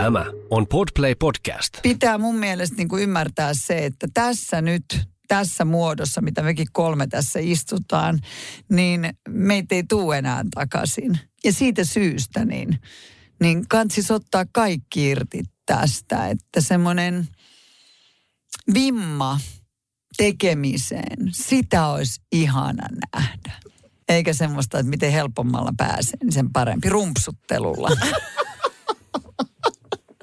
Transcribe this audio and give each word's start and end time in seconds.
Tämä 0.00 0.26
on 0.50 0.66
Podplay 0.66 1.14
Podcast. 1.14 1.78
pitää 1.82 2.18
mun 2.18 2.36
mielestä 2.36 2.76
niin 2.76 2.88
kuin 2.88 3.02
ymmärtää 3.02 3.54
se, 3.54 3.84
että 3.86 4.08
tässä 4.14 4.62
nyt, 4.62 4.84
tässä 5.28 5.64
muodossa, 5.64 6.20
mitä 6.20 6.42
mekin 6.42 6.66
kolme 6.72 7.06
tässä 7.06 7.38
istutaan, 7.42 8.18
niin 8.70 9.14
meitä 9.28 9.74
ei 9.74 9.82
tule 9.88 10.18
enää 10.18 10.44
takaisin. 10.54 11.18
Ja 11.44 11.52
siitä 11.52 11.84
syystä 11.84 12.44
niin, 12.44 12.78
niin 13.40 13.68
kansis 13.68 14.10
ottaa 14.10 14.44
kaikki 14.52 15.08
irti 15.08 15.42
tästä, 15.66 16.28
että 16.28 16.60
semmoinen 16.60 17.28
vimma 18.74 19.40
tekemiseen, 20.16 21.18
sitä 21.32 21.86
olisi 21.86 22.20
ihana 22.32 22.86
nähdä. 23.14 23.52
Eikä 24.08 24.32
semmoista, 24.32 24.78
että 24.78 24.90
miten 24.90 25.12
helpommalla 25.12 25.72
pääsen, 25.76 26.18
niin 26.22 26.32
sen 26.32 26.52
parempi 26.52 26.88
rumpsuttelulla. 26.88 27.90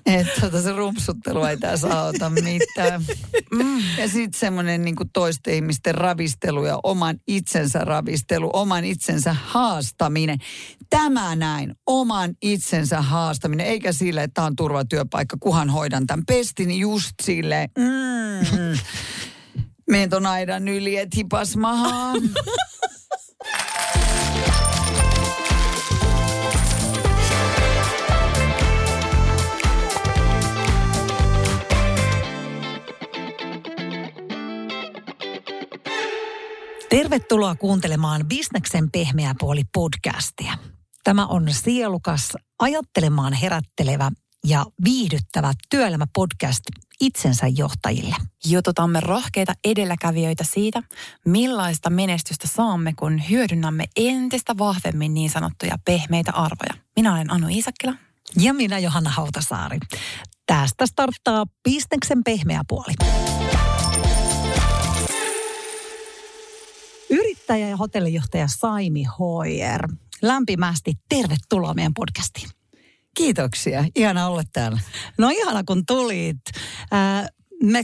Että 0.08 0.42
tota, 0.42 0.62
se 0.62 0.72
rumpsuttelu 0.72 1.44
ei 1.44 1.58
tässä 1.58 2.02
auta 2.02 2.30
mitään. 2.30 3.02
Mm. 3.52 3.80
Ja 3.98 4.08
sitten 4.08 4.40
semmoinen 4.40 4.86
niin 4.86 4.96
toisten 5.14 5.54
ihmisten 5.54 5.96
ravistelu 5.96 6.66
ja 6.66 6.80
oman 6.84 7.18
itsensä 7.28 7.80
ravistelu, 7.80 8.50
oman 8.54 8.86
itsensä 8.86 9.36
haastaminen. 9.44 10.38
Tämä 10.90 11.36
näin, 11.36 11.76
oman 11.86 12.34
itsensä 12.42 13.02
haastaminen, 13.02 13.68
eikä 13.68 13.92
sille, 13.92 14.24
että 14.24 14.34
tämä 14.34 14.46
on 14.46 14.56
turvatyöpaikka, 14.56 15.38
kuhan 15.40 15.70
hoidan 15.70 16.08
tämän 16.08 16.26
pestin 16.26 16.80
just 16.80 17.14
sille. 17.24 17.70
Mm. 17.78 18.78
Meen 19.90 20.10
ton 20.10 20.26
aidan 20.26 20.68
yli, 20.68 20.98
et 20.98 21.16
hipas 21.16 21.56
mahaa. 21.56 22.14
Tervetuloa 36.90 37.56
kuuntelemaan 37.56 38.26
Bisneksen 38.28 38.92
pehmeä 38.92 39.36
puoli 39.40 39.62
podcastia. 39.74 40.54
Tämä 41.04 41.26
on 41.26 41.48
sielukas, 41.52 42.34
ajattelemaan 42.60 43.34
herättelevä 43.34 44.12
ja 44.46 44.66
viihdyttävä 44.84 45.54
työelämäpodcast 45.70 46.62
itsensä 47.02 47.48
johtajille. 47.48 48.16
Jututamme 48.46 49.00
rohkeita 49.00 49.54
edelläkävijöitä 49.64 50.44
siitä, 50.44 50.84
millaista 51.26 51.90
menestystä 51.90 52.48
saamme, 52.48 52.94
kun 52.94 53.22
hyödynnämme 53.30 53.86
entistä 53.96 54.58
vahvemmin 54.58 55.14
niin 55.14 55.30
sanottuja 55.30 55.76
pehmeitä 55.86 56.32
arvoja. 56.32 56.74
Minä 56.96 57.14
olen 57.14 57.32
Anu 57.32 57.48
Iisakkila. 57.48 57.94
Ja 58.40 58.54
minä 58.54 58.80
Johanna 58.80 59.10
Hautasaari. 59.10 59.78
Tästä 60.46 60.86
starttaa 60.86 61.46
Bisneksen 61.64 62.24
pehmeä 62.24 62.62
puoli. 62.68 62.94
Yrittäjä 67.50 67.70
ja 67.70 67.78
hotellijohtaja 67.78 68.48
Saimi 68.48 69.04
Hoyer. 69.04 69.88
Lämpimästi 70.22 70.94
tervetuloa 71.10 71.74
meidän 71.74 71.94
podcastiin. 71.94 72.50
Kiitoksia, 73.18 73.86
ihana 73.96 74.28
olla 74.28 74.44
täällä. 74.54 74.80
No 75.18 75.30
ihana 75.30 75.64
kun 75.64 75.86
tulit. 75.86 76.38
Ää, 76.92 77.28
me 77.64 77.84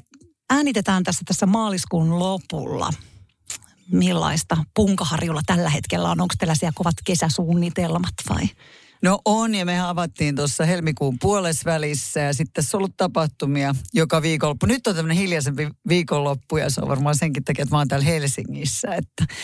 äänitetään 0.50 1.04
tässä 1.04 1.22
tässä 1.26 1.46
maaliskuun 1.46 2.20
lopulla. 2.20 2.94
Millaista 3.92 4.58
Punkaharjulla 4.76 5.42
tällä 5.46 5.70
hetkellä 5.70 6.12
on? 6.12 6.22
Onko 6.22 6.36
siellä 6.40 6.72
kovat 6.76 6.96
kesäsuunnitelmat 7.04 8.14
vai? 8.30 8.50
No 9.04 9.20
on, 9.26 9.56
ja 9.56 9.66
me 9.66 9.80
avattiin 9.80 10.36
tuossa 10.36 10.66
helmikuun 10.66 11.20
puolesvälissä 11.20 12.20
ja 12.20 12.34
sitten 12.34 12.54
tässä 12.54 12.78
on 12.78 12.80
ollut 12.80 12.98
tapahtumia 12.98 13.76
joka 13.94 14.22
viikonloppu. 14.22 14.66
Nyt 14.66 14.88
on 14.88 14.96
tämmöinen 14.96 15.18
hiljaisempi 15.18 15.68
viikonloppu 15.88 16.58
ja 16.58 16.70
se 16.70 16.82
on 16.82 16.88
varmaan 16.88 17.16
senkin 17.16 17.44
takia, 17.44 17.64
että 17.64 17.76
mä 17.76 17.80
oon 17.80 17.88
täällä 17.88 18.06
Helsingissä. 18.06 18.88
Että, 18.96 19.36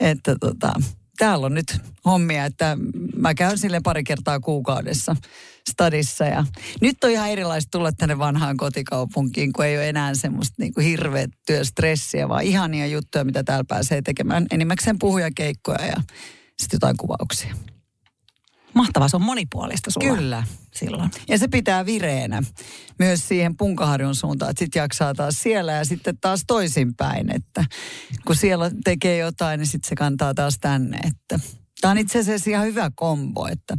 että 0.00 0.36
tota, 0.40 0.72
täällä 1.18 1.46
on 1.46 1.54
nyt 1.54 1.76
hommia, 2.04 2.44
että 2.44 2.76
mä 3.16 3.34
käyn 3.34 3.58
sille 3.58 3.80
pari 3.80 4.04
kertaa 4.04 4.40
kuukaudessa 4.40 5.16
stadissa. 5.70 6.24
Ja 6.24 6.44
nyt 6.80 7.04
on 7.04 7.10
ihan 7.10 7.30
erilaista 7.30 7.70
tulla 7.70 7.92
tänne 7.92 8.18
vanhaan 8.18 8.56
kotikaupunkiin, 8.56 9.52
kun 9.52 9.64
ei 9.64 9.76
ole 9.76 9.88
enää 9.88 10.14
semmoista 10.14 10.54
niin 10.58 10.74
kuin 10.74 10.86
hirveät 10.86 11.30
työstressiä, 11.46 12.28
vaan 12.28 12.42
ihania 12.42 12.86
juttuja, 12.86 13.24
mitä 13.24 13.44
täällä 13.44 13.64
pääsee 13.68 14.02
tekemään. 14.02 14.46
Enimmäkseen 14.50 14.98
puhujakeikkoja 14.98 15.86
ja 15.86 15.96
sitten 16.58 16.76
jotain 16.76 16.96
kuvauksia. 16.96 17.54
Mahtavaa, 18.74 19.08
se 19.08 19.16
on 19.16 19.22
monipuolista 19.22 19.90
sulla. 19.90 20.16
Kyllä. 20.16 20.44
Silloin. 20.74 21.10
Ja 21.28 21.38
se 21.38 21.48
pitää 21.48 21.86
vireenä 21.86 22.42
myös 22.98 23.28
siihen 23.28 23.56
Punkaharjun 23.56 24.14
suuntaan, 24.14 24.50
että 24.50 24.58
sitten 24.58 24.80
jaksaa 24.80 25.14
taas 25.14 25.34
siellä 25.42 25.72
ja 25.72 25.84
sitten 25.84 26.18
taas 26.20 26.44
toisinpäin, 26.46 27.34
että 27.34 27.64
kun 28.26 28.36
siellä 28.36 28.70
tekee 28.84 29.18
jotain, 29.18 29.58
niin 29.58 29.66
sitten 29.66 29.88
se 29.88 29.94
kantaa 29.94 30.34
taas 30.34 30.58
tänne, 30.60 30.98
että 30.98 31.38
Tämä 31.82 31.92
on 31.92 31.98
itse 31.98 32.18
asiassa 32.18 32.50
ihan 32.50 32.66
hyvä 32.66 32.90
kombo, 32.94 33.46
että 33.46 33.76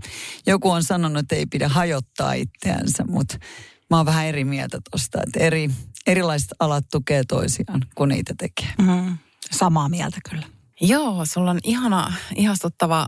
joku 0.47 0.69
on 0.69 0.83
sanonut, 0.83 1.19
että 1.19 1.35
ei 1.35 1.45
pidä 1.45 1.67
hajottaa 1.67 2.33
itseänsä, 2.33 3.03
mutta 3.07 3.37
mä 3.89 3.97
oon 3.97 4.05
vähän 4.05 4.25
eri 4.25 4.43
mieltä 4.43 4.79
tuosta, 4.91 5.19
että 5.27 5.39
eri, 5.39 5.69
erilaiset 6.07 6.49
alat 6.59 6.85
tukee 6.91 7.23
toisiaan, 7.27 7.85
kun 7.95 8.09
niitä 8.09 8.33
tekee. 8.37 8.73
Mm, 8.81 9.17
samaa 9.51 9.89
mieltä 9.89 10.17
kyllä. 10.29 10.52
Joo, 10.85 11.25
sulla 11.25 11.51
on 11.51 11.59
ihana, 11.63 12.13
ihastuttava, 12.35 13.05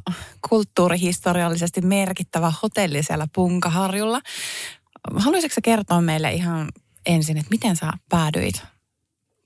kulttuurihistoriallisesti 0.49 1.81
merkittävä 1.81 2.53
hotelli 2.63 3.03
siellä 3.03 3.27
Punkaharjulla. 3.35 4.21
Haluaisitko 5.15 5.61
kertoa 5.63 6.01
meille 6.01 6.31
ihan 6.31 6.69
ensin, 7.05 7.37
että 7.37 7.49
miten 7.49 7.75
sä 7.75 7.91
päädyit 8.09 8.63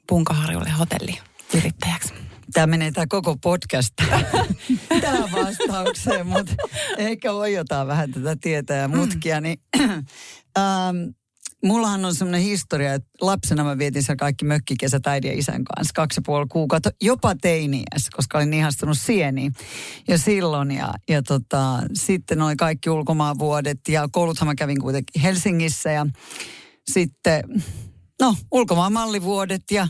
Punkaharjulle 0.08 0.70
hotelliyrittäjäksi? 0.70 2.14
Tämä 2.54 2.68
menee 2.68 2.92
tämä 2.92 3.08
koko 3.10 3.38
podcast 3.38 3.94
tähän 5.02 5.32
vastaukseen, 5.32 6.28
mutta 6.28 6.56
ehkä 6.98 7.32
ojotaan 7.32 7.88
vähän 7.88 8.12
tätä 8.12 8.36
tietää 8.42 8.78
ja 8.78 8.88
mutkia. 8.88 9.42
Niin, 9.42 9.62
ähm, 9.82 10.98
mullahan 11.64 12.06
on 12.06 12.16
semmoinen 12.16 12.42
historia, 12.42 12.94
että 12.94 13.10
lapsena 13.22 13.64
mä 13.64 13.78
vietin 13.78 14.04
siellä 14.04 14.16
kaikki 14.16 14.46
mökkikesät 14.46 15.08
äidin 15.08 15.32
ja 15.32 15.38
isän 15.38 15.64
kanssa. 15.64 15.92
Kaksi 15.96 16.20
ja 16.20 16.24
puoli 16.26 16.46
kuukautta, 16.50 16.90
jopa 17.02 17.36
teiniäs, 17.36 18.10
koska 18.16 18.38
olin 18.38 18.54
ihastunut 18.54 18.98
sieniin 18.98 19.54
jo 20.08 20.18
silloin. 20.18 20.72
Ja, 20.72 20.94
ja 21.10 21.24
tota, 21.24 21.80
sitten 21.94 22.42
oli 22.42 22.56
kaikki 22.56 22.90
ulkomaanvuodet 22.90 23.80
ja 23.88 24.10
kouluthan 24.12 24.48
mä 24.48 24.56
kävin 24.56 24.82
kuitenkin 24.82 25.22
Helsingissä 25.22 25.92
ja 25.92 26.06
sitten 26.92 27.44
no, 28.22 28.36
ulkomaan 28.52 28.94
mallivuodet 28.94 29.64
ja 29.72 29.88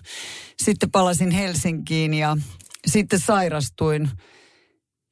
sitten 0.64 0.92
palasin 0.92 1.32
Helsinkiin 1.32 2.14
ja 2.14 2.38
sitten 2.88 3.20
sairastuin 3.20 4.10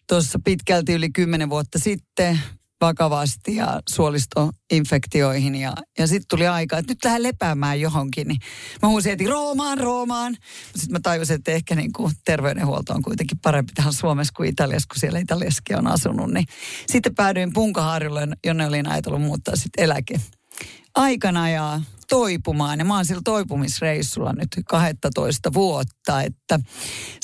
tuossa 0.10 0.40
pitkälti 0.46 0.94
yli 0.94 1.10
kymmenen 1.10 1.50
vuotta 1.50 1.80
sitten 1.80 2.40
vakavasti 2.82 3.56
ja 3.56 3.80
suolistoinfektioihin 3.90 5.56
ja, 5.56 5.74
ja 6.00 6.08
sitten 6.08 6.28
tuli 6.30 6.48
aika, 6.48 6.78
että 6.78 6.92
nyt 6.92 7.06
lähden 7.06 7.24
lepäämään 7.24 7.82
johonkin. 7.82 8.28
Niin 8.28 8.40
mä 8.82 8.90
huusin 8.90 9.10
heti 9.10 9.28
Roomaan, 9.28 9.78
Roomaan. 9.78 10.36
Sitten 10.76 10.92
mä 10.92 11.00
tajusin, 11.04 11.36
että 11.36 11.52
ehkä 11.52 11.76
niin 11.76 11.94
kuin 11.94 12.14
terveydenhuolto 12.26 12.94
on 12.94 13.02
kuitenkin 13.02 13.40
parempi 13.40 13.72
tähän 13.76 13.94
Suomessa 13.94 14.34
kuin 14.38 14.50
Italiassa, 14.50 14.88
kun 14.94 15.00
siellä 15.00 15.20
Italiassakin 15.20 15.78
on 15.78 15.88
asunut. 15.88 16.32
Niin 16.32 16.46
sitten 16.88 17.16
päädyin 17.16 17.54
Punkaharjulle, 17.54 18.28
jonne 18.46 18.68
olin 18.68 18.90
ajatellut 18.90 19.22
muuttaa 19.22 19.56
sitten 19.56 19.84
eläke 19.84 20.22
aikana 20.96 21.50
ja 21.50 21.82
toipumaan. 22.10 22.80
Ja 22.80 22.86
mä 22.86 22.96
oon 22.96 23.06
sillä 23.06 23.22
toipumisreissulla 23.24 24.34
nyt 24.34 24.48
12 24.68 25.54
vuotta, 25.54 26.22
että 26.22 26.60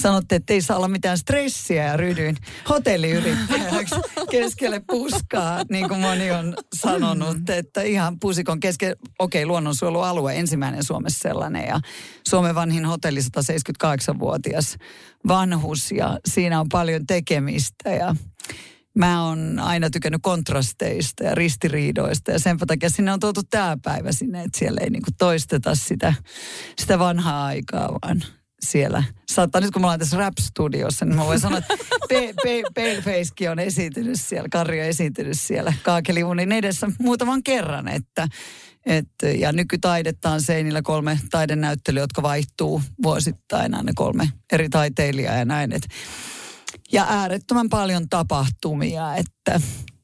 sanotte, 0.02 0.36
että 0.36 0.54
ei 0.54 0.62
saa 0.62 0.78
olla 0.78 0.88
mitään 0.88 1.18
stressiä 1.18 1.84
ja 1.84 1.98
ryhdyin 1.98 2.36
hotelliyrittäjäksi 2.70 3.96
keskelle 4.32 4.82
puskaa, 4.88 5.62
niin 5.70 5.88
kuin 5.88 6.00
moni 6.00 6.32
on 6.32 6.54
sanonut, 6.76 7.50
että 7.50 7.82
ihan 7.82 8.20
pusikon 8.20 8.60
keskelle, 8.60 8.96
okei, 9.20 9.44
okay, 9.44 9.48
luonnonsuojelualue, 9.48 10.36
ensimmäinen 10.40 10.84
Suomessa 10.84 11.20
sellainen 11.20 11.68
ja 11.68 11.80
Suomen 12.28 12.56
vanhin 12.56 12.86
hotelli 12.86 13.20
178-vuotias 13.20 14.78
vanhus 15.28 15.92
ja 15.92 16.20
siinä 16.26 16.60
on 16.60 16.70
paljon 16.70 17.08
tekemistä 17.08 17.90
ja 17.90 18.16
mä 18.98 19.28
oon 19.28 19.60
aina 19.60 19.90
tykännyt 19.90 20.22
kontrasteista 20.22 21.24
ja 21.24 21.36
ristiriidoista 21.36 22.32
ja 22.32 22.40
sen 22.40 22.58
takia 22.58 22.90
sinne 22.90 23.14
on 23.14 23.20
tuotu 23.20 23.42
tämä 23.50 23.78
päivä 23.84 24.12
sinne, 24.12 24.44
että 24.44 24.60
siellä 24.60 24.82
ei 24.82 24.90
niinku 24.90 25.10
toisteta 25.18 25.76
sitä, 25.76 26.14
sitä 26.80 27.00
vanhaa 27.00 27.46
aikaa, 27.46 27.98
vaan 28.02 28.24
siellä. 28.64 29.04
Saattaa 29.32 29.62
nyt 29.62 29.72
kun 29.72 29.82
me 29.82 29.86
ollaan 29.86 30.00
tässä 30.00 30.18
rap-studiossa, 30.18 31.06
niin 31.06 31.16
mä 31.16 31.26
voin 31.26 31.40
sanoa, 31.40 31.58
että 31.58 31.74
Pe- 32.10 32.34
Pe- 32.44 32.64
Palefacekin 32.76 33.52
on 33.52 33.60
esiintynyt 33.60 34.22
siellä, 34.22 34.50
Karri 34.52 34.82
on 34.82 34.88
esiintynyt 34.88 35.40
siellä 35.40 35.74
Kaakeliunin 35.84 36.52
edessä 36.52 36.88
muutaman 37.00 37.44
kerran, 37.44 37.88
että 37.88 38.28
et, 38.86 39.10
ja 39.38 39.52
nykytaidetta 39.52 40.30
on 40.30 40.42
seinillä 40.42 40.82
kolme 40.82 41.20
taidenäyttelyä, 41.32 42.04
jotka 42.04 42.22
vaihtuu 42.22 42.82
vuosittain 43.04 43.74
aina 43.74 43.92
kolme 43.96 44.30
eri 44.52 44.70
taiteilijaa 44.70 45.36
ja 45.36 45.46
näin. 45.46 45.72
Et, 45.72 45.88
ja 46.94 47.06
äärettömän 47.10 47.70
paljon 47.70 48.10
tapahtumia, 48.10 49.16
että 49.16 49.62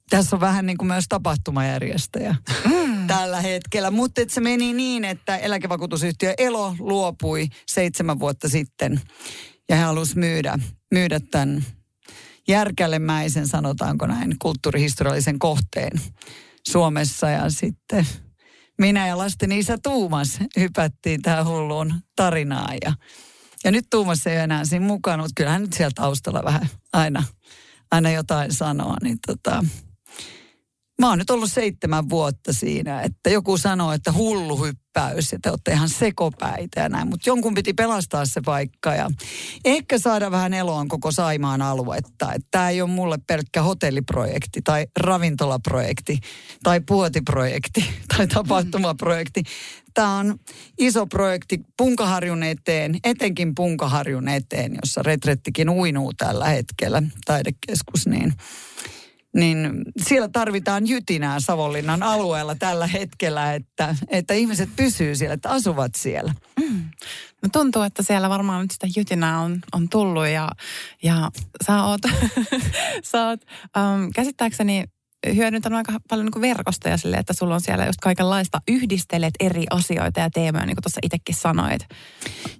tässä 0.09 0.36
on 0.36 0.39
vähän 0.39 0.65
niin 0.65 0.77
kuin 0.77 0.88
myös 0.88 1.06
tapahtumajärjestäjä 1.09 2.36
mm. 2.65 3.07
tällä 3.07 3.41
hetkellä. 3.41 3.91
Mutta 3.91 4.21
se 4.27 4.41
meni 4.41 4.74
niin, 4.74 5.06
että 5.06 5.38
eläkevakuutusyhtiö 5.38 6.33
Elo 6.38 6.75
luopui 6.80 7.47
seitsemän 7.68 8.19
vuotta 8.19 8.50
sitten 8.50 9.01
ja 9.69 9.75
he 9.75 9.81
halusivat 9.81 10.19
myydä, 10.19 10.59
myydä 10.91 11.19
tämän 11.31 11.63
järkälemäisen, 12.47 13.47
sanotaanko 13.47 14.07
näin, 14.07 14.35
kulttuurihistoriallisen 14.39 15.39
kohteen 15.39 16.01
Suomessa. 16.69 17.30
Ja 17.30 17.50
sitten 17.50 18.07
minä 18.80 19.07
ja 19.07 19.18
lasten 19.18 19.51
isä 19.51 19.77
Tuumas 19.83 20.39
hypättiin 20.59 21.21
tähän 21.21 21.45
hulluun 21.45 21.94
tarinaan. 22.15 22.77
Ja, 22.85 22.94
ja 23.63 23.71
nyt 23.71 23.85
Tuumas 23.89 24.27
ei 24.27 24.35
ole 24.35 24.44
enää 24.44 24.65
siinä 24.65 24.85
mukana, 24.85 25.23
mutta 25.23 25.33
kyllähän 25.35 25.61
nyt 25.61 25.73
siellä 25.73 25.94
taustalla 25.95 26.44
vähän 26.44 26.69
aina, 26.94 27.23
aina 27.91 28.11
jotain 28.11 28.53
sanoa. 28.53 28.95
Niin 29.01 29.17
tota, 29.27 29.63
Mä 31.00 31.09
oon 31.09 31.17
nyt 31.17 31.29
ollut 31.29 31.51
seitsemän 31.51 32.09
vuotta 32.09 32.53
siinä, 32.53 33.01
että 33.01 33.29
joku 33.29 33.57
sanoo, 33.57 33.91
että 33.91 34.11
hullu 34.11 34.57
hyppäys 34.57 35.31
ja 35.31 35.39
te 35.41 35.50
olette 35.50 35.71
ihan 35.71 35.89
sekopäitä 35.89 36.81
ja 36.81 36.89
näin. 36.89 37.09
Mutta 37.09 37.29
jonkun 37.29 37.53
piti 37.53 37.73
pelastaa 37.73 38.25
se 38.25 38.41
paikka 38.45 38.94
ja 38.94 39.09
ehkä 39.65 39.97
saada 39.97 40.31
vähän 40.31 40.53
eloon 40.53 40.88
koko 40.88 41.11
Saimaan 41.11 41.61
aluetta. 41.61 42.33
Että 42.33 42.47
tämä 42.51 42.69
ei 42.69 42.81
ole 42.81 42.89
mulle 42.89 43.17
pelkkä 43.27 43.61
hotelliprojekti 43.61 44.61
tai 44.61 44.88
ravintolaprojekti 45.00 46.19
tai 46.63 46.79
puotiprojekti 46.79 47.85
tai 48.17 48.27
tapahtumaprojekti. 48.27 49.44
Tämä 49.94 50.18
on 50.18 50.39
iso 50.77 51.07
projekti 51.07 51.62
Punkaharjun 51.77 52.44
eteen, 52.44 52.97
etenkin 53.03 53.56
Punkaharjun 53.56 54.27
eteen, 54.27 54.71
jossa 54.81 55.03
retrettikin 55.03 55.69
uinuu 55.69 56.13
tällä 56.13 56.45
hetkellä, 56.45 57.03
taidekeskus, 57.25 58.07
niin– 58.07 58.33
niin 59.33 59.83
siellä 60.01 60.30
tarvitaan 60.33 60.88
jytinää 60.88 61.39
Savonlinnan 61.39 62.03
alueella 62.03 62.56
tällä 62.56 62.88
hetkellä, 62.88 63.53
että, 63.53 63.95
että 64.07 64.33
ihmiset 64.33 64.69
pysyy 64.75 65.15
siellä, 65.15 65.33
että 65.33 65.50
asuvat 65.50 65.95
siellä. 65.95 66.33
Mm. 66.59 66.89
No 67.44 67.50
tuntuu, 67.51 67.81
että 67.81 68.03
siellä 68.03 68.30
varmaan 68.30 68.62
nyt 68.62 68.71
sitä 68.71 68.88
jytinää 68.95 69.39
on, 69.39 69.59
on 69.74 69.89
tullut 69.89 70.27
ja, 70.27 70.50
ja 71.03 71.31
sä 71.68 71.83
oot, 71.83 72.01
sä 73.12 73.27
oot 73.27 73.42
um, 73.77 74.12
käsittääkseni 74.15 74.83
hyödyntänyt 75.36 75.77
aika 75.77 75.94
paljon 76.10 76.25
niin 76.25 76.42
verkostoja 76.42 76.98
sille, 76.98 77.18
että 77.18 77.33
sulla 77.33 77.56
on 77.56 77.62
siellä 77.62 77.86
just 77.86 78.00
kaikenlaista, 78.00 78.62
yhdistelet 78.68 79.33
eri 79.39 79.66
asioita 79.69 80.19
ja 80.19 80.30
teemoja, 80.30 80.66
niin 80.66 80.75
kuin 80.75 80.83
tuossa 80.83 81.00
itsekin 81.04 81.36
sanoit. 81.36 81.81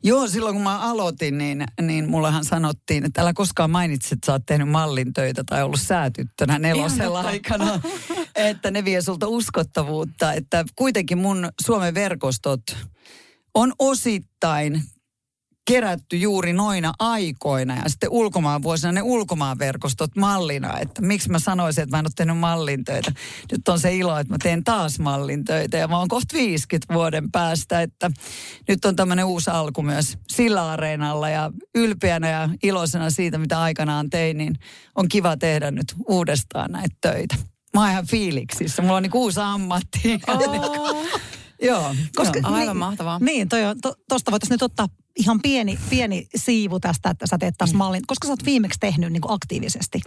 Joo, 0.04 0.28
silloin 0.28 0.56
kun 0.56 0.64
mä 0.64 0.80
aloitin, 0.80 1.38
niin, 1.38 1.64
niin 1.82 2.10
mullehan 2.10 2.46
sanottiin, 2.46 3.06
että 3.06 3.22
älä 3.22 3.34
koskaan 3.34 3.72
mainitse, 3.72 4.16
että 4.16 4.26
sä 4.26 4.32
oot 4.32 4.46
tehnyt 4.46 4.70
mallintöitä 4.70 5.44
tai 5.44 5.64
ollut 5.64 5.82
säätyttönä 5.82 6.60
nelosella 6.60 7.22
aikana, 7.22 7.82
että 8.36 8.72
ne 8.72 8.86
vie 8.86 9.02
sulta 9.02 9.28
uskottavuutta. 9.28 10.34
Että 10.34 10.66
kuitenkin 10.76 11.18
mun 11.18 11.50
Suomen 11.66 11.94
verkostot 11.94 12.62
on 13.54 13.74
osittain 13.80 14.84
kerätty 15.70 16.18
juuri 16.18 16.54
noina 16.54 16.94
aikoina 17.00 17.76
ja 17.76 17.90
sitten 17.90 18.10
ulkomaan 18.10 18.64
vuosina 18.64 18.92
ne 18.92 19.02
ulkomaanverkostot 19.02 20.16
mallina. 20.16 20.80
Että 20.80 21.02
miksi 21.02 21.30
mä 21.30 21.40
sanoisin, 21.40 21.84
että 21.84 21.96
mä 21.96 22.00
en 22.00 22.06
ole 22.06 22.12
tehnyt 22.16 22.38
mallintöitä. 22.38 23.12
Nyt 23.52 23.68
on 23.68 23.80
se 23.80 23.96
ilo, 23.96 24.18
että 24.18 24.34
mä 24.34 24.38
teen 24.44 24.64
taas 24.64 25.00
mallintöitä 25.00 25.78
ja 25.78 25.88
mä 25.88 26.00
oon 26.00 26.08
kohta 26.08 26.34
50 26.34 26.94
vuoden 26.94 27.32
päästä, 27.32 27.82
että 27.82 28.12
nyt 28.68 28.86
on 28.86 28.96
tämmöinen 28.96 29.26
uusi 29.26 29.50
alku 29.50 29.82
myös 29.82 30.18
sillä 30.28 30.72
areenalla 30.72 31.30
ja 31.30 31.52
ylpeänä 31.76 32.30
ja 32.30 32.50
iloisena 32.64 33.10
siitä, 33.10 33.38
mitä 33.38 33.62
aikanaan 33.62 34.10
tein, 34.10 34.38
niin 34.38 34.56
on 34.96 35.08
kiva 35.08 35.38
tehdä 35.38 35.72
nyt 35.72 35.96
uudestaan 36.08 36.72
näitä 36.72 36.96
töitä. 37.02 37.36
Mä 37.74 37.82
oon 37.82 37.92
ihan 37.92 38.08
fiiliksissä. 38.08 38.82
Mulla 38.82 38.96
on 38.96 39.04
niin 39.04 39.12
uusi 39.14 39.40
ammatti. 39.40 40.20
Oh. 40.28 41.06
Joo. 41.62 41.96
Koska, 42.16 42.40
Joo. 42.40 42.52
Aivan 42.54 42.68
niin, 42.68 42.78
mahtavaa. 42.78 43.20
Niin, 43.20 43.50
toi 43.50 43.66
on, 43.66 43.78
to, 43.82 43.96
tosta 44.10 44.32
voitaisiin 44.32 44.54
nyt 44.54 44.62
ottaa 44.62 44.88
ihan 45.16 45.42
pieni, 45.42 45.80
pieni 45.90 46.28
siivu 46.36 46.80
tästä, 46.80 47.10
että 47.10 47.28
sä 47.28 47.38
teet 47.38 47.56
taas 47.58 47.74
mm. 47.74 47.78
mallin. 47.78 48.02
Koska 48.08 48.28
sä 48.28 48.32
oot 48.32 48.46
viimeksi 48.46 48.80
tehnyt 48.80 49.14
niin 49.14 49.22
kuin 49.22 49.34
aktiivisesti? 49.34 50.02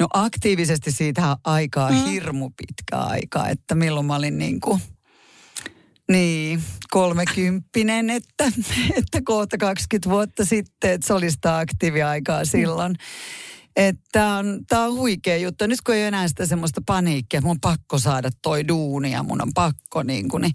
No 0.00 0.06
aktiivisesti 0.14 0.92
siitä 0.92 1.36
aikaa 1.44 1.90
mm. 1.90 2.04
hirmu 2.04 2.50
pitkä 2.50 2.96
aika, 2.96 3.48
että 3.48 3.74
milloin 3.74 4.06
mä 4.06 4.16
olin 4.16 4.38
niin 4.38 4.60
kuin, 4.60 4.80
niin, 6.10 6.62
kolmekymppinen, 6.90 8.10
että, 8.10 8.52
että 8.98 9.20
kohta 9.24 9.58
20 9.58 10.10
vuotta 10.10 10.44
sitten, 10.44 10.90
että 10.90 11.06
se 11.06 11.12
oli 11.14 11.30
sitä 11.30 11.58
aktiiviaikaa 11.58 12.44
silloin. 12.44 12.92
Mm. 12.92 12.98
Että 13.76 14.34
on, 14.34 14.60
tää 14.68 14.84
on 14.84 14.94
huikea 14.94 15.36
juttu. 15.36 15.66
Nyt 15.66 15.80
kun 15.80 15.94
ei 15.94 16.02
enää 16.02 16.28
sitä 16.28 16.46
semmoista 16.46 16.82
paniikkia, 16.86 17.38
että 17.38 17.46
mun 17.46 17.56
on 17.56 17.60
pakko 17.60 17.98
saada 17.98 18.30
toi 18.42 18.68
duuni 18.68 19.12
ja 19.12 19.22
mun 19.22 19.42
on 19.42 19.54
pakko 19.54 20.02
niin 20.02 20.28
kuin, 20.28 20.40
niin 20.40 20.52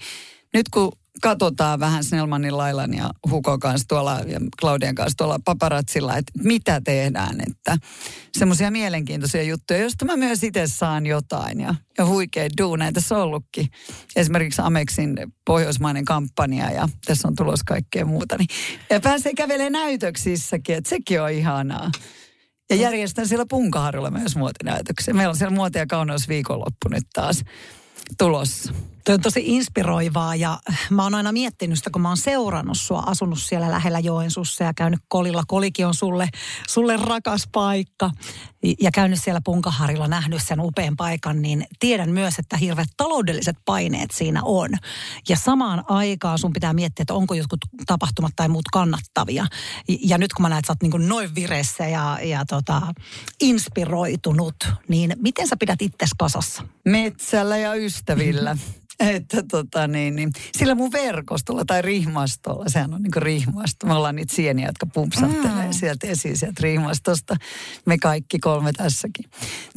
nyt 0.54 0.70
kun 0.70 0.92
katsotaan 1.22 1.80
vähän 1.80 2.04
Snellmanin 2.04 2.58
Lailan 2.58 2.94
ja 2.94 3.10
Huko 3.30 3.58
kanssa 3.60 3.88
tuolla 3.88 4.20
ja 4.20 4.40
Claudian 4.62 4.96
kanssa 4.96 5.18
tuolla 5.18 5.40
paparatsilla, 5.46 6.18
että 6.18 6.32
mitä 6.44 6.82
tehdään, 6.82 7.42
että 7.48 7.78
semmoisia 8.38 8.72
mielenkiintoisia 8.72 9.44
juttuja, 9.44 9.80
joista 9.80 10.06
mä 10.06 10.18
myös 10.18 10.44
itse 10.44 10.68
saan 10.68 11.06
jotain 11.06 11.62
ja, 11.62 11.76
ja 11.98 12.06
huikea 12.06 12.50
duuneja 12.58 12.92
tässä 12.92 13.16
on 13.16 13.22
ollutkin. 13.22 13.68
Esimerkiksi 14.16 14.62
Amexin 14.62 15.18
pohjoismainen 15.46 16.06
kampanja 16.06 16.72
ja 16.72 16.90
tässä 17.06 17.28
on 17.28 17.36
tulos 17.36 17.64
kaikkea 17.64 18.06
muuta. 18.06 18.38
Niin, 18.38 18.48
ja 18.90 19.00
pääsee 19.00 19.34
kävelemään 19.34 19.72
näytöksissäkin, 19.72 20.76
että 20.76 20.90
sekin 20.90 21.22
on 21.22 21.32
ihanaa. 21.32 21.92
Ja 22.70 22.76
järjestän 22.76 23.28
siellä 23.28 23.46
Punkaharjulla 23.50 24.12
myös 24.12 24.36
muotinäytöksiä. 24.36 25.14
Meillä 25.14 25.30
on 25.30 25.38
siellä 25.38 25.56
muoti- 25.56 25.78
ja 25.78 25.88
kauneusviikonloppu 25.88 26.90
nyt 26.90 27.04
taas 27.14 27.44
tulossa. 28.18 28.74
Tuo 29.06 29.14
on 29.16 29.22
tosi 29.22 29.44
inspiroivaa 29.46 30.36
ja 30.36 30.60
mä 30.90 31.04
oon 31.04 31.16
aina 31.16 31.32
miettinyt 31.32 31.78
sitä, 31.78 31.90
kun 31.90 32.02
mä 32.02 32.08
oon 32.08 32.18
seurannut 32.18 32.78
sua, 32.78 33.04
asunut 33.06 33.40
siellä 33.40 33.72
lähellä 33.72 34.00
Joensuussa 34.00 34.64
ja 34.64 34.74
käynyt 34.74 35.00
Kolilla. 35.08 35.44
Kolikin 35.48 35.88
on 35.88 35.94
sulle, 35.94 36.30
sulle 36.68 36.98
rakas 36.98 37.48
paikka 37.52 38.12
ja 38.82 38.92
käynyt 38.92 39.24
siellä 39.24 39.42
Punkaharilla, 39.46 40.08
nähnyt 40.08 40.42
sen 40.44 40.60
upean 40.60 40.96
paikan, 40.98 41.42
niin 41.42 41.66
tiedän 41.80 42.10
myös, 42.10 42.40
että 42.40 42.58
hirveät 42.58 42.88
taloudelliset 42.98 43.56
paineet 43.66 44.12
siinä 44.12 44.42
on. 44.44 44.70
Ja 45.30 45.38
samaan 45.38 45.84
aikaan 45.88 46.40
sun 46.40 46.54
pitää 46.54 46.74
miettiä, 46.74 47.04
että 47.04 47.14
onko 47.14 47.34
jotkut 47.34 47.60
tapahtumat 47.86 48.34
tai 48.36 48.50
muut 48.50 48.68
kannattavia. 48.74 49.46
Ja 49.88 50.18
nyt 50.18 50.34
kun 50.34 50.42
mä 50.42 50.50
näen, 50.50 50.60
että 50.60 50.68
sä 50.68 50.74
oot 50.74 50.92
niin 50.92 51.10
noin 51.10 51.36
vireessä 51.36 51.88
ja, 51.88 52.20
ja 52.24 52.46
tota, 52.46 52.82
inspiroitunut, 53.42 54.56
niin 54.88 55.16
miten 55.18 55.48
sä 55.48 55.58
pidät 55.58 55.82
itsesi 55.82 56.16
kasassa? 56.20 56.64
Metsällä 56.86 57.58
ja 57.58 57.74
ystävillä. 57.74 58.01
Että 59.00 59.44
tota 59.44 59.88
niin, 59.88 60.16
niin, 60.16 60.32
sillä 60.58 60.76
mun 60.76 60.92
verkostolla 60.92 61.64
tai 61.68 61.82
rihmastolla, 61.82 62.66
sehän 62.68 62.94
on 62.94 63.02
niin 63.02 63.12
kuin 63.12 63.24
rihmasto. 63.24 63.88
Me 63.88 63.94
ollaan 63.94 64.16
niitä 64.16 64.36
sieniä, 64.36 64.68
jotka 64.68 64.86
pumpsahtelee 64.86 65.66
mm. 65.66 65.74
sieltä 65.74 66.08
esiin 66.08 66.38
sieltä 66.38 66.60
rihmastosta. 66.64 67.36
Me 67.86 67.98
kaikki 67.98 68.40
kolme 68.40 68.72
tässäkin. 68.74 69.26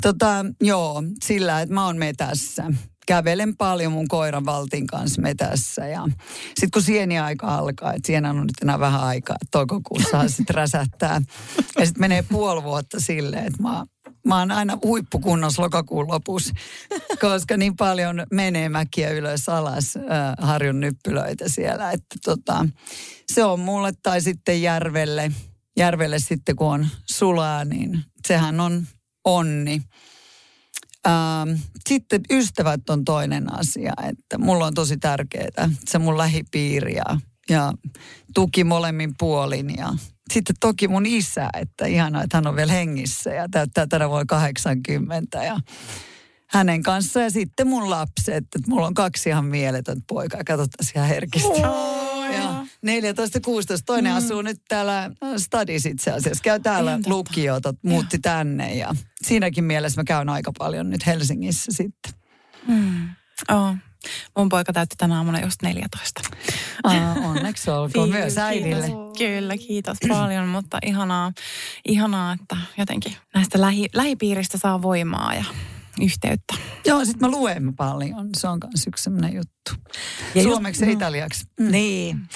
Tota, 0.03 0.47
joo, 0.61 1.03
sillä, 1.25 1.61
että 1.61 1.75
mä 1.75 1.87
oon 1.87 1.97
metässä 1.97 2.65
kävelen 3.07 3.57
paljon 3.57 3.93
mun 3.93 4.09
koiran 4.09 4.47
Valtin 4.47 4.87
kanssa 4.87 5.23
metässä. 5.23 5.87
Ja 5.87 6.03
sitten 6.45 6.71
kun 6.73 6.83
sieni-aika 6.83 7.55
alkaa, 7.55 7.93
että 7.93 8.07
siinä 8.07 8.31
on 8.31 8.37
nyt 8.37 8.63
enää 8.63 8.79
vähän 8.79 9.01
aikaa, 9.01 9.37
että 9.43 9.49
toukokuussa 9.51 10.29
sitten 10.29 10.55
räsähtää. 10.63 11.21
Ja 11.79 11.87
sitten 11.87 12.01
menee 12.01 12.23
puoli 12.23 12.63
vuotta 12.63 13.01
silleen, 13.01 13.47
että 13.47 13.63
mä 13.63 13.85
mä 14.27 14.39
oon 14.39 14.51
aina 14.51 14.79
huippukunnossa 14.85 15.63
lokakuun 15.63 16.09
lopussa, 16.09 16.55
koska 17.21 17.57
niin 17.57 17.77
paljon 17.77 18.27
menee 18.31 18.69
mäkiä 18.69 19.11
ylös 19.11 19.49
alas 19.49 19.97
äh, 19.97 20.03
harjun 20.39 20.81
nyppylöitä 20.81 21.49
siellä. 21.49 21.91
Että 21.91 22.17
tota, 22.25 22.67
se 23.33 23.45
on 23.45 23.61
mulle 23.61 23.93
tai 24.03 24.21
sitten 24.21 24.63
järvelle, 24.63 25.33
järvelle 25.77 26.19
sitten 26.19 26.57
kun 26.57 26.73
on 26.73 26.87
sulaa, 27.11 27.65
niin 27.65 28.05
sehän 28.29 28.61
on 28.61 28.87
onni. 29.25 29.83
Ähm, 31.07 31.59
sitten 31.89 32.21
ystävät 32.31 32.91
on 32.91 33.05
toinen 33.05 33.59
asia, 33.59 33.93
että 34.09 34.39
mulla 34.39 34.67
on 34.67 34.75
tosi 34.75 34.97
tärkeää 34.97 35.71
se 35.89 35.99
mun 35.99 36.19
lähipiiri 36.19 36.95
ja, 36.95 37.19
ja 37.49 37.73
tuki 38.35 38.65
molemmin 38.65 39.15
puolin 39.19 39.77
ja 39.77 39.89
sitten 40.33 40.57
toki 40.61 40.89
mun 40.89 41.07
isä, 41.07 41.49
että 41.61 41.87
ihanaa, 41.87 42.23
että 42.23 42.37
hän 42.37 42.47
on 42.47 42.57
vielä 42.57 42.73
hengissä 42.73 43.31
ja 43.31 43.49
täyttää 43.51 43.87
tänä 43.87 44.09
vuonna 44.09 44.25
80 44.27 45.45
ja 45.45 45.61
hänen 46.51 46.83
kanssaan 46.83 47.25
ja 47.25 47.31
sitten 47.31 47.69
mun 47.69 47.91
lapset, 47.91 48.37
että 48.37 48.59
mulla 48.69 48.87
on 48.87 48.95
kaksi 48.95 49.29
ihan 49.29 49.45
mieletöntä 49.45 50.05
poikaa, 50.09 50.45
katsotaan 50.45 50.89
ihan 50.95 51.09
herkistä. 51.09 51.59
Ja 51.61 52.04
14 52.85 53.41
16 53.41 53.85
toinen 53.87 54.13
mm. 54.13 54.19
asuu 54.19 54.43
nyt 54.43 54.59
täällä 54.69 55.11
Stadis 55.37 55.87
itse 55.87 56.11
asiassa. 56.11 56.43
Käy 56.43 56.61
täällä 56.61 56.99
lukiota, 57.07 57.75
muutti 57.83 58.19
tänne 58.19 58.75
ja 58.75 58.95
siinäkin 59.23 59.65
mielessä 59.65 60.01
mä 60.01 60.05
käyn 60.05 60.29
aika 60.29 60.53
paljon 60.59 60.91
nyt 60.91 61.07
Helsingissä 61.07 61.73
sitten. 61.73 62.13
Mm. 62.69 63.09
Oh. 63.51 63.75
Mun 64.37 64.49
poika 64.49 64.73
täytti 64.73 64.97
tänä 64.99 65.17
aamuna 65.17 65.41
just 65.41 65.63
14. 65.63 66.21
Ah, 66.83 67.25
onneksi 67.25 67.71
olkoon 67.71 68.11
myös 68.11 68.39
äidille. 68.39 68.87
Kyllä, 69.19 69.57
kiitos 69.57 69.99
paljon, 70.09 70.49
mutta 70.49 70.79
ihanaa, 70.87 71.33
ihanaa, 71.89 72.33
että 72.33 72.57
jotenkin 72.79 73.17
näistä 73.35 73.61
lähi, 73.61 73.87
lähipiiristä 73.95 74.59
saa 74.59 74.83
voimaa 74.83 75.35
ja 75.35 75.45
yhteyttä. 76.01 76.55
Joo, 76.85 77.05
sitten 77.05 77.31
mä 77.31 77.37
luen 77.37 77.77
paljon. 77.77 78.29
Se 78.37 78.49
on 78.49 78.59
myös 78.65 78.87
yksi 78.87 79.05
sellainen 79.05 79.35
juttu. 79.35 79.91
Ja 80.35 80.43
Suomeksi 80.43 80.85
ja 80.85 80.91
italiaksi. 80.91 81.45
Mm. 81.61 81.71
Niin. 81.71 82.29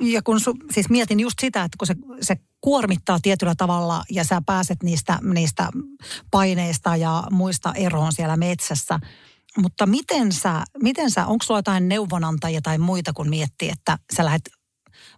Ja 0.00 0.22
kun 0.22 0.40
su, 0.40 0.54
siis 0.70 0.88
mietin 0.88 1.20
just 1.20 1.38
sitä, 1.40 1.64
että 1.64 1.76
kun 1.78 1.86
se, 1.86 1.94
se 2.20 2.36
kuormittaa 2.60 3.18
tietyllä 3.22 3.54
tavalla 3.56 4.04
ja 4.10 4.24
sä 4.24 4.42
pääset 4.46 4.82
niistä, 4.82 5.18
niistä 5.22 5.68
paineista 6.30 6.96
ja 6.96 7.24
muista 7.30 7.72
eroon 7.74 8.12
siellä 8.12 8.36
metsässä. 8.36 9.00
Mutta 9.58 9.86
miten 9.86 10.32
sä, 10.32 10.64
miten 10.82 11.10
sä 11.10 11.26
onko 11.26 11.44
sulla 11.44 11.58
jotain 11.58 11.88
neuvonantajia 11.88 12.60
tai 12.62 12.78
muita, 12.78 13.12
kun 13.12 13.28
miettii, 13.28 13.70
että 13.70 13.98
sä 14.16 14.24
lähdet 14.24 14.50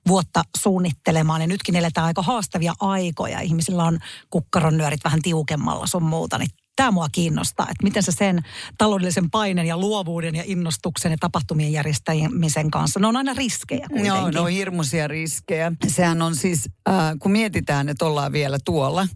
vuotta 0.09 0.43
suunnittelemaan. 0.59 1.41
Ja 1.41 1.47
nytkin 1.47 1.77
eletään 1.77 2.07
aika 2.07 2.23
haastavia 2.23 2.73
aikoja. 2.81 3.41
Ihmisillä 3.41 3.85
on 3.85 3.99
kukkaronyörit 4.31 5.05
vähän 5.05 5.23
tiukemmalla 5.23 5.87
sun 5.87 6.03
muuta. 6.03 6.39
Niin 6.39 6.51
tämä 6.81 6.91
mua 6.91 7.09
kiinnostaa, 7.13 7.67
että 7.71 7.85
miten 7.85 8.03
sä 8.03 8.13
sen 8.13 8.43
taloudellisen 8.79 9.31
paineen 9.31 9.67
ja 9.67 9.79
luovuuden 9.79 10.35
ja 10.35 10.43
innostuksen 10.47 11.11
ja 11.13 11.17
tapahtumien 11.21 11.73
järjestämisen 11.73 12.71
kanssa, 12.71 13.01
ne 13.01 13.07
on 13.07 13.17
aina 13.17 13.35
riskejä 13.35 13.87
kuitenkin. 13.89 14.07
Joo, 14.07 14.31
ne 14.31 14.41
on 14.41 14.51
hirmuisia 14.51 15.09
riskejä. 15.09 15.73
Sehän 15.87 16.23
on 16.23 16.37
siis, 16.37 16.71
äh, 16.89 16.95
kun 17.19 17.33
mietitään, 17.33 17.89
että 17.89 18.05
ollaan 18.05 18.33
vielä 18.33 18.59
tuolla, 18.65 19.09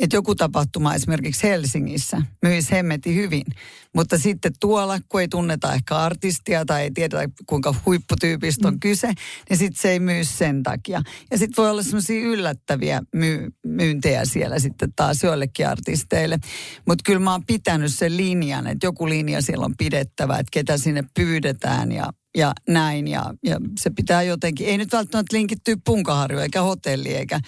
että 0.00 0.16
joku 0.16 0.34
tapahtuma 0.34 0.94
esimerkiksi 0.94 1.48
Helsingissä 1.48 2.22
myisi 2.42 2.70
hemmeti 2.70 3.14
hyvin, 3.14 3.44
mutta 3.94 4.18
sitten 4.18 4.52
tuolla, 4.60 4.98
kun 5.08 5.20
ei 5.20 5.28
tunneta 5.28 5.74
ehkä 5.74 5.96
artistia 5.96 6.64
tai 6.64 6.82
ei 6.82 6.90
tiedetä, 6.90 7.28
kuinka 7.46 7.74
huipputyypistä 7.86 8.68
on 8.68 8.74
mm. 8.74 8.80
kyse, 8.80 9.12
niin 9.50 9.58
sitten 9.58 9.82
se 9.82 9.90
ei 9.90 10.00
myy 10.00 10.24
sen 10.24 10.62
takia. 10.62 11.02
Ja 11.30 11.38
sitten 11.38 11.62
voi 11.62 11.70
olla 11.70 11.82
semmoisia 11.82 12.20
yllättäviä 12.20 13.02
myy- 13.16 13.50
myyntejä 13.66 14.24
siellä 14.24 14.58
sitten 14.58 14.92
taas 14.96 15.22
joillekin 15.22 15.68
artisteille. 15.68 16.38
Mutta 16.86 17.02
kyllä 17.06 17.20
mä 17.20 17.32
oon 17.32 17.46
pitänyt 17.46 17.94
sen 17.94 18.16
linjan, 18.16 18.66
että 18.66 18.86
joku 18.86 19.08
linja 19.08 19.42
siellä 19.42 19.64
on 19.64 19.74
pidettävä, 19.78 20.38
että 20.38 20.50
ketä 20.52 20.78
sinne 20.78 21.04
pyydetään 21.14 21.92
ja, 21.92 22.12
ja 22.36 22.52
näin. 22.68 23.08
Ja, 23.08 23.34
ja 23.44 23.56
se 23.80 23.90
pitää 23.90 24.22
jotenkin, 24.22 24.66
ei 24.66 24.78
nyt 24.78 24.92
välttämättä 24.92 25.36
linkittyä 25.36 25.76
punkaharjoon 25.84 26.42
eikä 26.42 26.62
hotelli 26.62 27.14
eikä 27.14 27.40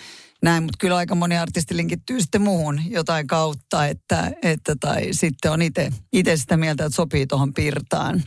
näin, 0.43 0.63
mutta 0.63 0.77
kyllä 0.79 0.97
aika 0.97 1.15
moni 1.15 1.39
artisti 1.39 1.77
linkittyy 1.77 2.21
sitten 2.21 2.43
muuhun 2.43 2.81
jotain 2.91 3.27
kautta, 3.27 3.87
että, 3.87 4.33
että 4.43 4.77
tai 4.81 5.09
sitten 5.11 5.53
on 5.53 5.63
itse 6.13 6.37
sitä 6.37 6.57
mieltä, 6.57 6.85
että 6.85 6.97
sopii 6.97 7.27
tuohon 7.27 7.55
pirtaan. 7.55 8.23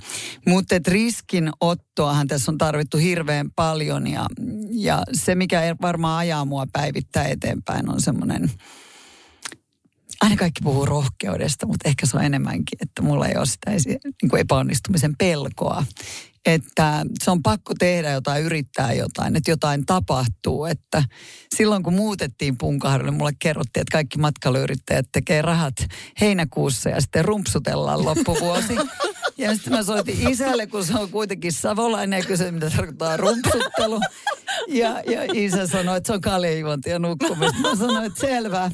Mutta 0.48 0.76
riskin 0.88 1.50
ottoahan 1.60 2.28
tässä 2.28 2.52
on 2.52 2.58
tarvittu 2.58 2.98
hirveän 2.98 3.52
paljon 3.52 4.08
ja, 4.08 4.26
ja 4.72 5.04
se, 5.14 5.36
mikä 5.36 5.76
varmaan 5.82 6.18
ajaa 6.18 6.46
mua 6.46 6.66
päivittää 6.74 7.28
eteenpäin, 7.28 7.90
on 7.90 8.02
semmoinen 8.02 8.52
aina 10.22 10.36
kaikki 10.36 10.62
puhuu 10.64 10.86
rohkeudesta, 10.86 11.68
mutta 11.68 11.90
ehkä 11.90 12.06
se 12.06 12.18
on 12.18 12.24
enemmänkin, 12.24 12.78
että 12.82 13.02
mulla 13.02 13.28
ei 13.28 13.38
ole 13.38 13.46
sitä 13.46 13.72
niin 14.22 14.30
kuin 14.30 14.40
epäonnistumisen 14.40 15.16
pelkoa. 15.18 15.86
Että 16.46 17.06
se 17.24 17.32
on 17.32 17.44
pakko 17.44 17.74
tehdä 17.80 18.12
jotain, 18.12 18.44
yrittää 18.44 18.94
jotain, 18.94 19.36
että 19.36 19.52
jotain 19.52 19.86
tapahtuu. 19.86 20.66
Että 20.66 21.04
silloin 21.56 21.84
kun 21.84 21.94
muutettiin 21.94 22.58
Punkaharjoille, 22.58 23.18
mulle 23.18 23.34
kerrottiin, 23.40 23.82
että 23.82 23.92
kaikki 23.92 24.18
matkailuyrittäjät 24.18 25.06
tekee 25.12 25.42
rahat 25.42 25.76
heinäkuussa 26.22 26.90
ja 26.90 27.02
sitten 27.02 27.26
rumpsutellaan 27.26 28.06
loppuvuosi. 28.06 28.76
Ja 29.38 29.56
sitten 29.56 29.74
mä 29.74 29.84
soitin 29.84 30.30
isälle, 30.30 30.68
kun 30.68 30.86
se 30.86 30.94
on 30.94 31.10
kuitenkin 31.10 31.54
savolainen 31.54 32.18
ja 32.18 32.26
kysyin, 32.26 32.54
mitä 32.54 32.70
tarkoittaa 32.70 33.18
rumpsuttelu. 33.18 34.00
Ja, 34.68 35.02
ja 35.02 35.24
isä 35.34 35.68
sanoi, 35.68 35.98
että 35.98 36.08
se 36.08 36.14
on 36.14 36.22
kaljajuonti 36.22 36.90
ja 36.90 37.00
nukkumista. 37.00 37.60
Mä 37.62 37.76
sanoin, 37.76 38.06
että 38.06 38.20
selvä, 38.20 38.72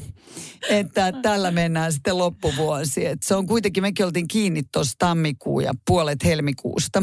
että 0.70 1.12
tällä 1.22 1.50
mennään 1.50 1.92
sitten 1.92 2.18
loppuvuosi. 2.18 3.06
Että 3.06 3.26
se 3.28 3.34
on 3.34 3.46
kuitenkin, 3.46 3.82
mekin 3.82 4.06
oltiin 4.06 4.28
kiinni 4.28 4.62
tuossa 4.72 4.94
tammikuu 4.98 5.60
ja 5.60 5.72
puolet 5.86 6.24
helmikuusta. 6.24 7.02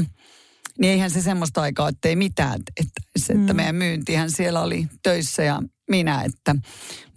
Niin 0.79 0.91
eihän 0.91 1.11
se 1.11 1.21
semmoista 1.21 1.61
aikaa, 1.61 1.89
että 1.89 2.07
ei 2.07 2.15
mitään. 2.15 2.61
Että, 2.77 3.01
että 3.29 3.53
mm. 3.53 3.55
meidän 3.55 3.75
myyntihän 3.75 4.31
siellä 4.31 4.61
oli 4.61 4.87
töissä 5.03 5.43
ja 5.43 5.63
minä, 5.89 6.23
että, 6.23 6.55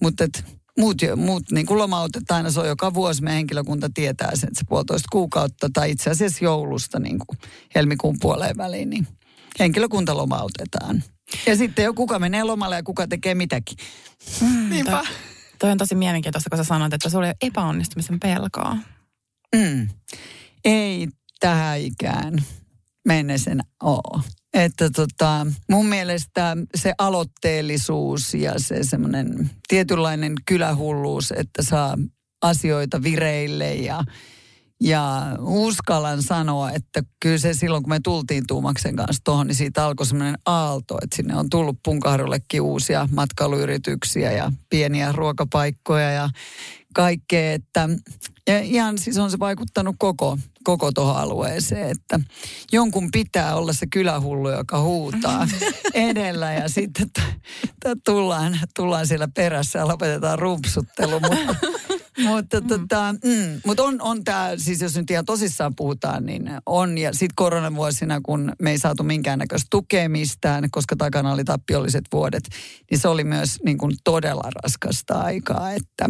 mutta 0.00 0.24
että 0.24 0.42
muut, 0.78 0.96
muut 1.16 1.50
niin 1.50 1.66
kuin 1.66 1.78
lomautetaan 1.78 2.36
aina, 2.36 2.50
se 2.50 2.60
on 2.60 2.68
joka 2.68 2.94
vuosi 2.94 3.22
meidän 3.22 3.36
henkilökunta 3.36 3.90
tietää 3.94 4.30
sen, 4.34 4.48
että 4.48 4.58
se 4.58 4.64
puolitoista 4.68 5.08
kuukautta 5.12 5.68
tai 5.72 5.90
itse 5.90 6.10
asiassa 6.10 6.44
joulusta 6.44 6.98
niin 6.98 7.18
kuin 7.18 7.38
helmikuun 7.74 8.16
puoleen 8.20 8.56
väliin, 8.56 8.90
niin 8.90 9.06
henkilökunta 9.58 10.16
lomautetaan. 10.16 11.02
Ja 11.46 11.56
sitten 11.56 11.84
jo 11.84 11.94
kuka 11.94 12.18
menee 12.18 12.44
lomalle 12.44 12.76
ja 12.76 12.82
kuka 12.82 13.06
tekee 13.06 13.34
mitäkin. 13.34 13.76
Mm, 14.40 14.70
Niinpä. 14.70 14.90
Toi, 14.90 15.04
toi 15.58 15.70
on 15.70 15.78
tosi 15.78 15.94
mielenkiintoista, 15.94 16.50
kun 16.50 16.56
sä 16.56 16.64
sanoit, 16.64 16.92
että 16.92 17.10
sulla 17.10 17.26
ei 17.26 17.34
epäonnistumisen 17.42 18.20
pelkoa. 18.20 18.76
Mm. 19.56 19.88
Ei 20.64 21.08
tähän 21.40 21.80
ikään 21.80 22.44
mennessä 23.04 23.50
ole. 23.82 24.22
Että 24.54 24.90
tota, 24.90 25.46
mun 25.70 25.86
mielestä 25.86 26.56
se 26.74 26.94
aloitteellisuus 26.98 28.34
ja 28.34 28.52
se 28.56 28.78
semmoinen 28.82 29.50
tietynlainen 29.68 30.32
kylähulluus, 30.46 31.32
että 31.36 31.62
saa 31.62 31.96
asioita 32.42 33.02
vireille 33.02 33.74
ja, 33.74 34.04
ja 34.80 35.22
uskallan 35.40 36.22
sanoa, 36.22 36.70
että 36.70 37.02
kyllä 37.20 37.38
se 37.38 37.54
silloin, 37.54 37.82
kun 37.82 37.90
me 37.90 38.00
tultiin 38.04 38.44
Tuumaksen 38.46 38.96
kanssa 38.96 39.22
tuohon, 39.24 39.46
niin 39.46 39.54
siitä 39.54 39.86
alkoi 39.86 40.06
semmoinen 40.06 40.38
aalto, 40.46 40.98
että 41.02 41.16
sinne 41.16 41.36
on 41.36 41.50
tullut 41.50 41.78
Punkaharjullekin 41.84 42.60
uusia 42.60 43.08
matkailuyrityksiä 43.12 44.32
ja 44.32 44.52
pieniä 44.70 45.12
ruokapaikkoja 45.12 46.10
ja 46.10 46.28
kaikkea, 46.94 47.52
että 47.52 47.88
ja 48.46 48.60
ihan 48.60 48.98
siis 48.98 49.18
on 49.18 49.30
se 49.30 49.38
vaikuttanut 49.38 49.96
koko, 49.98 50.38
koko 50.64 50.92
tuohon 50.92 51.16
alueeseen, 51.16 51.90
että 51.90 52.20
jonkun 52.72 53.08
pitää 53.12 53.56
olla 53.56 53.72
se 53.72 53.86
kylähullu, 53.92 54.50
joka 54.50 54.80
huutaa 54.80 55.48
edellä 55.94 56.52
ja 56.52 56.68
sitten 56.68 57.10
t- 57.10 57.40
t- 57.80 58.04
tullaan, 58.04 58.58
tullaan 58.76 59.06
siellä 59.06 59.28
perässä 59.36 59.78
ja 59.78 59.88
lopetetaan 59.88 60.38
rumpsuttelu, 60.38 61.20
mutta 61.20 61.54
mutta 62.18 62.60
mm. 62.60 62.66
tota, 62.66 63.14
mm, 63.24 63.60
mut 63.66 63.80
on, 63.80 64.02
on 64.02 64.24
tämä, 64.24 64.50
siis 64.56 64.80
jos 64.80 64.96
nyt 64.96 65.10
ihan 65.10 65.24
tosissaan 65.24 65.74
puhutaan, 65.76 66.26
niin 66.26 66.50
on. 66.66 66.98
Ja 66.98 67.12
sitten 67.12 67.34
koronavuosina, 67.34 68.20
kun 68.22 68.52
me 68.62 68.70
ei 68.70 68.78
saatu 68.78 69.02
minkäännäköistä 69.02 69.66
tukea 69.70 70.08
mistään, 70.08 70.70
koska 70.70 70.96
takana 70.96 71.32
oli 71.32 71.44
tappiolliset 71.44 72.04
vuodet, 72.12 72.44
niin 72.90 72.98
se 72.98 73.08
oli 73.08 73.24
myös 73.24 73.58
niin 73.64 73.78
kuin 73.78 73.96
todella 74.04 74.50
raskasta 74.62 75.14
aikaa. 75.14 75.72
Että, 75.72 76.08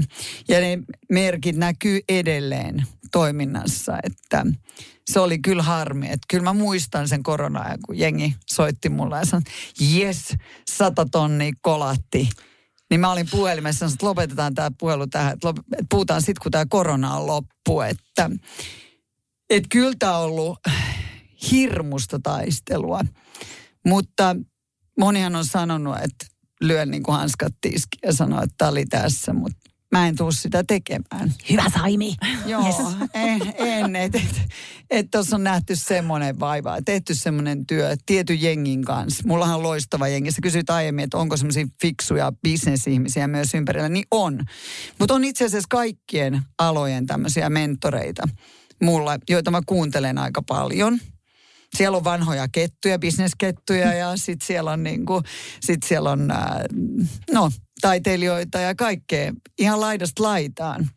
ja 0.49 0.61
ne 0.61 0.79
merkit 1.11 1.57
näkyy 1.57 2.01
edelleen 2.09 2.83
toiminnassa, 3.13 3.99
että 4.03 4.47
se 5.11 5.21
oli 5.21 5.39
kyllä 5.39 5.63
harmi. 5.63 6.07
Että 6.07 6.27
kyllä 6.31 6.45
mä 6.45 6.53
muistan 6.53 7.09
sen 7.09 7.23
koronaa, 7.23 7.75
kun 7.87 7.99
jengi 7.99 8.35
soitti 8.51 8.89
mulle 8.89 9.19
ja 9.19 9.25
sanoi, 9.25 9.43
jes, 9.81 10.35
sata 10.71 11.07
tonnia 11.13 11.53
kolatti 11.61 12.29
niin 12.93 13.01
mä 13.01 13.13
olin 13.13 13.29
puhelimessa, 13.31 13.87
että 13.87 14.07
lopetetaan 14.07 14.55
tämä 14.55 14.71
puhelu 14.79 15.07
tähän, 15.07 15.33
että 15.33 15.55
puhutaan 15.91 16.23
sitten, 16.23 16.43
kun 16.43 16.53
tämä 16.53 16.67
korona 16.69 17.15
on 17.15 17.27
loppu. 17.27 17.81
Että, 17.81 18.31
että 19.51 19.69
kyllä 19.71 19.95
tämä 19.99 20.17
on 20.17 20.25
ollut 20.25 20.59
hirmusta 21.51 22.19
taistelua. 22.23 23.01
Mutta 23.87 24.37
monihan 24.99 25.37
on 25.37 25.45
sanonut, 25.45 25.97
että 25.97 26.27
lyön 26.61 26.91
niin 26.91 27.03
kuin 27.03 27.17
hanskat 27.17 27.53
tiski 27.61 27.99
ja 28.03 28.13
sanoo, 28.13 28.43
että 28.43 28.55
tämä 28.59 28.71
oli 28.71 28.85
tässä, 28.87 29.33
mutta 29.33 29.71
mä 29.93 30.09
en 30.09 30.17
tuu 30.17 30.33
sitä 30.33 30.65
tekemään. 30.65 31.33
Hyvä 31.51 31.65
Saimi. 31.75 32.15
Joo, 32.47 32.67
yes. 32.67 32.77
en, 33.15 33.41
en 33.57 33.97
että 33.97 34.21
et, 34.91 35.11
tuossa 35.11 35.37
on 35.37 35.45
nähty 35.45 35.77
semmoinen 35.77 36.41
vaiva, 36.41 36.83
tehty 36.85 37.15
semmoinen 37.15 37.67
työ 37.67 37.97
tietyn 38.07 38.43
jengin 38.43 38.85
kanssa. 38.85 39.23
Mullahan 39.27 39.57
on 39.57 39.63
loistava 39.63 40.09
jengi. 40.09 40.33
Sä 40.33 40.41
kysyit 40.43 40.71
aiemmin, 40.71 41.05
että 41.05 41.19
onko 41.19 41.37
semmoisia 41.37 41.67
fiksuja 41.83 42.33
bisnesihmisiä 42.43 43.29
myös 43.29 43.55
ympärillä, 43.55 43.89
niin 43.89 44.07
on. 44.11 44.41
Mutta 44.99 45.15
on 45.15 45.25
itse 45.25 45.45
asiassa 45.45 45.69
kaikkien 45.71 46.43
alojen 46.59 47.07
tämmöisiä 47.07 47.51
mentoreita 47.51 48.29
mulla, 48.83 49.19
joita 49.31 49.51
mä 49.51 49.61
kuuntelen 49.67 50.19
aika 50.19 50.43
paljon. 50.49 50.99
Siellä 51.77 51.97
on 51.97 52.05
vanhoja 52.05 52.49
kettuja, 52.49 52.99
bisneskettuja 52.99 53.93
ja 53.93 54.17
sitten 54.17 54.47
siellä 54.47 54.71
on, 54.71 54.83
niinku, 54.83 55.23
sit 55.61 55.83
siellä 55.83 56.11
on 56.11 56.31
äh, 56.31 56.39
no, 57.33 57.51
taiteilijoita 57.81 58.59
ja 58.59 58.75
kaikkea 58.75 59.33
ihan 59.59 59.81
laidasta 59.81 60.23
laitaan 60.23 60.91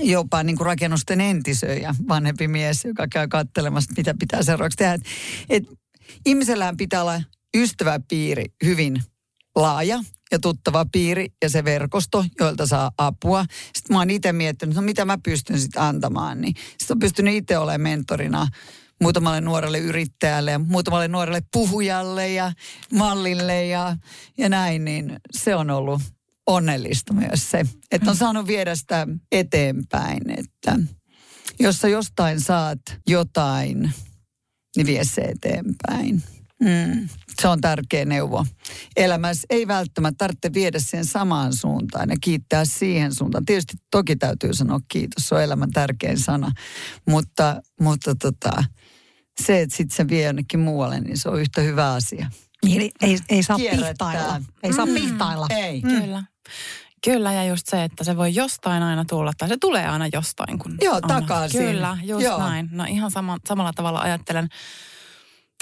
jopa 0.00 0.42
niin 0.42 0.56
kuin 0.56 0.66
rakennusten 0.66 1.20
entisöjä, 1.20 1.94
vanhempi 2.08 2.48
mies, 2.48 2.84
joka 2.84 3.06
käy 3.08 3.28
katselemassa, 3.28 3.94
mitä 3.96 4.14
pitää 4.18 4.42
seuraavaksi 4.42 4.76
tehdä. 4.76 4.94
Et, 4.94 5.02
et 5.48 5.64
ihmisellähän 6.26 6.76
pitää 6.76 7.02
olla 7.02 7.22
ystäväpiiri 7.56 8.44
hyvin 8.64 9.02
laaja 9.56 10.02
ja 10.32 10.38
tuttava 10.38 10.86
piiri 10.92 11.28
ja 11.42 11.50
se 11.50 11.64
verkosto, 11.64 12.24
joilta 12.40 12.66
saa 12.66 12.90
apua. 12.98 13.44
Sitten 13.74 13.94
mä 13.94 13.98
oon 13.98 14.10
itse 14.10 14.32
miettinyt, 14.32 14.74
no 14.74 14.82
mitä 14.82 15.04
mä 15.04 15.18
pystyn 15.22 15.60
sitten 15.60 15.82
antamaan. 15.82 16.40
Niin 16.40 16.54
sitten 16.78 16.94
on 16.94 16.98
pystynyt 16.98 17.34
itse 17.34 17.58
olemaan 17.58 17.80
mentorina 17.80 18.46
muutamalle 19.02 19.40
nuorelle 19.40 19.78
yrittäjälle 19.78 20.50
ja 20.50 20.58
muutamalle 20.58 21.08
nuorelle 21.08 21.42
puhujalle 21.52 22.32
ja 22.32 22.52
mallille 22.92 23.66
ja, 23.66 23.96
ja 24.38 24.48
näin, 24.48 24.84
niin 24.84 25.16
se 25.32 25.54
on 25.54 25.70
ollut 25.70 26.02
onnellista 26.46 27.12
myös 27.12 27.50
se, 27.50 27.66
että 27.90 28.10
on 28.10 28.16
saanut 28.16 28.46
viedä 28.46 28.74
sitä 28.74 29.06
eteenpäin, 29.32 30.22
että 30.38 30.78
jos 31.60 31.78
sä 31.78 31.88
jostain 31.88 32.40
saat 32.40 32.80
jotain, 33.06 33.92
niin 34.76 34.86
vie 34.86 35.04
se 35.04 35.20
eteenpäin. 35.20 36.22
Mm. 36.60 37.08
Se 37.40 37.48
on 37.48 37.60
tärkeä 37.60 38.04
neuvo. 38.04 38.46
Elämässä 38.96 39.46
ei 39.50 39.68
välttämättä 39.68 40.18
tarvitse 40.18 40.52
viedä 40.54 40.78
siihen 40.78 41.04
samaan 41.04 41.56
suuntaan 41.56 42.10
ja 42.10 42.16
kiittää 42.20 42.64
siihen 42.64 43.14
suuntaan. 43.14 43.44
Tietysti 43.44 43.76
toki 43.90 44.16
täytyy 44.16 44.54
sanoa 44.54 44.80
kiitos, 44.88 45.28
se 45.28 45.34
on 45.34 45.42
elämän 45.42 45.70
tärkein 45.70 46.18
sana. 46.18 46.52
Mutta, 47.08 47.62
mutta 47.80 48.14
tota, 48.14 48.64
se, 49.40 49.60
että 49.60 49.76
sitten 49.76 49.96
se 49.96 50.08
vie 50.08 50.26
jonnekin 50.26 50.60
muualle, 50.60 51.00
niin 51.00 51.18
se 51.18 51.28
on 51.28 51.40
yhtä 51.40 51.60
hyvä 51.60 51.92
asia. 51.92 52.30
Niin, 52.64 52.90
ei, 53.02 53.18
ei 53.28 53.42
saa 53.42 53.56
Kierrättää. 53.56 53.88
pihtailla. 54.12 54.40
Ei 54.62 54.72
saa 54.72 54.86
Mm. 54.86 54.94
pihtailla. 54.94 55.46
Ei. 55.50 55.80
Mm. 55.80 56.00
Kyllä. 56.00 56.22
Kyllä, 57.04 57.32
ja 57.32 57.44
just 57.44 57.66
se, 57.66 57.84
että 57.84 58.04
se 58.04 58.16
voi 58.16 58.34
jostain 58.34 58.82
aina 58.82 59.04
tulla, 59.04 59.32
tai 59.38 59.48
se 59.48 59.56
tulee 59.60 59.86
aina 59.88 60.06
jostain. 60.12 60.58
Kun 60.58 60.74
Joo, 60.82 60.94
annat. 61.02 61.08
takaisin. 61.26 61.60
Kyllä, 61.66 61.98
just 62.02 62.24
Joo. 62.24 62.38
näin. 62.38 62.68
No 62.72 62.84
ihan 62.88 63.10
sama, 63.10 63.38
samalla 63.48 63.72
tavalla 63.72 64.00
ajattelen, 64.00 64.48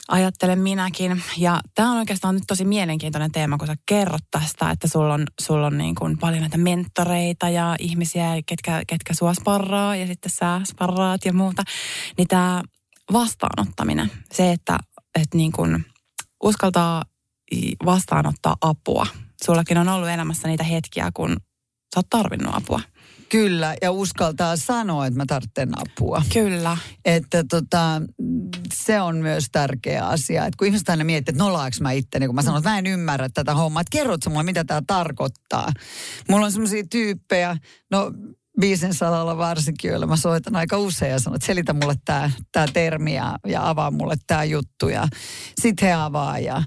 ajattelen 0.09 0.59
minäkin. 0.59 1.23
Ja 1.37 1.61
tämä 1.75 1.91
on 1.93 1.97
oikeastaan 1.99 2.35
nyt 2.35 2.45
tosi 2.47 2.65
mielenkiintoinen 2.65 3.33
teema, 3.33 3.59
kun 3.59 3.67
sä 3.67 3.75
kerrot 3.87 4.23
tästä, 4.31 4.71
että 4.71 4.89
sulla 4.89 5.15
on, 5.15 5.27
sulla 5.41 5.67
on 5.67 5.79
niin 5.79 5.95
kuin 5.95 6.19
paljon 6.19 6.41
näitä 6.41 6.59
mentoreita 6.59 7.49
ja 7.49 7.77
ihmisiä, 7.79 8.29
ketkä, 8.47 8.83
ketkä 8.87 9.15
sua 9.15 9.35
sparraa 9.35 9.97
ja 9.97 10.07
sitten 10.07 10.31
sä 10.33 10.61
sparraat 10.65 11.25
ja 11.25 11.33
muuta. 11.33 11.63
Niin 12.19 12.29
tämä 12.29 12.63
vastaanottaminen, 13.13 14.11
se, 14.33 14.53
että, 14.53 14.79
että 15.21 15.37
niin 15.37 15.53
kuin 15.53 15.85
uskaltaa 16.43 17.05
vastaanottaa 17.85 18.57
apua. 18.61 19.07
Sullakin 19.45 19.79
on 19.79 19.89
ollut 19.89 20.09
elämässä 20.09 20.49
niitä 20.49 20.65
hetkiä, 20.65 21.11
kun 21.15 21.31
sä 21.95 21.99
oot 21.99 22.07
tarvinnut 22.11 22.55
apua. 22.55 22.81
Kyllä, 23.29 23.75
ja 23.83 23.91
uskaltaa 23.91 24.57
sanoa, 24.57 25.07
että 25.07 25.17
mä 25.17 25.25
tarvitsen 25.27 25.71
apua. 25.81 26.23
Kyllä. 26.33 26.77
Että 27.05 27.45
tota, 27.51 28.03
se 28.75 29.01
on 29.01 29.17
myös 29.17 29.47
tärkeä 29.53 30.07
asia. 30.07 30.47
Että 30.47 30.57
kun 30.59 30.67
ihmiset 30.67 30.89
aina 30.89 31.05
miettii, 31.05 31.33
että 31.33 31.45
nolaanko 31.45 31.77
mä 31.81 31.93
itteni, 31.93 32.27
kun 32.27 32.35
mä 32.35 32.43
sanon, 32.43 32.59
että 32.59 32.71
mä 32.71 32.79
en 32.79 32.87
ymmärrä 32.87 33.29
tätä 33.29 33.55
hommaa. 33.55 33.81
Että 33.81 33.99
kerrot 33.99 34.23
sä 34.23 34.31
mulle, 34.31 34.43
mitä 34.43 34.65
tämä 34.65 34.83
tarkoittaa. 34.87 35.73
Mulla 36.29 36.47
on 36.47 36.53
semmoisia 36.53 36.85
tyyppejä, 36.91 37.57
no 37.91 38.13
biisin 38.61 38.95
salalla 38.95 39.37
varsinkin, 39.37 39.89
joilla 39.91 40.07
mä 40.07 40.17
soitan 40.17 40.57
aika 40.57 40.79
usein 40.79 41.13
ja 41.13 41.19
sanon, 41.19 41.37
että 41.37 41.47
selitä 41.47 41.73
mulle 41.73 41.95
tämä 42.05 42.31
tää 42.53 42.67
termi 42.73 43.15
ja, 43.15 43.39
ja 43.47 43.69
avaa 43.69 43.91
mulle 43.91 44.17
tämä 44.27 44.45
juttu. 44.45 44.89
Ja 44.89 45.09
sit 45.61 45.83
he 45.83 45.93
avaa 45.93 46.39
ja, 46.39 46.63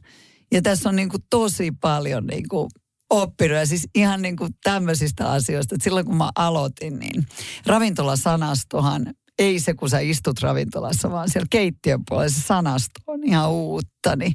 ja 0.52 0.62
tässä 0.62 0.90
on 0.90 0.96
niinku 0.96 1.18
tosi 1.30 1.72
paljon 1.82 2.28
niinku 2.28 2.70
oppinut 3.10 3.58
ja 3.58 3.66
siis 3.66 3.88
ihan 3.96 4.22
niin 4.22 4.36
kuin 4.36 4.54
tämmöisistä 4.64 5.32
asioista. 5.32 5.76
Että 5.76 5.84
silloin 5.84 6.06
kun 6.06 6.18
mä 6.18 6.30
aloitin, 6.36 7.00
niin 7.00 7.28
ravintolasanastohan 7.66 9.14
ei 9.40 9.60
se, 9.60 9.74
kun 9.74 9.90
sä 9.90 10.00
istut 10.00 10.42
ravintolassa, 10.42 11.12
vaan 11.12 11.30
siellä 11.30 11.48
keittiön 11.50 12.02
puolella 12.10 12.30
se 12.30 12.42
sanasto 12.42 13.00
on 13.08 13.24
ihan 13.24 13.52
uutta. 13.52 14.16
Niin, 14.16 14.34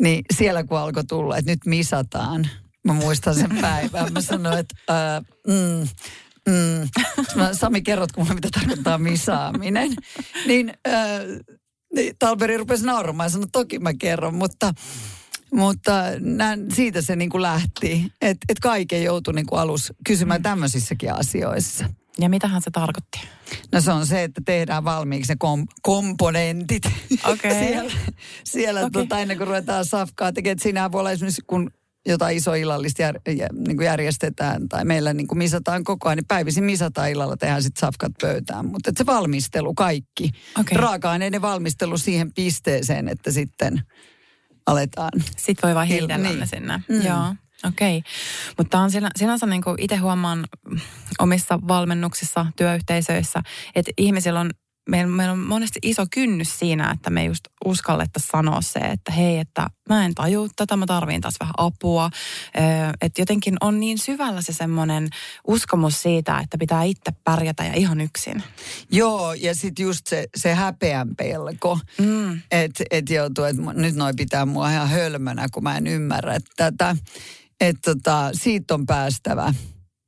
niin 0.00 0.24
siellä 0.36 0.64
kun 0.64 0.78
alkoi 0.78 1.04
tulla, 1.04 1.36
että 1.36 1.50
nyt 1.50 1.66
misataan. 1.66 2.48
Mä 2.84 2.92
muistan 2.92 3.34
sen 3.34 3.58
päivän. 3.60 4.12
Mä 4.12 4.20
sanoin, 4.20 4.58
että 4.58 4.74
ää, 4.88 5.22
mm, 5.46 5.88
mm. 6.50 6.88
Mä, 7.34 7.54
Sami, 7.54 7.82
kerrotko 7.82 8.20
mulle, 8.20 8.34
mitä 8.34 8.48
tarkoittaa 8.52 8.98
misaaminen? 8.98 9.94
Niin, 10.46 10.72
ää, 10.84 11.18
niin 11.94 12.16
Talberi 12.18 12.56
rupesi 12.56 12.86
nauramaan 12.86 13.26
ja 13.26 13.30
sanoi, 13.30 13.48
toki 13.52 13.78
mä 13.78 13.94
kerron, 13.94 14.34
mutta 14.34 14.72
mutta 15.52 16.02
nän, 16.20 16.66
siitä 16.72 17.02
se 17.02 17.16
niin 17.16 17.30
kuin 17.30 17.42
lähti, 17.42 18.12
että 18.20 18.46
et 18.48 18.58
kaiken 18.58 19.02
joutui 19.02 19.34
niin 19.34 19.46
kuin 19.46 19.60
alus 19.60 19.92
kysymään 20.06 20.42
tämmöisissäkin 20.42 21.14
asioissa. 21.14 21.84
Ja 22.20 22.28
mitähän 22.28 22.62
se 22.62 22.70
tarkoitti? 22.70 23.20
No 23.72 23.80
se 23.80 23.92
on 23.92 24.06
se, 24.06 24.22
että 24.22 24.40
tehdään 24.44 24.84
valmiiksi 24.84 25.32
ne 25.32 25.36
kom- 25.38 25.66
komponentit 25.82 26.82
Okei. 27.24 27.54
siellä, 27.64 27.92
siellä 28.44 28.80
Okei. 28.80 28.90
tota, 28.90 29.20
ennen 29.20 29.36
kuin 29.36 29.46
ruvetaan 29.46 29.84
safkaa 29.84 30.32
tekemään. 30.32 30.58
Siinä 30.58 30.92
voi 30.92 30.98
olla 30.98 31.10
esimerkiksi, 31.10 31.42
kun 31.46 31.70
jotain 32.12 32.36
iso 32.36 32.54
illallista 32.54 33.02
jär, 33.02 33.20
jä, 33.28 33.48
niin 33.52 33.82
järjestetään 33.82 34.68
tai 34.68 34.84
meillä 34.84 35.14
niin 35.14 35.26
kuin 35.26 35.38
misataan 35.38 35.84
koko 35.84 36.08
ajan, 36.08 36.16
niin 36.16 36.26
päivisin 36.28 36.64
misataan 36.64 37.10
illalla, 37.10 37.36
tehdään 37.36 37.62
sitten 37.62 37.80
safkat 37.80 38.12
pöytään. 38.20 38.66
Mutta 38.66 38.90
se 38.96 39.06
valmistelu 39.06 39.74
kaikki, 39.74 40.30
Okei. 40.60 40.78
raaka-aineiden 40.78 41.42
valmistelu 41.42 41.98
siihen 41.98 42.32
pisteeseen, 42.34 43.08
että 43.08 43.30
sitten 43.30 43.82
aletaan. 44.66 45.10
Sitten 45.36 45.68
voi 45.68 45.74
vaan 45.74 45.86
hiiltellä 45.86 46.28
niin. 46.28 46.40
ne 46.40 46.46
sinne. 46.46 46.82
Mm. 46.88 47.02
Joo. 47.02 47.34
Okei. 47.68 48.02
Mutta 48.58 48.78
on 48.78 48.90
sinä, 48.90 49.10
sinänsä 49.16 49.46
niin 49.46 49.62
itse 49.78 49.96
huomaan 49.96 50.44
omissa 51.18 51.58
valmennuksissa, 51.68 52.46
työyhteisöissä, 52.56 53.42
että 53.74 53.92
ihmisillä 53.98 54.40
on, 54.40 54.50
meillä, 54.88 55.12
meillä 55.12 55.32
on 55.32 55.38
monesti 55.38 55.78
iso 55.82 56.06
kynnys 56.10 56.58
siinä, 56.58 56.90
että 56.90 57.10
me 57.10 57.24
just 57.24 57.44
uskallettaisiin 57.64 58.30
sanoa 58.30 58.60
se, 58.60 58.78
että 58.78 59.12
hei, 59.12 59.38
että 59.38 59.66
mä 59.88 60.04
en 60.04 60.14
taju 60.14 60.48
tätä, 60.56 60.76
mä 60.76 60.86
tarviin 60.86 61.20
taas 61.20 61.34
vähän 61.40 61.54
apua. 61.58 62.10
Että 63.00 63.20
jotenkin 63.20 63.56
on 63.60 63.80
niin 63.80 63.98
syvällä 63.98 64.42
se 64.42 64.52
semmoinen 64.52 65.08
uskomus 65.46 66.02
siitä, 66.02 66.38
että 66.38 66.58
pitää 66.58 66.82
itse 66.82 67.12
pärjätä 67.24 67.64
ja 67.64 67.72
ihan 67.74 68.00
yksin. 68.00 68.42
Joo, 68.90 69.32
ja 69.32 69.54
sitten 69.54 69.82
just 69.82 70.06
se, 70.06 70.26
se 70.36 70.54
häpeän 70.54 71.16
pelko, 71.16 71.78
Mm. 71.98 72.40
että 72.50 72.84
et 72.90 73.10
joutuu, 73.10 73.44
että 73.44 73.62
nyt 73.72 73.94
noi 73.94 74.12
pitää 74.16 74.46
mua 74.46 74.70
ihan 74.70 74.88
hölmönä, 74.88 75.46
kun 75.52 75.62
mä 75.62 75.76
en 75.76 75.86
ymmärrä 75.86 76.38
tätä. 76.56 76.96
Että 77.60 77.94
tota, 77.94 78.30
siitä 78.32 78.74
on 78.74 78.86
päästävä, 78.86 79.54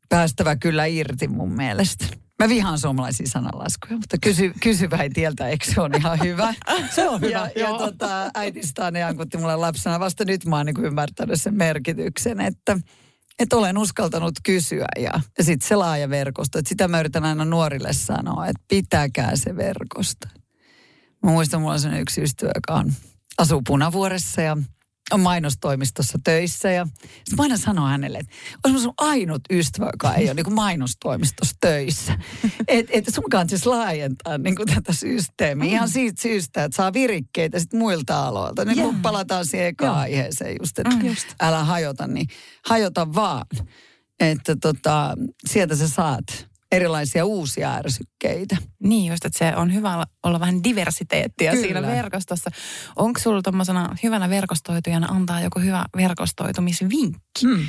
päästävä 0.08 0.56
kyllä 0.56 0.86
irti 0.86 1.28
mun 1.28 1.52
mielestä. 1.52 2.06
Mä 2.40 2.48
vihaan 2.48 2.78
suomalaisia 2.78 3.26
sananlaskuja, 3.28 3.96
mutta 3.96 4.16
kysy, 4.22 4.52
kysyvä 4.62 4.96
ei 4.96 5.10
tieltä, 5.10 5.48
eikö 5.48 5.64
se 5.64 5.80
on 5.80 5.94
ihan 5.94 6.18
hyvä? 6.24 6.54
Se 6.94 7.08
on 7.08 7.20
hyvä, 7.20 7.30
Ja, 7.38 7.50
ja 7.56 7.68
tota, 7.78 8.30
äiti 8.34 8.66
Stane 8.66 9.02
ankutti 9.02 9.38
mulle 9.38 9.56
lapsena. 9.56 10.00
Vasta 10.00 10.24
nyt 10.24 10.44
mä 10.44 10.56
oon 10.56 10.66
niin 10.66 10.84
ymmärtänyt 10.84 11.42
sen 11.42 11.54
merkityksen, 11.54 12.40
että, 12.40 12.78
että 13.38 13.56
olen 13.56 13.78
uskaltanut 13.78 14.34
kysyä. 14.42 14.86
Ja, 14.96 15.20
ja 15.38 15.44
sitten 15.44 15.68
se 15.68 15.76
laaja 15.76 16.10
verkosto, 16.10 16.58
että 16.58 16.68
sitä 16.68 16.88
mä 16.88 17.00
yritän 17.00 17.24
aina 17.24 17.44
nuorille 17.44 17.92
sanoa, 17.92 18.46
että 18.46 18.62
pitäkää 18.68 19.36
se 19.36 19.56
verkosto. 19.56 20.28
Mä 21.22 21.30
muistan, 21.30 21.60
mulla 21.60 21.74
on 21.74 22.00
yksi 22.00 22.22
ystävä, 22.22 22.50
joka 22.54 22.74
on, 22.74 22.92
asuu 23.38 23.62
Punavuoressa 23.66 24.42
ja 24.42 24.56
on 25.12 25.20
mainostoimistossa 25.20 26.18
töissä. 26.24 26.70
Ja 26.70 26.86
sitten 27.02 27.36
mä 27.36 27.42
aina 27.42 27.56
sanon 27.56 27.88
hänelle, 27.88 28.18
että 28.18 28.32
olisi 28.64 28.82
sun 28.82 28.94
ainut 28.98 29.42
ystävä, 29.50 29.90
joka 29.92 30.14
ei 30.14 30.24
ole 30.24 30.34
niin 30.34 30.54
mainostoimistossa 30.54 31.56
töissä. 31.60 32.18
Että 32.68 32.92
et 32.94 33.04
sun 33.14 33.24
kannattaisi 33.30 33.66
laajentaa 33.66 34.38
niin 34.38 34.56
kuin 34.56 34.68
tätä 34.74 34.92
systeemiä. 34.92 35.70
Ihan 35.70 35.88
siitä 35.88 36.22
syystä, 36.22 36.64
että 36.64 36.76
saa 36.76 36.92
virikkeitä 36.92 37.58
sit 37.58 37.72
muilta 37.72 38.26
aloilta. 38.26 38.64
Niin 38.64 38.78
kun 38.78 39.02
palataan 39.02 39.46
siihen 39.46 39.66
ekaan 39.66 39.98
aiheeseen 39.98 40.56
just, 40.60 40.78
että 40.78 40.96
älä 41.40 41.64
hajota, 41.64 42.06
niin 42.06 42.26
hajota 42.68 43.14
vaan. 43.14 43.46
Että 44.20 44.56
tota, 44.56 45.14
sieltä 45.48 45.76
sä 45.76 45.88
saat 45.88 46.49
erilaisia 46.72 47.24
uusia 47.24 47.74
ärsykkeita. 47.74 48.56
Niin 48.82 49.10
just, 49.12 49.24
että 49.24 49.38
se 49.38 49.56
on 49.56 49.74
hyvä 49.74 49.94
olla, 49.94 50.06
olla 50.22 50.40
vähän 50.40 50.64
diversiteettiä 50.64 51.50
Kyllä. 51.50 51.62
siinä 51.62 51.82
verkostossa. 51.82 52.50
Onko 52.96 53.20
sulla 53.20 53.42
tuommoisena 53.42 53.96
hyvänä 54.02 54.30
verkostoitujana 54.30 55.06
antaa 55.06 55.40
joku 55.40 55.60
hyvä 55.60 55.84
verkostoitumisvinkki? 55.96 57.42
Hmm. 57.42 57.66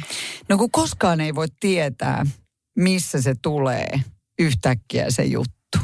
No 0.49 0.57
kun 0.57 0.71
koskaan 0.71 1.21
ei 1.21 1.35
voi 1.35 1.47
tietää, 1.59 2.25
missä 2.77 3.21
se 3.21 3.35
tulee 3.41 4.01
yhtäkkiä 4.39 5.05
se 5.09 5.23
juttu, 5.23 5.77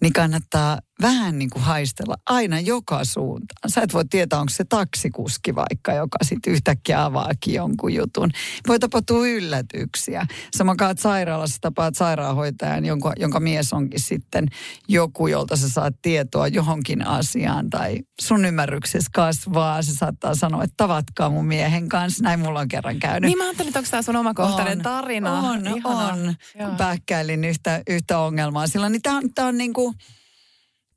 niin 0.00 0.12
kannattaa 0.12 0.78
vähän 1.02 1.38
niin 1.38 1.50
kuin 1.50 1.62
haistella 1.62 2.14
aina 2.26 2.60
joka 2.60 3.04
suuntaan. 3.04 3.70
Sä 3.70 3.80
et 3.80 3.94
voi 3.94 4.04
tietää, 4.04 4.40
onko 4.40 4.50
se 4.50 4.64
taksikuski 4.64 5.54
vaikka, 5.54 5.92
joka 5.92 6.18
sitten 6.22 6.52
yhtäkkiä 6.52 7.04
avaakin 7.04 7.54
jonkun 7.54 7.94
jutun. 7.94 8.30
Voi 8.68 8.78
tapahtua 8.78 9.26
yllätyksiä. 9.26 10.26
Sama 10.56 10.76
kaat 10.76 10.98
sairaalassa, 10.98 11.58
tapaat 11.60 11.94
sairaanhoitajan, 11.94 12.84
jonka, 12.84 13.12
jonka 13.16 13.40
mies 13.40 13.72
onkin 13.72 14.00
sitten 14.00 14.48
joku, 14.88 15.26
jolta 15.26 15.56
sä 15.56 15.68
saat 15.68 15.94
tietoa 16.02 16.48
johonkin 16.48 17.06
asiaan. 17.06 17.70
Tai 17.70 17.98
sun 18.20 18.44
ymmärryksessä 18.44 19.10
kasvaa. 19.14 19.82
Se 19.82 19.94
saattaa 19.94 20.34
sanoa, 20.34 20.64
että 20.64 20.74
tavatkaa 20.76 21.30
mun 21.30 21.46
miehen 21.46 21.88
kanssa. 21.88 22.24
Näin 22.24 22.40
mulla 22.40 22.60
on 22.60 22.68
kerran 22.68 22.98
käynyt. 22.98 23.28
Niin 23.28 23.38
mä 23.38 23.44
ajattelin, 23.44 23.68
että 23.68 23.78
onko 23.78 23.90
tämä 23.90 24.02
sun 24.02 24.16
omakohtainen 24.16 24.78
On. 24.78 24.82
tarina. 24.82 25.32
On, 25.32 25.66
Ihanaa. 25.66 26.12
on. 26.12 26.34
Joo. 26.58 26.68
Kun 26.68 26.76
pähkäilin 26.76 27.44
yhtä, 27.44 27.82
yhtä 27.90 28.18
ongelmaa 28.18 28.66
silloin, 28.66 28.92
niin 28.92 29.02
tämä 29.02 29.16
on, 29.16 29.34
tää 29.34 29.46
on 29.46 29.58
niin 29.58 29.72
kuin, 29.72 29.94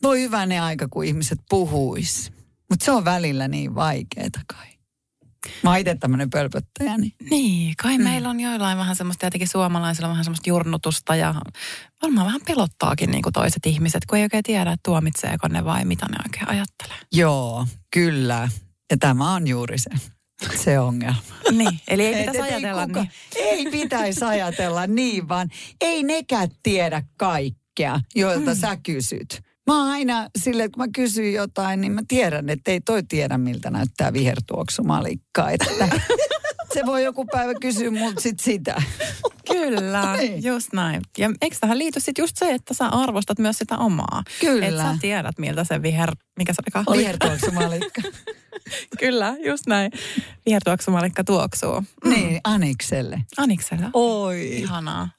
voi 0.03 0.21
hyvänen 0.21 0.62
aika, 0.63 0.88
kun 0.89 1.05
ihmiset 1.05 1.39
puhuis. 1.49 2.31
Mutta 2.69 2.86
se 2.86 2.91
on 2.91 3.05
välillä 3.05 3.47
niin 3.47 3.75
vaikeeta 3.75 4.39
kai. 4.47 4.65
Mä 5.63 5.69
oon 5.69 5.79
itse 5.79 5.95
tämmöinen 5.95 6.29
pölpöttäjä, 6.29 6.97
niin 6.97 7.13
Niin, 7.29 7.73
kai 7.84 7.97
mm. 7.97 8.03
meillä 8.03 8.29
on 8.29 8.39
joillain 8.39 8.77
vähän 8.77 8.95
semmoista, 8.95 9.25
jotenkin 9.25 9.47
suomalaisilla 9.47 10.10
vähän 10.10 10.23
semmoista 10.23 10.49
jurnutusta 10.49 11.15
ja 11.15 11.36
varmaan 12.01 12.27
vähän 12.27 12.41
pelottaakin 12.47 13.12
niin 13.12 13.21
kuin 13.21 13.34
toiset 13.34 13.65
ihmiset, 13.65 14.05
kun 14.05 14.17
ei 14.17 14.23
oikein 14.23 14.43
tiedä, 14.43 14.71
että 14.71 14.81
tuomitseeko 14.86 15.47
ne 15.47 15.65
vai 15.65 15.86
mitä 15.86 16.05
ne 16.05 16.17
oikein 16.25 16.49
ajattelee. 16.49 16.97
joo, 17.12 17.67
kyllä. 17.93 18.49
Ja 18.91 18.97
tämä 18.97 19.34
on 19.34 19.47
juuri 19.47 19.77
se, 19.77 19.89
se 20.63 20.79
ongelma. 20.79 21.17
Niin, 21.51 21.79
eli 21.88 22.05
ei 22.05 22.15
pitäisi 22.25 22.41
ajatella 22.41 22.88
kuka- 22.88 22.99
niin. 23.01 23.12
Ei 23.36 23.65
pitäisi 23.71 24.25
ajatella 24.25 24.88
niin, 24.88 25.27
vaan 25.27 25.49
ei 25.81 26.03
nekään 26.03 26.49
tiedä 26.63 27.03
kaikkea, 27.17 27.99
joilta 28.15 28.51
mm. 28.53 28.60
sä 28.60 28.77
kysyt. 28.84 29.44
Mä 29.67 29.78
oon 29.80 29.88
aina 29.91 30.30
silleen, 30.39 30.65
että 30.65 30.75
kun 30.75 30.84
mä 30.84 30.91
kysyn 30.95 31.34
jotain, 31.34 31.82
niin 31.82 31.91
mä 31.91 32.01
tiedän, 32.08 32.49
että 32.49 32.71
ei 32.71 32.82
toi 32.82 33.04
tiedä, 33.04 33.38
miltä 33.38 33.69
näyttää 33.69 34.13
vihertuoksumalikka. 34.13 35.49
Että 35.49 35.99
se 36.73 36.86
voi 36.86 37.04
joku 37.04 37.25
päivä 37.25 37.54
kysyä 37.62 37.91
multa 37.91 38.21
sit 38.21 38.39
sitä. 38.39 38.82
Kyllä, 39.51 40.15
Niin. 40.17 40.43
just 40.43 40.73
näin. 40.73 41.01
Ja 41.17 41.32
eikö 41.41 41.56
tähän 41.62 41.78
liity 41.78 41.99
sitten 41.99 42.23
just 42.23 42.38
se, 42.38 42.51
että 42.54 42.73
sä 42.73 42.88
arvostat 42.88 43.39
myös 43.39 43.58
sitä 43.58 43.78
omaa? 43.78 44.23
Kyllä. 44.39 44.65
Että 44.67 44.82
sä 44.82 44.97
tiedät, 45.01 45.39
miltä 45.39 45.63
se 45.63 45.82
viher... 45.82 46.12
Mikä 46.38 46.54
se 46.54 46.62
olikaan? 46.65 46.98
Vihertuoksumalikka. 46.98 48.02
Kyllä, 49.00 49.36
just 49.45 49.67
näin. 49.67 49.91
Vihertuoksumalikka 50.45 51.24
tuoksuu. 51.24 51.84
niin, 52.06 52.41
Anikselle. 52.43 53.21
Aniksella. 53.38 53.89
Oi. 53.93 54.58
Ihanaa. 54.58 55.10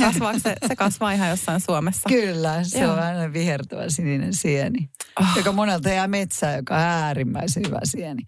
Kasvaako 0.00 0.38
se, 0.38 0.56
se 0.68 0.76
kasvaa 0.76 1.12
ihan 1.12 1.28
jossain 1.28 1.60
Suomessa? 1.60 2.08
Kyllä, 2.08 2.64
se 2.64 2.78
Joo. 2.80 2.92
on 2.92 2.98
aina 2.98 3.32
vihertävä 3.32 3.84
sininen 3.88 4.34
sieni. 4.34 4.88
Oh. 5.20 5.26
Joka 5.36 5.52
monelta 5.52 5.88
jää 5.88 6.08
metsään, 6.08 6.56
joka 6.56 6.74
on 6.74 6.80
äärimmäisen 6.80 7.62
hyvä 7.66 7.78
sieni. 7.84 8.22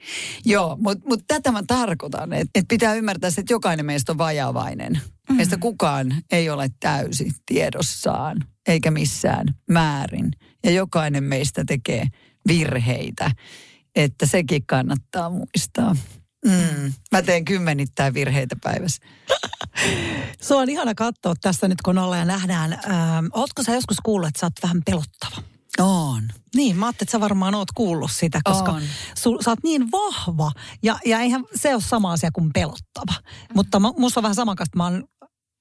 Joo, 0.45 0.77
mutta 0.81 1.09
mut 1.09 1.25
tätä 1.27 1.53
mä 1.53 1.63
tarkoitan, 1.67 2.33
että 2.33 2.61
et 2.61 2.65
pitää 2.69 2.95
ymmärtää 2.95 3.31
se, 3.31 3.41
että 3.41 3.53
jokainen 3.53 3.87
meistä 3.87 4.13
on 4.13 4.19
vajavainen. 4.19 5.01
Mm. 5.31 5.37
Meistä 5.37 5.57
kukaan 5.57 6.15
ei 6.33 6.51
ole 6.51 6.71
täysi 6.81 7.31
tiedossaan, 7.47 8.37
eikä 8.69 8.91
missään 8.91 9.47
määrin. 9.71 10.31
Ja 10.65 10.71
jokainen 10.71 11.25
meistä 11.25 11.65
tekee 11.67 12.07
virheitä, 12.49 13.31
että 13.95 14.27
sekin 14.27 14.67
kannattaa 14.67 15.31
muistaa. 15.31 15.97
Mm. 16.45 16.93
Mä 17.13 17.23
teen 17.23 17.45
kymmenittäin 17.45 18.15
virheitä 18.15 18.57
päivässä. 18.63 19.03
Se 20.41 20.55
on 20.55 20.71
ihana 20.71 20.95
katsoa 20.95 21.35
tässä 21.41 21.69
nyt, 21.69 21.83
kun 21.83 21.99
ollaan 21.99 22.19
ja 22.19 22.25
nähdään. 22.25 22.73
Ähm, 22.73 23.27
ootko 23.33 23.63
sä 23.63 23.75
joskus 23.75 23.97
kuullut, 24.03 24.29
että 24.29 24.41
sä 24.41 24.47
oot 24.47 24.63
vähän 24.63 24.83
pelottava? 24.87 25.43
On. 25.79 26.23
Niin, 26.55 26.77
mä 26.77 26.87
ajattelin, 26.87 27.07
että 27.07 27.13
sä 27.13 27.21
varmaan 27.21 27.55
oot 27.55 27.73
kuullut 27.73 28.11
sitä, 28.11 28.41
koska 28.45 28.73
On. 28.73 28.83
sul, 29.15 29.39
sä 29.45 29.51
oot 29.51 29.63
niin 29.63 29.91
vahva. 29.93 30.53
Ja, 30.83 30.99
ja 31.07 31.21
eihän 31.21 31.45
se 31.55 31.75
ole 31.75 31.83
sama 31.83 32.13
asia 32.13 32.31
kuin 32.33 32.51
pelottava. 32.55 33.15
Mutta 33.55 33.81
mä, 33.81 33.93
musta 33.99 34.21
on 34.21 34.23
vähän 34.23 34.35
sama, 34.35 34.53
että 34.53 34.65
mä 34.77 34.85
oon 34.85 35.05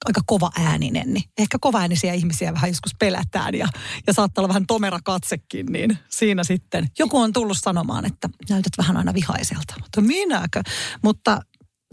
aika 0.06 0.22
kova 0.26 0.52
ääninen, 0.60 1.14
niin 1.14 1.24
ehkä 1.38 1.58
kova 1.62 1.80
äänisiä 1.80 2.14
ihmisiä 2.14 2.54
vähän 2.54 2.70
joskus 2.70 2.92
pelätään 3.00 3.56
ja, 3.56 3.68
ja 4.08 4.14
saattaa 4.14 4.42
olla 4.42 4.50
vähän 4.50 4.68
tomera 4.68 5.00
katsekin, 5.04 5.66
niin 5.66 5.98
siinä 6.10 6.44
sitten 6.44 6.88
joku 7.00 7.18
on 7.18 7.34
tullut 7.34 7.58
sanomaan, 7.60 8.06
että 8.06 8.30
näytät 8.50 8.74
vähän 8.78 8.98
aina 8.98 9.14
vihaiselta. 9.14 9.74
Mutta 9.82 10.02
minäkö? 10.02 10.62
Mutta 11.04 11.42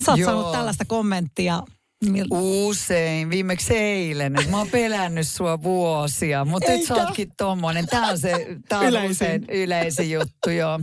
sä 0.04 0.12
oot 0.12 0.20
Joo. 0.20 0.30
saanut 0.32 0.52
tällaista 0.52 0.84
kommenttia. 0.84 1.62
Mil- 2.04 2.26
Usein, 2.30 3.30
viimeksi 3.30 3.76
eilen. 3.76 4.32
Mä 4.50 4.58
oon 4.58 4.68
pelännyt 4.70 5.28
sua 5.28 5.62
vuosia, 5.62 6.44
mutta 6.44 6.72
nyt 6.72 6.86
sä 6.86 6.94
ootkin 6.94 7.32
tommonen. 7.36 7.86
Tää 7.86 8.06
on 8.06 8.18
se 8.18 8.46
tää 8.68 8.78
on 8.78 8.86
Yleisin. 8.86 9.10
usein 9.10 9.44
yleisin 9.48 10.10
juttu, 10.10 10.50
joo. 10.50 10.80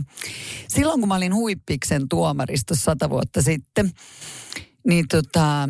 Silloin 0.68 1.00
kun 1.00 1.08
mä 1.08 1.14
olin 1.14 1.34
Huippiksen 1.34 2.08
tuomaristossa 2.08 2.84
sata 2.84 3.10
vuotta 3.10 3.42
sitten, 3.42 3.90
niin 4.86 5.08
tota, 5.08 5.68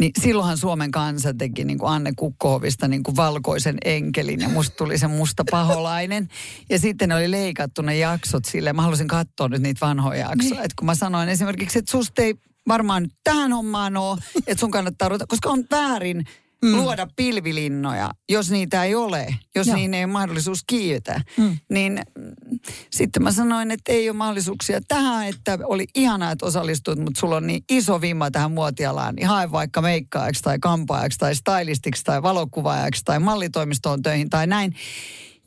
niin 0.00 0.12
silloinhan 0.22 0.58
Suomen 0.58 0.90
kansa 0.90 1.34
teki 1.34 1.64
niin 1.64 1.78
kuin 1.78 1.92
Anne 1.92 2.12
Kukkohovista 2.16 2.88
niin 2.88 3.02
kuin 3.02 3.16
valkoisen 3.16 3.78
enkelin 3.84 4.40
ja 4.40 4.48
musta 4.48 4.76
tuli 4.76 4.98
se 4.98 5.06
musta 5.06 5.44
paholainen. 5.50 6.28
Ja 6.70 6.78
sitten 6.78 7.08
ne 7.08 7.14
oli 7.14 7.30
leikattu 7.30 7.82
ne 7.82 7.96
jaksot 7.96 8.44
silleen. 8.44 8.76
Mä 8.76 8.82
halusin 8.82 9.08
katsoa 9.08 9.48
nyt 9.48 9.62
niitä 9.62 9.86
vanhoja 9.86 10.28
jaksoja. 10.30 10.62
Että 10.62 10.74
kun 10.78 10.86
mä 10.86 10.94
sanoin 10.94 11.28
esimerkiksi, 11.28 11.78
että 11.78 11.90
susta 11.90 12.22
ei 12.22 12.34
varmaan 12.68 13.02
nyt 13.02 13.12
tähän 13.24 13.52
hommaan 13.52 13.96
ole, 13.96 14.18
että 14.46 14.60
sun 14.60 14.70
kannattaa 14.70 15.08
ruveta, 15.08 15.26
koska 15.26 15.50
on 15.50 15.64
väärin 15.70 16.24
mm. 16.64 16.76
luoda 16.76 17.06
pilvilinnoja, 17.16 18.10
jos 18.28 18.50
niitä 18.50 18.84
ei 18.84 18.94
ole, 18.94 19.34
jos 19.54 19.66
Joo. 19.66 19.76
niin 19.76 19.94
ei 19.94 20.04
ole 20.04 20.12
mahdollisuus 20.12 20.60
kiivetä. 20.66 21.20
Mm. 21.36 21.56
Niin 21.70 22.02
mm, 22.18 22.58
sitten 22.90 23.22
mä 23.22 23.32
sanoin, 23.32 23.70
että 23.70 23.92
ei 23.92 24.08
ole 24.10 24.16
mahdollisuuksia 24.16 24.80
tähän, 24.88 25.26
että 25.26 25.58
oli 25.64 25.86
ihanaa, 25.94 26.32
että 26.32 26.46
osallistuit, 26.46 26.98
mutta 26.98 27.20
sulla 27.20 27.36
on 27.36 27.46
niin 27.46 27.64
iso 27.70 28.00
vimma 28.00 28.30
tähän 28.30 28.52
muotialaan, 28.52 29.14
niin 29.14 29.28
hae 29.28 29.52
vaikka 29.52 29.82
meikkaajaksi 29.82 30.42
tai 30.42 30.58
kampaajaksi 30.58 31.18
tai 31.18 31.34
stylistiksi 31.34 32.04
tai 32.04 32.22
valokuvaajaksi 32.22 33.04
tai 33.04 33.18
mallitoimistoon 33.18 34.02
töihin 34.02 34.30
tai 34.30 34.46
näin. 34.46 34.74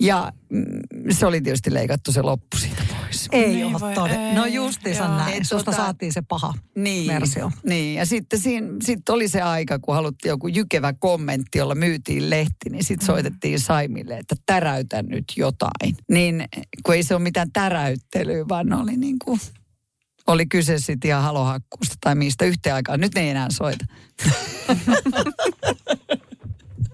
Ja 0.03 0.31
mm, 0.49 0.63
se 1.11 1.25
oli 1.25 1.41
tietysti 1.41 1.73
leikattu 1.73 2.11
se 2.11 2.21
loppu 2.21 2.57
siitä 2.57 2.83
pois. 2.89 3.27
Ei 3.31 3.47
Niin 3.47 3.65
ole 3.65 3.79
voi, 3.79 3.93
todella. 3.93 4.27
ei. 4.27 4.33
No 4.35 4.45
justiinsa 4.45 5.03
Joo. 5.03 5.17
näin. 5.17 5.37
Et 5.37 5.47
Susta 5.47 5.71
tota- 5.71 5.75
saatiin 5.75 6.13
se 6.13 6.21
paha 6.21 6.53
Niin, 6.75 7.07
versio. 7.13 7.51
niin. 7.65 7.95
ja 7.95 8.05
sitten 8.05 8.39
siinä, 8.39 8.67
sit 8.83 9.09
oli 9.09 9.27
se 9.27 9.41
aika, 9.41 9.79
kun 9.79 9.95
haluttiin 9.95 10.29
joku 10.29 10.47
jykevä 10.47 10.93
kommentti, 10.93 11.57
jolla 11.57 11.75
myytiin 11.75 12.29
lehti, 12.29 12.69
niin 12.69 12.83
sitten 12.83 13.05
soitettiin 13.05 13.59
Saimille, 13.59 14.17
että 14.17 14.35
täräytä 14.45 15.03
nyt 15.03 15.25
jotain. 15.37 15.97
Niin 16.11 16.45
kun 16.85 16.95
ei 16.95 17.03
se 17.03 17.15
ole 17.15 17.23
mitään 17.23 17.51
täräyttelyä, 17.53 18.45
vaan 18.49 18.73
oli 18.73 18.97
niin 18.97 19.15
kuin, 19.25 19.39
oli 20.27 20.45
kyse 20.45 20.77
sitten 20.79 21.09
ihan 21.09 21.23
halohakkuusta 21.23 21.95
tai 22.01 22.15
mistä 22.15 22.45
yhteen 22.45 22.75
aikaan. 22.75 22.99
Nyt 22.99 23.15
ne 23.15 23.21
ei 23.21 23.29
enää 23.29 23.47
soita. 23.51 23.85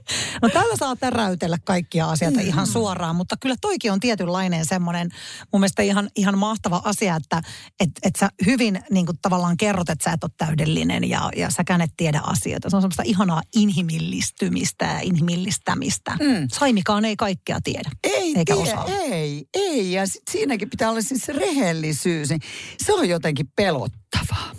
No 0.41 0.49
tällä 0.49 0.75
saa 0.77 0.95
täräytellä 0.95 1.57
kaikkia 1.65 2.09
asioita 2.09 2.39
Mm. 2.39 2.47
ihan 2.47 2.67
suoraan, 2.67 3.15
mutta 3.15 3.35
kyllä 3.41 3.55
toikin 3.61 3.91
on 3.91 3.99
tietynlainen 3.99 4.65
semmoinen 4.65 5.09
mun 5.53 5.59
mielestä 5.59 5.81
ihan, 5.81 6.09
ihan 6.15 6.37
mahtava 6.37 6.81
asia, 6.85 7.15
että 7.15 7.41
et, 7.79 7.89
et 8.03 8.15
sä 8.15 8.29
hyvin 8.45 8.79
niin 8.91 9.05
kuin 9.05 9.17
tavallaan 9.21 9.57
kerrot, 9.57 9.89
että 9.89 10.03
sä 10.03 10.11
et 10.13 10.23
ole 10.23 10.31
täydellinen 10.37 11.09
ja, 11.09 11.29
ja 11.35 11.49
säkään 11.49 11.81
et 11.81 11.91
tiedä 11.97 12.21
asioita. 12.23 12.69
Se 12.69 12.75
on 12.75 12.81
semmoista 12.81 13.03
ihanaa 13.05 13.41
inhimillistymistä 13.55 14.85
ja 14.85 14.99
inhimillistämistä. 14.99 16.11
Mm. 16.11 16.47
Saimikaan 16.51 17.05
ei 17.05 17.15
kaikkea 17.15 17.59
tiedä. 17.63 17.89
Ei 18.03 18.33
eikä 18.37 18.55
tie, 18.55 18.63
osaa. 18.63 18.85
ei, 18.87 19.45
ei. 19.53 19.91
Ja 19.91 20.05
sit 20.07 20.21
siinäkin 20.31 20.69
pitää 20.69 20.89
olla 20.89 21.01
siis 21.01 21.27
rehellisyys. 21.27 22.29
niin 22.29 22.41
Se 22.85 22.93
on 22.93 23.09
jotenkin 23.09 23.51
pelottavaa. 23.55 24.51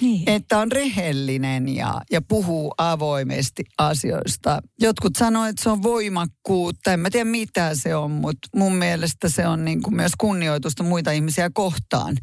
Niin. 0.00 0.28
Että 0.30 0.58
on 0.58 0.72
rehellinen 0.72 1.68
ja, 1.76 2.00
ja 2.10 2.22
puhuu 2.22 2.74
avoimesti 2.78 3.64
asioista. 3.78 4.60
Jotkut 4.80 5.16
sanoo, 5.16 5.44
että 5.44 5.62
se 5.62 5.70
on 5.70 5.82
voimakkuutta. 5.82 6.92
En 6.92 7.00
mä 7.00 7.10
tiedä 7.10 7.24
mitä 7.30 7.70
se 7.74 7.96
on, 7.96 8.10
mutta 8.10 8.48
mun 8.56 8.74
mielestä 8.74 9.28
se 9.28 9.46
on 9.46 9.64
niin 9.64 9.82
kuin 9.82 9.96
myös 9.96 10.12
kunnioitusta 10.18 10.82
muita 10.82 11.10
ihmisiä 11.10 11.50
kohtaan. 11.54 12.16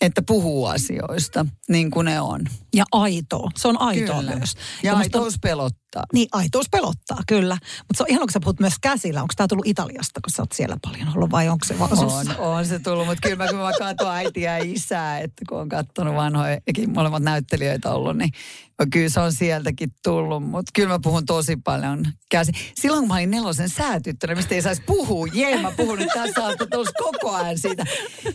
Että 0.00 0.22
puhuu 0.26 0.66
asioista 0.66 1.46
niin 1.68 1.90
kuin 1.90 2.04
ne 2.04 2.20
on. 2.20 2.40
Ja 2.74 2.84
aitoa. 2.92 3.50
Se 3.56 3.68
on 3.68 3.80
aitoa 3.80 4.16
Kyllä. 4.20 4.36
myös. 4.36 4.54
Ja 4.82 4.96
musta 4.96 5.18
on- 5.18 5.24
aitous 5.24 5.34
pelottaa. 5.94 6.04
Niin, 6.12 6.28
aitous 6.32 6.68
pelottaa, 6.70 7.18
kyllä. 7.26 7.58
Mutta 7.78 7.96
se 7.96 8.02
on 8.02 8.10
ihan, 8.10 8.20
kun 8.20 8.32
sä 8.32 8.40
puhut 8.40 8.60
myös 8.60 8.74
käsillä. 8.80 9.22
Onko 9.22 9.34
tämä 9.36 9.48
tullut 9.48 9.66
Italiasta, 9.66 10.20
kun 10.24 10.30
sä 10.30 10.42
oot 10.42 10.52
siellä 10.52 10.76
paljon 10.82 11.08
ollut, 11.14 11.30
vai 11.30 11.48
onko 11.48 11.64
se 11.64 11.78
vaan 11.78 11.98
On, 11.98 12.36
on 12.38 12.66
se 12.66 12.78
tullut, 12.78 13.06
mutta 13.06 13.28
kyllä 13.28 13.44
mä 13.44 13.48
kun 13.48 13.58
mä 13.58 13.70
katson 13.78 14.10
äitiä 14.10 14.58
ja 14.58 14.64
isää, 14.64 15.18
että 15.18 15.44
kun 15.48 15.60
on 15.60 15.68
katsonut 15.68 16.14
vanhojakin 16.14 16.92
molemmat 16.94 17.22
näyttelijöitä 17.22 17.90
ollut, 17.90 18.16
niin 18.16 18.30
kyllä 18.92 19.08
se 19.08 19.20
on 19.20 19.32
sieltäkin 19.32 19.90
tullut, 20.02 20.42
mutta 20.42 20.70
kyllä 20.74 20.88
mä 20.88 20.98
puhun 21.02 21.26
tosi 21.26 21.56
paljon 21.56 22.06
käsi. 22.30 22.52
Silloin 22.74 23.00
kun 23.00 23.08
mä 23.08 23.14
olin 23.14 23.30
nelosen 23.30 23.68
säätyttönä, 23.68 24.34
mistä 24.34 24.54
ei 24.54 24.62
saisi 24.62 24.82
puhua, 24.86 25.26
jee 25.32 25.62
mä 25.62 25.70
puhun 25.70 25.98
nyt 25.98 26.08
tässä 26.14 26.42
haastattelussa 26.42 26.92
koko 26.98 27.30
ajan 27.30 27.58
siitä, 27.58 27.84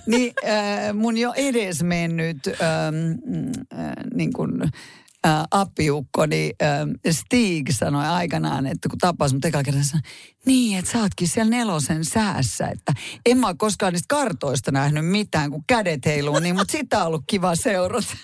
niin 0.06 0.34
äh, 0.48 0.93
mun 0.93 1.17
jo 1.17 1.34
edesmennyt 1.36 2.38
ähm, 2.48 2.95
äh, 3.80 3.93
niin 4.13 4.34
kuin 4.34 4.52
ää, 5.23 5.45
appiukkoni 5.51 6.51
ää, 6.62 6.88
Stig 7.12 7.69
sanoi 7.71 8.05
aikanaan, 8.05 8.67
että 8.67 8.89
kun 8.89 8.97
tapas 8.97 9.34
mut 9.34 9.45
eka 9.45 9.63
kerran, 9.63 9.84
sanoi, 9.84 10.01
niin, 10.45 10.79
että 10.79 10.91
sä 10.91 10.99
ootkin 10.99 11.27
siellä 11.27 11.49
nelosen 11.49 12.05
säässä, 12.05 12.67
että 12.67 12.93
en 13.25 13.38
mä 13.38 13.47
ole 13.47 13.55
koskaan 13.58 13.93
niistä 13.93 14.15
kartoista 14.15 14.71
nähnyt 14.71 15.05
mitään, 15.05 15.51
kun 15.51 15.63
kädet 15.67 16.05
heiluu, 16.05 16.39
niin 16.39 16.55
mutta 16.55 16.71
sitä 16.71 16.99
on 16.99 17.08
ollut 17.08 17.23
kiva 17.27 17.55
seurata. 17.55 18.17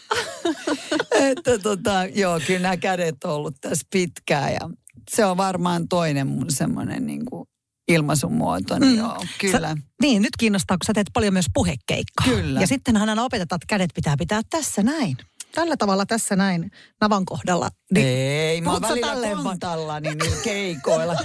että 1.30 1.60
tota, 1.60 2.06
joo, 2.16 2.40
kyllä 2.48 2.60
nämä 2.60 2.78
kädet 2.78 3.24
on 3.24 3.32
ollut 3.32 3.56
tässä 3.62 3.88
pitkään 3.92 4.54
ja 4.54 4.70
se 5.10 5.26
on 5.26 5.38
varmaan 5.38 5.88
toinen 5.88 6.28
mun 6.28 6.52
semmoinen 6.52 7.06
niin 7.06 7.26
kuin 7.26 7.50
ilmaisun 7.88 8.34
muoto, 8.34 8.80
niin 8.80 8.92
mm. 8.92 8.98
joo, 8.98 9.26
kyllä. 9.42 9.70
Sä, 9.70 9.78
niin, 10.02 10.22
nyt 10.22 10.38
kiinnostaa, 10.40 10.78
kun 10.78 10.86
sä 10.88 10.94
teet 10.94 11.08
paljon 11.14 11.34
myös 11.34 11.46
puhekeikkaa. 11.54 12.28
Kyllä. 12.28 12.62
Ja 12.62 12.68
sitten 12.68 12.98
hän 12.98 13.20
opetetaan, 13.20 13.58
että 13.58 13.68
kädet 13.68 13.90
pitää 13.96 14.18
pitää 14.18 14.42
tässä 14.50 14.84
näin. 14.84 15.18
Tällä 15.56 15.78
tavalla 15.78 16.06
tässä 16.06 16.36
näin 16.36 16.72
navan 17.02 17.26
kohdalla. 17.26 17.70
Niin 17.94 18.08
Ei, 18.08 18.62
mä 18.62 18.72
oon 18.72 18.82
välillä 18.82 19.44
kontalla 19.44 20.00
niin 20.00 20.18
keikoilla. 20.44 21.16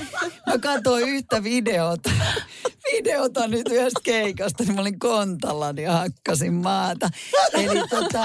Mä 0.46 0.58
katsoin 0.58 1.08
yhtä 1.08 1.42
videota, 1.42 2.10
videota 2.92 3.48
nyt 3.48 3.68
yhdestä 3.70 4.00
keikasta, 4.04 4.64
niin 4.64 4.74
mä 4.74 4.80
olin 4.80 4.98
kontalla 4.98 5.74
ja 5.82 5.92
hakkasin 5.92 6.54
maata. 6.54 7.10
Eli 7.52 7.88
tota, 7.90 8.24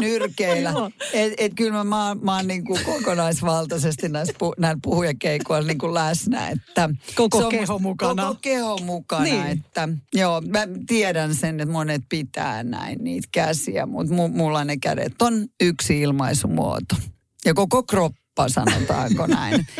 nyrkeillä. 0.00 0.72
Et, 1.12 1.32
et 1.38 1.52
kyllä 1.54 1.72
mä, 1.72 1.84
mä, 1.84 2.16
mä 2.22 2.36
oon 2.36 2.46
niin 2.46 2.64
kuin 2.64 2.84
kokonaisvaltaisesti 2.84 4.08
näissä, 4.08 4.34
pu, 4.38 4.54
näillä 4.58 4.80
puhujakeikoilla 4.82 5.66
niin 5.66 5.78
kuin 5.78 5.94
läsnä. 5.94 6.48
Että 6.48 6.90
koko 7.14 7.38
on, 7.38 7.48
keho 7.48 7.78
mukana. 7.78 8.22
Koko 8.22 8.38
keho 8.42 8.78
mukana. 8.78 9.22
Niin. 9.24 9.46
Että, 9.46 9.88
joo, 10.14 10.40
mä 10.40 10.68
tiedän 10.86 11.34
sen, 11.34 11.60
että 11.60 11.72
monet 11.72 12.02
pitää 12.08 12.62
näin 12.62 12.98
niitä 13.04 13.28
käsiä, 13.32 13.86
mutta 13.86 14.14
mulla 14.14 14.64
ne 14.64 14.76
kädet 14.76 15.22
on 15.22 15.37
yksi 15.60 16.00
ilmaisumuoto. 16.00 16.96
Ja 17.44 17.54
koko 17.54 17.82
kroppa, 17.82 18.48
sanotaanko 18.48 19.26
näin. 19.26 19.66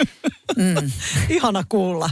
Mm. 0.57 0.91
Ihana 1.29 1.65
kuulla. 1.69 2.11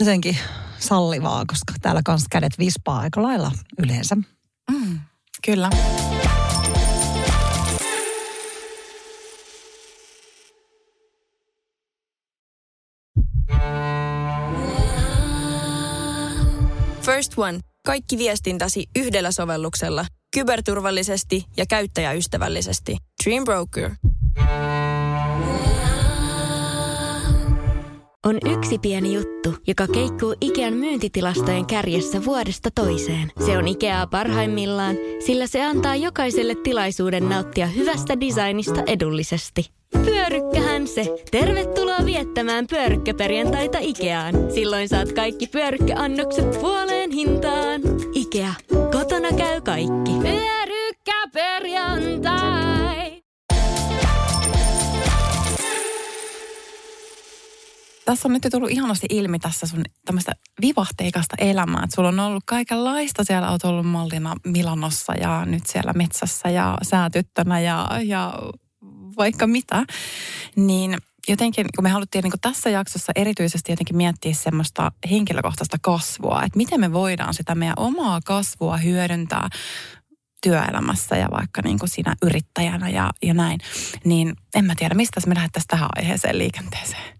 Jotenkin 0.00 0.38
sallivaa, 0.78 1.44
koska 1.46 1.74
täällä 1.82 2.00
kanssa 2.04 2.26
kädet 2.30 2.58
vispaa 2.58 2.98
aika 2.98 3.22
lailla 3.22 3.52
yleensä. 3.78 4.16
Mm, 4.70 5.00
kyllä. 5.46 5.70
First 17.02 17.32
One. 17.38 17.60
Kaikki 17.86 18.18
viestintäsi 18.18 18.86
yhdellä 18.96 19.32
sovelluksella. 19.32 20.06
Kyberturvallisesti 20.36 21.44
ja 21.56 21.66
käyttäjäystävällisesti. 21.66 22.96
Dream 23.24 23.44
Broker. 23.44 23.90
On 28.26 28.38
yksi 28.56 28.78
pieni 28.78 29.14
juttu, 29.14 29.54
joka 29.66 29.86
keikkuu 29.86 30.34
Ikean 30.40 30.74
myyntitilastojen 30.74 31.66
kärjessä 31.66 32.24
vuodesta 32.24 32.70
toiseen. 32.74 33.32
Se 33.46 33.58
on 33.58 33.68
Ikeaa 33.68 34.06
parhaimmillaan, 34.06 34.96
sillä 35.26 35.46
se 35.46 35.64
antaa 35.64 35.96
jokaiselle 35.96 36.54
tilaisuuden 36.54 37.28
nauttia 37.28 37.66
hyvästä 37.66 38.20
designista 38.20 38.82
edullisesti. 38.86 39.70
Pyörykkähän 40.04 40.86
se. 40.86 41.16
Tervetuloa 41.30 42.04
viettämään 42.04 42.66
pyörykkäperjantaita 42.66 43.78
Ikeaan. 43.80 44.34
Silloin 44.54 44.88
saat 44.88 45.12
kaikki 45.12 45.46
pyörykkäannokset 45.46 46.50
puoleen 46.60 47.10
hintaan. 47.10 47.80
Ikea. 48.14 48.54
Kotona 49.26 49.44
käy 49.44 49.60
kaikki. 49.60 50.12
Pyörykkäperjantai. 50.22 53.22
Tässä 58.04 58.28
on 58.28 58.32
nyt 58.32 58.46
tullut 58.50 58.70
ihanasti 58.70 59.06
ilmi 59.10 59.38
tässä 59.38 59.66
sun 59.66 59.84
tämmöistä 60.04 60.32
vivahteikasta 60.60 61.36
elämää. 61.38 61.82
Että 61.84 61.96
sulla 61.96 62.08
on 62.08 62.20
ollut 62.20 62.42
kaikenlaista. 62.46 63.24
Siellä 63.24 63.50
olet 63.50 63.64
ollut 63.64 63.86
mallina 63.86 64.36
Milanossa 64.44 65.14
ja 65.14 65.44
nyt 65.44 65.66
siellä 65.66 65.92
metsässä 65.92 66.48
ja 66.48 66.78
säätyttönä 66.82 67.60
ja, 67.60 67.88
ja 68.04 68.34
vaikka 69.16 69.46
mitä, 69.46 69.84
niin 70.56 70.98
jotenkin, 71.28 71.66
kun 71.76 71.82
me 71.82 71.90
haluttiin 71.90 72.22
niin 72.22 72.32
tässä 72.40 72.70
jaksossa 72.70 73.12
erityisesti 73.16 73.72
jotenkin 73.72 73.96
miettiä 73.96 74.34
semmoista 74.34 74.92
henkilökohtaista 75.10 75.76
kasvua, 75.82 76.42
että 76.42 76.56
miten 76.56 76.80
me 76.80 76.92
voidaan 76.92 77.34
sitä 77.34 77.54
meidän 77.54 77.78
omaa 77.78 78.20
kasvua 78.24 78.76
hyödyntää 78.76 79.48
työelämässä 80.42 81.16
ja 81.16 81.28
vaikka 81.30 81.62
niin 81.64 81.78
kuin 81.78 81.88
siinä 81.88 82.14
yrittäjänä 82.22 82.88
ja, 82.88 83.10
ja 83.22 83.34
näin, 83.34 83.60
niin 84.04 84.36
en 84.54 84.64
mä 84.64 84.74
tiedä, 84.74 84.94
mistä 84.94 85.20
me 85.26 85.34
lähdettäisiin 85.34 85.68
tähän 85.68 85.88
aiheeseen 85.96 86.38
liikenteeseen. 86.38 87.16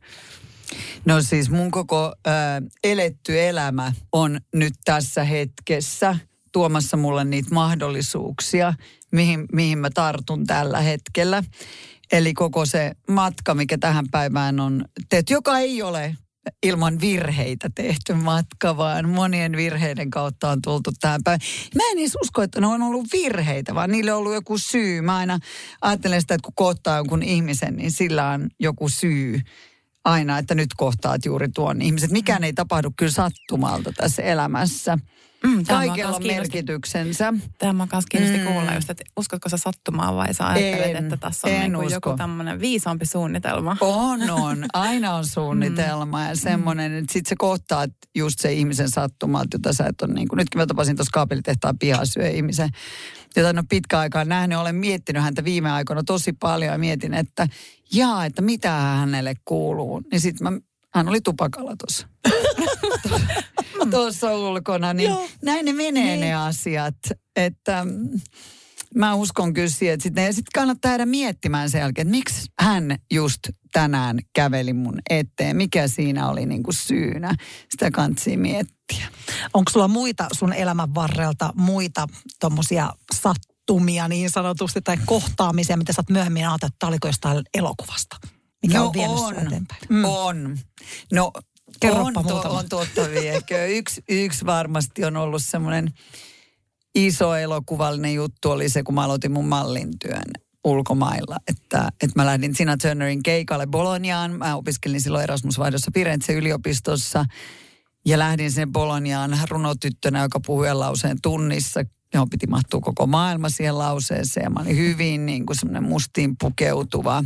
No 1.05 1.23
siis 1.23 1.51
mun 1.51 1.71
koko 1.71 2.15
äh, 2.27 2.33
eletty 2.85 3.41
elämä 3.41 3.93
on 4.13 4.41
nyt 4.55 4.75
tässä 4.85 5.25
hetkessä 5.25 6.17
tuomassa 6.53 6.97
mulle 6.97 7.25
niitä 7.25 7.55
mahdollisuuksia, 7.55 8.75
mihin, 9.13 9.47
mihin 9.53 9.79
mä 9.79 9.91
tartun 9.91 10.47
tällä 10.47 10.81
hetkellä. 10.81 11.43
Eli 12.13 12.35
koko 12.35 12.67
se 12.67 12.93
matka, 13.09 13.55
mikä 13.55 13.79
tähän 13.79 14.07
päivään 14.11 14.61
on 14.61 14.85
tehty, 15.09 15.35
joka 15.35 15.59
ei 15.59 15.83
ole 15.83 16.17
ilman 16.63 17.01
virheitä 17.01 17.71
tehty 17.75 18.15
matka, 18.15 18.77
vaan 18.77 19.09
monien 19.09 19.57
virheiden 19.57 20.11
kautta 20.11 20.51
on 20.51 20.63
tultu 20.63 20.91
tähän 21.01 21.21
päivään. 21.25 21.49
Mä 21.75 21.83
en 21.93 21.99
edes 21.99 22.17
usko, 22.23 22.43
että 22.43 22.61
ne 22.61 22.67
on 22.67 22.83
ollut 22.83 23.07
virheitä, 23.13 23.75
vaan 23.75 23.91
niille 23.91 24.13
on 24.13 24.19
ollut 24.19 24.35
joku 24.35 24.59
syy. 24.59 25.01
Mä 25.01 25.17
aina 25.17 25.39
ajattelen 25.81 26.21
sitä, 26.21 26.35
että 26.35 26.45
kun 26.45 26.55
kohtaa 26.57 26.97
jonkun 26.97 27.23
ihmisen, 27.23 27.77
niin 27.77 27.91
sillä 27.93 28.29
on 28.29 28.49
joku 28.61 28.89
syy 28.89 29.41
aina, 30.05 30.39
että 30.39 30.55
nyt 30.55 30.75
kohtaat 30.77 31.25
juuri 31.25 31.49
tuon 31.49 31.83
ihmisen. 31.83 32.13
Mikään 32.13 32.45
ei 32.45 32.53
tapahdu 32.53 32.93
kyllä 32.97 33.13
sattumalta 33.13 33.93
tässä 33.93 34.23
elämässä. 34.23 34.99
Mm, 35.45 35.65
Kaikella 35.65 36.17
on 36.17 36.27
merkityksensä. 36.27 37.35
Tämä 37.59 37.83
on 37.83 37.89
myös 37.93 38.07
kiinnosti 38.07 38.39
mm. 38.39 38.45
kuulla 38.45 38.75
just, 38.75 38.91
että 38.91 39.05
uskotko 39.17 39.49
sä 39.49 39.57
sattumaan 39.57 40.17
vai 40.17 40.35
sä 40.35 40.49
ajattelet, 40.49 40.97
en, 40.97 41.05
että 41.05 41.17
tässä 41.17 41.47
on 41.47 41.53
niin 41.53 41.91
joku 41.91 42.15
tämmöinen 42.17 42.61
viisaampi 42.61 43.07
suunnitelma? 43.07 43.77
On, 43.81 44.31
on. 44.31 44.65
Aina 44.73 45.15
on 45.15 45.27
suunnitelma 45.27 46.19
mm. 46.21 46.29
ja 46.29 46.37
semmoinen, 46.37 46.93
että 46.93 47.13
sit 47.13 47.27
se 47.27 47.37
kohtaat 47.39 47.91
just 48.15 48.39
se 48.39 48.53
ihmisen 48.53 48.91
sattumalta, 48.91 49.49
jota 49.55 49.73
sä 49.73 49.87
et 49.87 50.03
ole 50.03 50.15
niin 50.15 50.29
kuin, 50.29 50.37
nytkin 50.37 50.61
mä 50.61 50.67
tapasin 50.67 50.97
tuossa 50.97 51.13
kaapelitehtaan 51.13 51.79
pihasyö 51.79 52.29
ihmisen, 52.29 52.71
jota 53.37 53.51
en 53.51 53.59
ole 53.59 53.65
pitkä 53.69 53.99
aikaa 53.99 54.25
nähnyt. 54.25 54.59
Olen 54.59 54.75
miettinyt 54.77 55.23
häntä 55.23 55.45
viime 55.45 55.71
aikoina 55.71 56.03
tosi 56.03 56.33
paljon 56.33 56.73
ja 56.73 56.79
mietin, 56.79 57.15
että 57.15 57.49
jaa, 57.93 58.25
että 58.25 58.43
mitä 58.43 58.71
hänelle 58.71 59.35
kuuluu. 59.45 60.03
Niin 60.13 60.21
sitten 60.21 60.53
mä 60.53 60.61
hän 60.95 61.09
oli 61.09 61.21
tupakalla 61.21 61.75
tuossa. 61.79 62.09
tuossa 63.91 64.37
ulkona, 64.37 64.95
niin 64.95 65.11
Joo. 65.11 65.29
näin 65.43 65.65
ne 65.65 65.73
menee 65.73 66.05
niin. 66.05 66.21
ne 66.21 66.35
asiat. 66.35 66.97
Että 67.37 67.85
mm, 67.85 68.21
mä 68.95 69.15
uskon 69.15 69.55
kyllä 69.55 69.69
siihen, 69.69 69.95
että 69.95 70.03
sitten 70.03 70.35
sit 70.35 70.47
kannattaa 70.55 70.91
jäädä 70.91 71.07
miettimään 71.07 71.71
sen 71.71 71.81
jälkeen, 71.81 72.07
että 72.07 72.17
miksi 72.17 72.47
hän 72.61 72.99
just 73.11 73.41
tänään 73.73 74.19
käveli 74.35 74.73
mun 74.73 74.99
eteen. 75.11 75.57
Mikä 75.57 75.89
siinä 75.89 76.29
oli 76.29 76.47
niin 76.47 76.63
kuin 76.63 76.75
syynä. 76.75 77.35
Sitä 77.71 77.91
kantsii 77.91 78.37
miettiä. 78.37 79.07
Onko 79.55 79.71
sulla 79.71 79.89
muita 79.89 80.27
sun 80.33 80.53
elämän 80.53 80.95
varrelta, 80.95 81.53
muita 81.57 82.07
tuommoisia 82.41 82.93
sattumia 83.15 84.09
niin 84.09 84.31
sanotusti 84.31 84.83
tai 84.83 84.97
kohtaamisia, 85.07 85.77
mitä 85.77 85.93
sä 85.93 86.01
oot 86.01 86.11
myöhemmin 86.11 86.49
ajatellut, 86.49 86.75
että 86.75 86.87
oliko 86.87 87.09
jostain 87.09 87.43
elokuvasta? 87.55 88.17
Mikä 88.63 88.79
no 88.79 88.87
on 88.87 88.93
vienyt 88.93 89.17
on, 89.19 89.35
eteenpäin? 89.35 89.81
Mm. 89.89 90.05
On. 90.05 90.59
No 91.13 91.33
Kerropa 91.81 92.21
on, 92.21 92.27
to, 92.27 92.37
on 92.37 92.69
totta 92.69 93.11
viekö. 93.11 93.67
Yksi, 93.67 94.03
yksi 94.09 94.47
varmasti 94.47 95.05
on 95.05 95.17
ollut 95.17 95.43
semmoinen 95.45 95.93
iso 96.95 97.35
elokuvallinen 97.35 98.15
juttu 98.15 98.51
oli 98.51 98.69
se, 98.69 98.83
kun 98.83 98.95
mä 98.95 99.05
aloitin 99.05 99.33
mun 99.33 99.49
mallin 99.49 99.99
työn 99.99 100.31
ulkomailla. 100.65 101.37
Että, 101.49 101.89
että 101.89 102.13
mä 102.17 102.27
lähdin 102.27 102.55
Sina 102.55 102.77
Turnerin 102.77 103.23
keikalle 103.23 103.67
Boloniaan. 103.67 104.39
Mä 104.39 104.57
opiskelin 104.57 105.01
silloin 105.01 105.25
Erasmus-vaihdossa 105.25 105.91
Firenze 105.95 106.33
yliopistossa. 106.33 107.25
Ja 108.07 108.19
lähdin 108.19 108.53
sen 108.53 108.73
Boloniaan 108.73 109.39
runotyttönä, 109.51 110.23
joka 110.23 110.41
puhui 110.47 110.75
lauseen 110.75 111.19
tunnissa, 111.23 111.81
johon 112.15 112.31
piti 112.31 112.47
mahtua 112.47 112.81
koko 112.81 113.07
maailma 113.07 113.49
siihen 113.49 113.79
lauseeseen. 113.79 114.45
Ja 114.45 114.51
mä 114.51 114.61
olin 114.61 114.77
hyvin 114.77 115.27
niin 115.27 115.47
kuin 115.47 115.57
semmoinen 115.57 115.85
mustiin 115.85 116.37
pukeutuva 116.41 117.25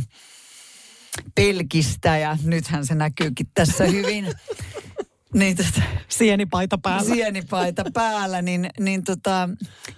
pelkistä 1.35 2.17
ja 2.17 2.37
nythän 2.43 2.85
se 2.85 2.95
näkyykin 2.95 3.47
tässä 3.53 3.85
hyvin. 3.85 4.27
niin, 5.33 5.57
tota, 5.57 5.81
sienipaita 6.09 6.77
päällä. 6.77 7.15
Sienipaita 7.15 7.83
päällä, 7.93 8.41
niin, 8.41 8.69
niin, 8.79 9.03
tota, 9.03 9.49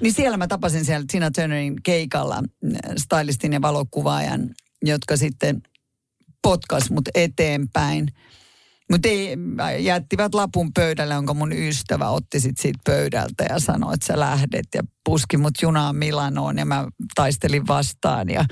niin 0.02 0.14
siellä 0.14 0.38
mä 0.38 0.48
tapasin 0.48 0.86
siellä 0.86 1.06
Tina 1.12 1.32
Turnerin 1.32 1.76
keikalla 1.84 2.36
äh, 2.36 2.94
stylistin 2.98 3.54
ja 3.54 3.62
valokuvaajan, 3.62 4.50
jotka 4.82 5.18
sitten 5.18 5.62
potkas 6.42 6.92
mut 6.92 7.10
eteenpäin. 7.16 8.08
Mutta 8.92 9.10
jättivät 9.80 10.34
lapun 10.34 10.74
pöydälle, 10.74 11.14
jonka 11.14 11.34
mun 11.34 11.52
ystävä 11.54 12.10
otti 12.10 12.40
sit 12.40 12.58
siitä 12.58 12.80
pöydältä 12.86 13.44
ja 13.50 13.60
sanoi, 13.60 13.94
että 13.94 14.06
sä 14.06 14.20
lähdet 14.20 14.68
ja 14.76 14.84
puski 15.04 15.38
mut 15.38 15.54
junaan 15.62 15.96
Milanoon 15.96 16.58
ja 16.58 16.66
mä 16.66 16.88
taistelin 17.16 17.68
vastaan 17.68 18.30
ja 18.30 18.46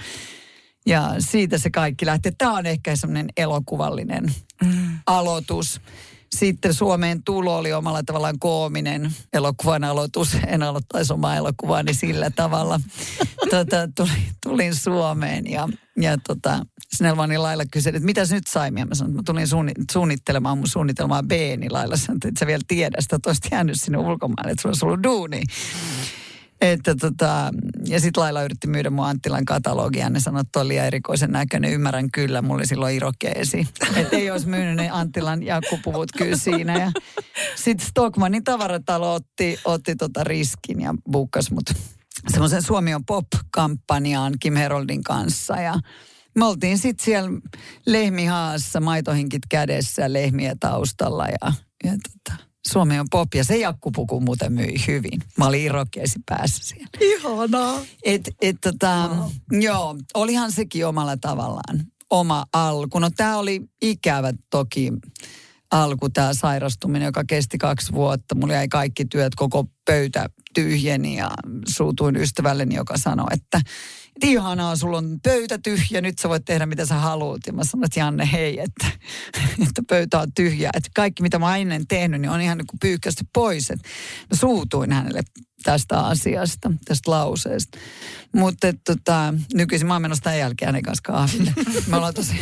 Ja 0.86 1.16
siitä 1.20 1.58
se 1.58 1.70
kaikki 1.70 2.06
lähti. 2.06 2.32
Tämä 2.38 2.54
on 2.54 2.66
ehkä 2.66 2.96
semmoinen 2.96 3.30
elokuvallinen 3.38 4.34
mm. 4.66 5.00
aloitus. 5.06 5.82
Sitten 6.36 6.74
Suomeen 6.74 7.24
tulo 7.24 7.58
oli 7.58 7.74
omalla 7.74 8.04
tavallaan 8.04 8.40
koominen 8.40 9.12
elokuvan 9.34 9.84
aloitus. 9.84 10.38
En 10.48 10.64
aloittaisi 10.64 11.14
omaa 11.14 11.36
elokuvaani 11.36 11.94
sillä 11.94 12.30
tavalla. 12.30 12.80
tota, 13.52 13.88
tulin, 13.96 14.24
tulin 14.44 14.76
Suomeen 14.76 15.52
ja, 15.52 15.68
ja 16.02 16.18
tota, 16.28 16.66
Snellmanin 16.96 17.44
lailla 17.44 17.64
kyseli, 17.72 17.98
että 17.98 18.06
mitä 18.06 18.22
nyt 18.32 18.48
Saimia? 18.48 18.86
Mä 18.86 18.96
sanoin, 18.96 19.12
että 19.12 19.22
mä 19.22 19.24
tulin 19.26 19.48
suunni, 19.48 19.72
suunnittelemaan 19.92 20.58
mun 20.58 20.68
suunnitelmaa 20.68 21.24
B, 21.24 21.32
niin 21.32 21.74
lailla 21.74 21.98
sanoin, 21.98 22.20
että 22.28 22.40
sä 22.40 22.48
vielä 22.48 22.64
tiedä 22.68 22.98
sitä, 23.00 23.16
että 23.16 23.30
olisit 23.30 23.48
jäänyt 23.52 23.82
sinne 23.82 23.98
ulkomaille, 23.98 24.52
että 24.52 24.62
sulla 24.62 24.72
olisi 24.72 24.86
ollut 24.86 25.04
duuni. 25.04 25.42
Että 26.62 26.96
tota, 26.96 27.52
ja 27.88 28.00
sitten 28.00 28.24
Laila 28.24 28.44
yritti 28.44 28.68
myydä 28.68 28.90
mun 28.90 29.06
Anttilan 29.06 29.46
katalogia. 29.46 30.10
Ne 30.10 30.20
sanoi, 30.20 30.42
että 30.42 30.60
oli 30.60 30.78
erikoisen 30.78 31.32
näköinen. 31.32 31.74
Ymmärrän 31.74 32.12
kyllä, 32.12 32.42
mulla 32.42 32.56
oli 32.56 32.68
silloin 32.68 32.96
irokeesi. 32.96 33.68
Että 33.96 34.16
ei 34.16 34.32
olisi 34.32 34.48
myynyt 34.48 34.76
ne 34.76 34.90
Anttilan 34.90 35.44
jakkupuvut 35.44 36.12
kyllä 36.18 36.38
siinä. 36.38 36.80
Ja 36.80 36.92
sitten 37.56 37.88
Stockmanin 37.88 38.44
tavaratalo 38.44 39.14
otti, 39.14 39.60
otti 39.66 39.96
tota 39.96 40.24
riskin 40.24 40.82
ja 40.82 40.96
buukkas 41.12 41.52
mut 41.52 41.66
semmoisen 42.30 42.62
Suomi 42.62 42.94
on 42.94 43.06
pop-kampanjaan 43.06 44.34
Kim 44.40 44.56
Heroldin 44.56 45.04
kanssa. 45.04 45.56
Ja 45.56 45.76
me 46.36 46.46
oltiin 46.46 46.78
sitten 46.78 47.06
siellä 47.06 47.30
lehmihaassa, 47.86 48.80
maitohinkit 48.80 49.44
kädessä, 49.50 50.14
lehmiä 50.14 50.56
taustalla 50.60 51.26
ja, 51.28 51.54
ja 51.84 51.92
tota, 51.92 52.51
Suomi 52.68 53.00
on 53.00 53.08
pop 53.12 53.34
ja 53.36 53.44
se 53.44 53.58
jakkupuku 53.58 54.20
muuten 54.20 54.54
myi 54.54 54.76
hyvin. 54.88 55.20
Mä 55.38 55.46
olin 55.48 55.62
irokkeesi 55.62 56.20
päässä 56.26 56.64
siellä. 56.64 56.90
Ihanaa. 57.02 57.80
Et, 58.04 58.22
et 58.42 58.56
tota, 58.62 59.10
wow. 59.16 59.30
joo, 59.62 59.96
olihan 60.14 60.52
sekin 60.52 60.88
omalla 60.88 61.18
tavallaan 61.18 61.86
oma 62.10 62.46
alku. 62.54 63.00
No 63.00 63.10
tämä 63.16 63.38
oli 63.38 63.62
ikävä 63.82 64.34
toki 64.50 64.92
alku, 65.72 66.10
tämä 66.10 66.34
sairastuminen, 66.34 67.06
joka 67.06 67.24
kesti 67.28 67.58
kaksi 67.58 67.92
vuotta. 67.92 68.36
Mulla 68.36 68.54
jäi 68.54 68.68
kaikki 68.68 69.06
työt, 69.06 69.36
koko 69.36 69.66
pöytä 69.86 70.30
tyhjeni 70.54 71.16
ja 71.16 71.32
suutuin 71.68 72.16
ystävälleni, 72.16 72.76
joka 72.76 72.98
sanoi, 72.98 73.28
että 73.32 73.62
ihanaa, 74.22 74.76
sulla 74.76 74.98
on 74.98 75.20
pöytä 75.24 75.60
tyhjä, 75.64 76.02
nyt 76.02 76.20
sä 76.20 76.30
voit 76.30 76.46
tehdä 76.46 76.66
mitä 76.66 76.86
sä 76.86 76.96
haluat. 76.96 77.42
Ja 77.48 77.54
mä 77.54 77.64
sanoin, 77.64 77.86
että 77.86 78.00
Janne, 78.00 78.30
hei, 78.32 78.60
että, 78.60 78.88
että 79.68 79.82
pöytä 79.90 80.20
on 80.20 80.34
tyhjä. 80.36 80.70
Että 80.74 80.90
kaikki, 80.96 81.24
mitä 81.24 81.40
mä 81.40 81.46
oon 81.46 81.58
ennen 81.58 81.88
tehnyt, 81.88 82.22
niin 82.22 82.30
on 82.30 82.42
ihan 82.42 82.58
niin 82.58 82.68
kuin 82.68 82.80
pyykkästi 82.80 83.24
pois. 83.34 83.72
Että 83.72 83.90
mä 84.32 84.38
suutuin 84.38 84.92
hänelle 84.92 85.22
tästä 85.64 86.00
asiasta, 86.00 86.72
tästä 86.86 87.12
lauseesta. 87.12 87.78
Mutta 88.36 88.68
tota, 88.86 89.34
nykyisin 89.54 89.88
mä 89.88 89.94
oon 89.94 90.02
menossa 90.02 90.24
tämän 90.24 90.40
jälkeen 90.40 90.68
hänen 90.68 90.84
kanssa 90.84 91.04
kahville. 91.04 91.54
Me 91.88 91.98
ollaan 91.98 92.14
tosi 92.14 92.34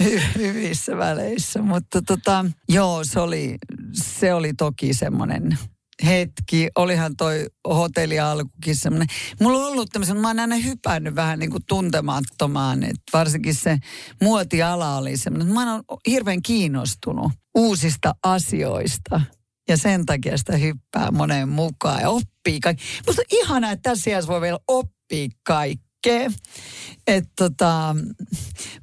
hy- 0.00 0.38
hyvissä 0.38 0.96
väleissä. 0.96 1.62
Mutta 1.62 2.02
tota, 2.02 2.44
joo, 2.68 3.04
se 3.04 3.20
oli, 3.20 3.56
se 3.92 4.34
oli 4.34 4.54
toki 4.54 4.94
semmoinen 4.94 5.58
hetki. 6.04 6.68
Olihan 6.74 7.16
toi 7.16 7.46
hotelli 7.68 8.18
alkukin 8.18 8.76
semmoinen. 8.76 9.08
Mulla 9.40 9.58
on 9.58 9.72
ollut 9.72 9.90
tämmöisen, 9.92 10.16
mä 10.16 10.28
oon 10.28 10.40
aina 10.40 10.56
hypännyt 10.56 11.14
vähän 11.14 11.38
niin 11.38 11.50
kuin 11.50 11.62
tuntemattomaan. 11.68 12.82
Että 12.82 13.02
varsinkin 13.12 13.54
se 13.54 13.78
muotiala 14.22 14.96
oli 14.96 15.16
semmoinen. 15.16 15.54
Mä 15.54 15.72
oon 15.72 15.82
hirveän 16.06 16.42
kiinnostunut 16.42 17.32
uusista 17.54 18.14
asioista. 18.22 19.20
Ja 19.68 19.76
sen 19.76 20.06
takia 20.06 20.36
sitä 20.36 20.56
hyppää 20.56 21.10
moneen 21.10 21.48
mukaan 21.48 22.00
ja 22.00 22.10
oppii 22.10 22.60
kaikki. 22.60 22.84
Musta 23.06 23.22
on 23.22 23.38
ihanaa, 23.40 23.70
että 23.70 23.90
tässä 23.90 24.26
voi 24.26 24.40
vielä 24.40 24.58
oppia 24.68 25.28
kaikki 25.46 25.91
kaikkea. 26.06 26.30
Että 27.06 27.30
tota, 27.38 27.96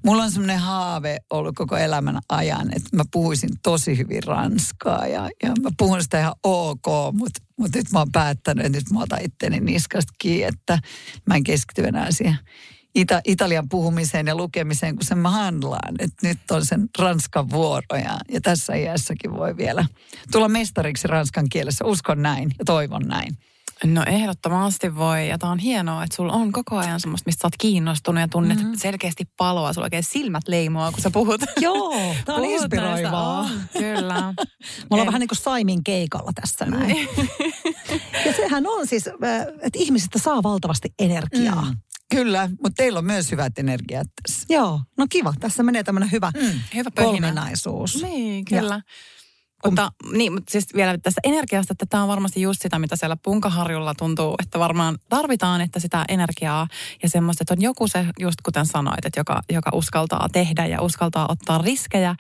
mulla 0.05 0.23
on 0.23 0.31
semmoinen 0.31 0.59
haave 0.59 1.17
ollut 1.29 1.55
koko 1.55 1.77
elämän 1.77 2.19
ajan, 2.29 2.73
että 2.75 2.95
mä 2.95 3.03
puhuisin 3.11 3.49
tosi 3.63 3.97
hyvin 3.97 4.23
ranskaa 4.23 5.07
ja, 5.07 5.29
ja 5.43 5.49
mä 5.49 5.69
puhun 5.77 6.03
sitä 6.03 6.19
ihan 6.19 6.35
ok, 6.43 6.85
mutta 7.13 7.41
mut 7.57 7.75
nyt 7.75 7.91
mä 7.91 7.99
oon 7.99 8.11
päättänyt, 8.11 8.65
että 8.65 8.77
nyt 8.77 8.91
mä 8.91 9.01
otan 9.01 9.25
itteni 9.25 9.59
niskasta 9.59 10.13
kiinni, 10.17 10.43
että 10.43 10.79
mä 11.25 11.35
en 11.35 11.43
keskity 11.43 11.83
enää 11.83 12.11
siihen 12.11 12.37
Ita- 12.99 13.21
Italian 13.25 13.69
puhumiseen 13.69 14.27
ja 14.27 14.35
lukemiseen, 14.35 14.95
kun 14.95 15.05
sen 15.05 15.17
mä 15.17 15.29
handlaan. 15.29 15.95
Että 15.99 16.27
nyt 16.27 16.51
on 16.51 16.65
sen 16.65 16.89
ranskan 16.99 17.49
vuoro 17.49 17.97
ja, 18.03 18.19
ja 18.29 18.41
tässä 18.41 18.75
iässäkin 18.75 19.31
voi 19.31 19.57
vielä 19.57 19.85
tulla 20.31 20.49
mestariksi 20.49 21.07
ranskan 21.07 21.49
kielessä. 21.49 21.85
Uskon 21.85 22.21
näin 22.21 22.51
ja 22.59 22.65
toivon 22.65 23.07
näin. 23.07 23.37
No 23.83 24.03
ehdottomasti 24.07 24.95
voi. 24.95 25.29
Ja 25.29 25.37
tämä 25.37 25.51
on 25.51 25.59
hienoa, 25.59 26.03
että 26.03 26.15
sulla 26.15 26.33
on 26.33 26.51
koko 26.51 26.77
ajan 26.77 26.99
semmoista, 26.99 27.27
mistä 27.27 27.41
sä 27.41 27.47
oot 27.47 27.53
kiinnostunut 27.57 28.21
ja 28.21 28.27
tunnet 28.27 28.57
mm-hmm. 28.57 28.77
selkeästi 28.77 29.23
paloa. 29.37 29.73
Sulla 29.73 29.85
oikein 29.85 30.03
silmät 30.03 30.47
leimoa, 30.47 30.91
kun 30.91 31.01
sä 31.01 31.11
puhut. 31.11 31.41
Joo, 31.61 32.15
tämä 32.25 32.37
on 32.37 32.45
inspiroivaa. 32.45 33.49
Kyllä. 33.73 34.33
Mulla 34.89 35.01
on 35.01 35.07
vähän 35.07 35.19
niin 35.19 35.27
kuin 35.27 35.37
Saimin 35.37 35.83
keikalla 35.83 36.31
tässä 36.41 36.65
näin. 36.65 36.87
Niin. 36.87 37.09
ja 38.25 38.33
sehän 38.33 38.67
on 38.67 38.87
siis, 38.87 39.07
äh, 39.07 39.13
että 39.41 39.79
ihmisistä 39.79 40.19
saa 40.19 40.43
valtavasti 40.43 40.93
energiaa. 40.99 41.65
Mm. 41.65 41.77
Kyllä, 42.11 42.47
mutta 42.47 42.75
teillä 42.75 42.99
on 42.99 43.05
myös 43.05 43.31
hyvät 43.31 43.59
energiat 43.59 44.07
tässä. 44.21 44.45
Joo, 44.49 44.81
no 44.97 45.05
kiva. 45.09 45.33
Tässä 45.39 45.63
menee 45.63 45.83
tämmöinen 45.83 46.11
hyvä, 46.11 46.31
mm, 46.41 46.59
hyvä 46.75 46.89
kolminaisuus. 46.95 48.03
Niin, 48.03 48.45
kyllä. 48.45 48.75
Ja. 48.75 48.81
Mutta, 49.65 49.91
niin, 50.11 50.33
mutta 50.33 50.51
siis 50.51 50.67
vielä 50.75 50.97
tästä 50.97 51.21
energiasta, 51.23 51.71
että 51.71 51.85
tämä 51.85 52.03
on 52.03 52.09
varmasti 52.09 52.41
just 52.41 52.61
sitä, 52.61 52.79
mitä 52.79 52.95
siellä 52.95 53.17
punkaharjulla 53.23 53.93
tuntuu, 53.93 54.35
että 54.43 54.59
varmaan 54.59 54.97
tarvitaan, 55.09 55.61
että 55.61 55.79
sitä 55.79 56.05
energiaa 56.07 56.67
ja 57.03 57.09
semmoista, 57.09 57.43
että 57.43 57.53
on 57.53 57.61
joku 57.61 57.87
se, 57.87 58.05
just 58.19 58.41
kuten 58.45 58.65
sanoit, 58.65 59.05
että 59.05 59.19
joka, 59.19 59.41
joka 59.49 59.71
uskaltaa 59.73 60.27
tehdä 60.31 60.65
ja 60.65 60.81
uskaltaa 60.81 61.27
ottaa 61.29 61.57
riskejä 61.57 62.15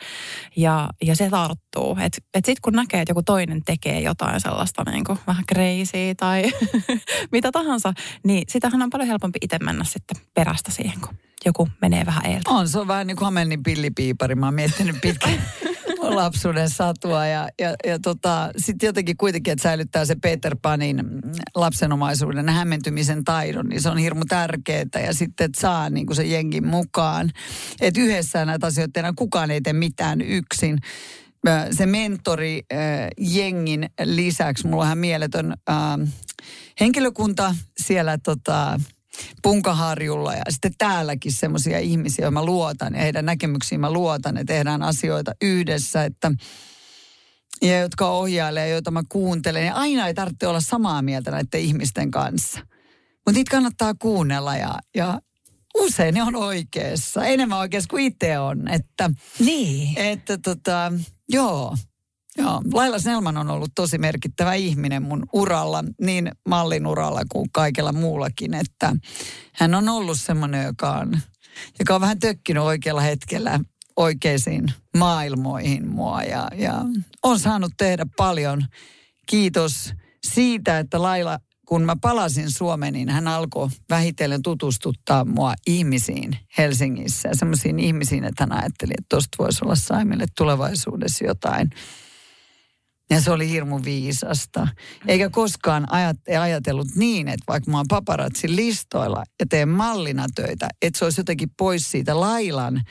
ja, 0.55 0.89
ja 1.01 1.15
se 1.15 1.29
tarttuu. 1.29 1.97
Että 1.99 2.21
et 2.33 2.45
sitten 2.45 2.61
kun 2.61 2.73
näkee, 2.73 3.01
että 3.01 3.11
joku 3.11 3.23
toinen 3.23 3.63
tekee 3.65 4.01
jotain 4.01 4.41
sellaista 4.41 4.83
niin 4.91 5.03
kuin 5.03 5.19
vähän 5.27 5.45
crazy 5.45 6.15
tai 6.17 6.43
mitä 7.31 7.51
tahansa, 7.51 7.93
niin 8.23 8.43
sitähän 8.47 8.81
on 8.81 8.89
paljon 8.89 9.07
helpompi 9.07 9.39
itse 9.41 9.57
mennä 9.59 9.83
sitten 9.83 10.17
perästä 10.33 10.71
siihen, 10.71 11.01
kun 11.01 11.17
joku 11.45 11.69
menee 11.81 12.05
vähän 12.05 12.25
eiltä. 12.25 12.49
On, 12.49 12.69
se 12.69 12.79
on 12.79 12.87
vähän 12.87 13.07
niin 13.07 13.17
kuin 13.17 13.25
Hamelin 13.25 13.63
pillipiipari. 13.63 14.35
Mä 14.35 14.45
oon 14.45 14.53
miettinyt 14.53 15.01
pitkään 15.01 15.33
lapsuuden 16.15 16.69
satua. 16.69 17.27
Ja, 17.27 17.49
ja, 17.59 17.75
ja 17.87 17.99
tota, 17.99 18.51
sitten 18.57 18.87
jotenkin 18.87 19.17
kuitenkin, 19.17 19.51
että 19.51 19.63
säilyttää 19.63 20.05
se 20.05 20.15
Peter 20.15 20.55
Panin 20.61 21.03
lapsenomaisuuden 21.55 22.49
hämmentymisen 22.49 23.23
taidon, 23.23 23.65
niin 23.69 23.81
se 23.81 23.89
on 23.89 23.97
hirmu 23.97 24.25
tärkeää 24.25 25.05
ja 25.05 25.13
sitten, 25.13 25.45
että 25.45 25.61
saa 25.61 25.89
niin 25.89 26.05
kuin 26.05 26.15
se 26.15 26.23
jengin 26.23 26.67
mukaan. 26.67 27.31
Että 27.81 28.01
yhdessä 28.01 28.45
näitä 28.45 28.67
asioita 28.67 28.91
tehdään, 28.93 29.15
kukaan 29.15 29.51
ei 29.51 29.61
tee 29.61 29.73
mitään 29.73 30.21
yksin. 30.21 30.77
Se 31.71 31.85
mentori 31.85 32.61
jengin 33.17 33.89
lisäksi, 34.03 34.67
mulla 34.67 34.83
on 34.83 34.87
ihan 34.87 34.97
mieletön 34.97 35.53
äh, 35.69 35.77
henkilökunta 36.79 37.55
siellä 37.77 38.17
tota, 38.17 38.79
Punkaharjulla 39.43 40.33
ja 40.33 40.43
sitten 40.49 40.71
täälläkin 40.77 41.31
semmoisia 41.31 41.79
ihmisiä, 41.79 42.23
joita 42.23 42.31
mä 42.31 42.45
luotan 42.45 42.93
ja 42.93 43.01
heidän 43.01 43.25
näkemyksiin 43.25 43.81
mä 43.81 43.91
luotan 43.91 44.35
ja 44.35 44.45
tehdään 44.45 44.81
asioita 44.81 45.31
yhdessä, 45.41 46.03
että 46.03 46.31
ja 47.61 47.79
jotka 47.79 48.09
ohjailee, 48.09 48.69
joita 48.69 48.91
mä 48.91 49.03
kuuntelen. 49.09 49.65
Ja 49.65 49.73
aina 49.73 50.07
ei 50.07 50.13
tarvitse 50.13 50.47
olla 50.47 50.61
samaa 50.61 51.01
mieltä 51.01 51.31
näiden 51.31 51.61
ihmisten 51.61 52.11
kanssa. 52.11 52.59
Mutta 53.15 53.31
niitä 53.31 53.51
kannattaa 53.51 53.93
kuunnella 53.93 54.55
ja, 54.55 54.79
ja 54.95 55.21
usein 55.77 56.13
ne 56.13 56.23
on 56.23 56.35
oikeassa. 56.35 57.25
Enemmän 57.25 57.59
oikeassa 57.59 57.89
kuin 57.89 58.05
itse 58.05 58.39
on. 58.39 58.67
Että, 58.67 59.09
niin. 59.39 59.97
Että 59.97 60.37
tota, 60.37 60.93
joo. 61.29 61.75
Joo, 62.39 62.61
Laila 62.73 62.99
Snellman 62.99 63.37
on 63.37 63.49
ollut 63.49 63.71
tosi 63.75 63.97
merkittävä 63.97 64.53
ihminen 64.53 65.03
mun 65.03 65.25
uralla, 65.33 65.83
niin 66.01 66.31
mallin 66.49 66.87
uralla 66.87 67.21
kuin 67.31 67.49
kaikella 67.51 67.93
muullakin, 67.93 68.53
että 68.53 68.95
hän 69.53 69.75
on 69.75 69.89
ollut 69.89 70.19
semmoinen, 70.19 70.65
joka 70.65 70.91
on, 70.91 71.19
joka 71.79 71.95
on 71.95 72.01
vähän 72.01 72.19
tökkinyt 72.19 72.63
oikealla 72.63 73.01
hetkellä 73.01 73.59
oikeisiin 73.95 74.65
maailmoihin 74.97 75.87
mua 75.87 76.23
ja, 76.23 76.47
ja 76.55 76.73
on 77.23 77.39
saanut 77.39 77.71
tehdä 77.77 78.05
paljon. 78.17 78.65
Kiitos 79.27 79.93
siitä, 80.23 80.79
että 80.79 81.01
Laila, 81.01 81.39
kun 81.65 81.81
mä 81.81 81.95
palasin 82.01 82.51
Suomeen, 82.51 82.93
niin 82.93 83.09
hän 83.09 83.27
alkoi 83.27 83.69
vähitellen 83.89 84.41
tutustuttaa 84.41 85.25
mua 85.25 85.53
ihmisiin 85.67 86.37
Helsingissä 86.57 87.29
semmoisiin 87.33 87.79
ihmisiin, 87.79 88.23
että 88.23 88.43
hän 88.43 88.51
ajatteli, 88.51 88.93
että 88.97 89.05
tuosta 89.09 89.37
voisi 89.39 89.65
olla 89.65 89.75
Saimille 89.75 90.25
tulevaisuudessa 90.37 91.25
jotain– 91.25 91.69
ja 93.09 93.21
se 93.21 93.31
oli 93.31 93.49
hirmu 93.49 93.79
viisasta. 93.83 94.67
Eikä 95.07 95.29
koskaan 95.29 95.91
ajat, 95.93 96.17
ajatellut 96.39 96.87
niin, 96.95 97.27
että 97.27 97.43
vaikka 97.47 97.71
mä 97.71 97.77
oon 97.77 97.85
paparatsin 97.89 98.55
listoilla 98.55 99.23
ja 99.39 99.45
teen 99.49 99.69
mallina 99.69 100.25
töitä, 100.35 100.67
että 100.81 100.99
se 100.99 101.05
olisi 101.05 101.19
jotenkin 101.19 101.49
pois 101.57 101.91
siitä 101.91 102.19
Lailan 102.19 102.81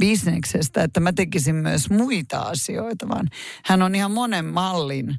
bisneksestä, 0.00 0.82
että 0.82 1.00
mä 1.00 1.12
tekisin 1.12 1.54
myös 1.54 1.90
muita 1.90 2.38
asioita, 2.38 3.08
vaan 3.08 3.28
hän 3.64 3.82
on 3.82 3.94
ihan 3.94 4.10
monen 4.10 4.44
mallin 4.44 5.16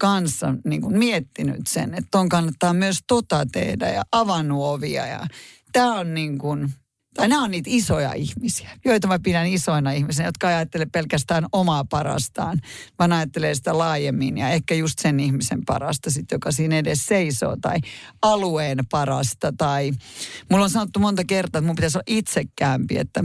kanssa 0.00 0.54
niin 0.64 0.82
kuin 0.82 0.98
miettinyt 0.98 1.66
sen, 1.66 1.94
että 1.94 2.18
on 2.18 2.28
kannattaa 2.28 2.74
myös 2.74 2.98
tota 3.06 3.46
tehdä 3.52 3.88
ja 3.88 4.02
avannut 4.12 4.62
ovia 4.62 5.06
ja 5.06 5.26
tämä 5.72 5.94
on 5.94 6.14
niin 6.14 6.38
kuin, 6.38 6.72
tai 7.20 7.28
nämä 7.28 7.44
on 7.44 7.50
niitä 7.50 7.70
isoja 7.72 8.12
ihmisiä, 8.12 8.70
joita 8.84 9.08
mä 9.08 9.18
pidän 9.18 9.46
isoina 9.46 9.92
ihmisinä, 9.92 10.28
jotka 10.28 10.48
ajattelee 10.48 10.86
pelkästään 10.92 11.46
omaa 11.52 11.84
parastaan, 11.84 12.60
vaan 12.98 13.12
ajattelee 13.12 13.54
sitä 13.54 13.78
laajemmin 13.78 14.38
ja 14.38 14.48
ehkä 14.48 14.74
just 14.74 14.98
sen 14.98 15.20
ihmisen 15.20 15.64
parasta 15.66 16.10
sit, 16.10 16.30
joka 16.30 16.52
siinä 16.52 16.78
edes 16.78 17.06
seisoo 17.06 17.56
tai 17.60 17.78
alueen 18.22 18.78
parasta 18.90 19.52
tai 19.58 19.92
mulla 20.50 20.64
on 20.64 20.70
sanottu 20.70 21.00
monta 21.00 21.24
kertaa, 21.24 21.58
että 21.58 21.66
mun 21.66 21.76
pitäisi 21.76 21.98
olla 21.98 22.04
itsekäämpi, 22.06 22.98
että 22.98 23.24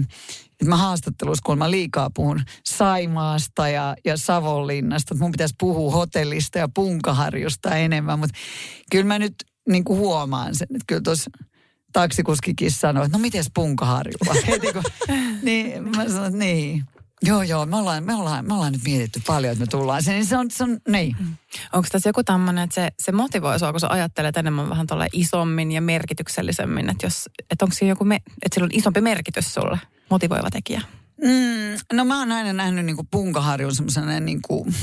että 0.52 0.66
mä 0.66 0.78
haastattelussa, 0.78 1.44
kun 1.46 1.58
mä 1.58 1.72
liikaa 1.72 2.10
puhun 2.10 2.42
Saimaasta 2.66 3.70
ja, 3.70 3.96
ja 4.06 4.18
Savonlinnasta, 4.18 5.14
että 5.14 5.24
mun 5.24 5.32
pitäisi 5.32 5.56
puhua 5.60 5.92
hotellista 5.92 6.58
ja 6.58 6.70
Punkaharjusta 6.76 7.76
enemmän, 7.76 8.20
mutta 8.20 8.40
kyllä 8.92 9.06
mä 9.06 9.20
nyt 9.20 9.36
niin 9.70 9.84
kuin 9.84 10.00
huomaan 10.00 10.56
sen, 10.56 10.68
että 10.72 10.86
kyllä 10.88 11.02
tuossa 11.02 11.32
taksikuskikin 11.96 12.72
sanoi, 12.72 13.06
että 13.06 13.18
no 13.18 13.22
mites 13.22 13.52
Punkaharjulla? 13.54 14.42
Heti 14.48 14.74
kun, 14.74 14.84
niin 15.44 15.84
mä 15.84 16.10
sanoin, 16.10 16.26
että 16.26 16.38
niin. 16.38 16.84
Joo, 17.22 17.42
joo, 17.42 17.66
me 17.66 17.76
ollaan, 17.76 18.04
me 18.04 18.14
ollaan, 18.14 18.48
me 18.48 18.54
ollaan 18.54 18.72
nyt 18.72 18.84
mietitty 18.86 19.22
paljon, 19.28 19.52
että 19.52 19.64
me 19.64 19.68
tullaan 19.68 20.04
sen. 20.04 20.14
Niin 20.14 20.26
se 20.26 20.38
on, 20.38 20.52
se 20.52 20.64
on 20.64 20.80
niin. 20.88 21.16
Mm. 21.20 21.36
Onko 21.74 21.88
tässä 21.92 22.10
joku 22.10 22.24
tämmöinen, 22.24 22.64
että 22.64 22.76
se, 22.76 22.90
se 23.00 23.12
motivoi 23.12 23.60
sua, 23.60 23.72
kun 23.72 23.80
sä 23.80 23.88
ajattelet 23.90 24.38
enemmän 24.38 24.70
vähän 24.70 24.88
tuolle 24.88 25.08
isommin 25.14 25.72
ja 25.72 25.82
merkityksellisemmin, 25.82 26.90
että, 26.90 27.06
jos, 27.06 27.30
että 27.52 27.66
onko 27.66 27.76
se 27.76 27.86
joku, 27.86 28.06
me, 28.06 28.16
että 28.16 28.54
sillä 28.54 28.66
on 28.66 28.72
isompi 28.74 29.02
merkitys 29.02 29.54
sulle, 29.54 29.80
motivoiva 30.10 30.50
tekijä? 30.52 30.82
Mm, 31.22 31.98
no 31.98 32.06
mä 32.06 32.20
oon 32.20 32.32
aina 32.32 32.54
nähnyt 32.54 32.86
niin 32.86 32.96
kuin 32.96 33.08
Punkaharjun 33.12 33.76
semmoisena 33.76 34.20
niin 34.20 34.42
kuin 34.42 34.76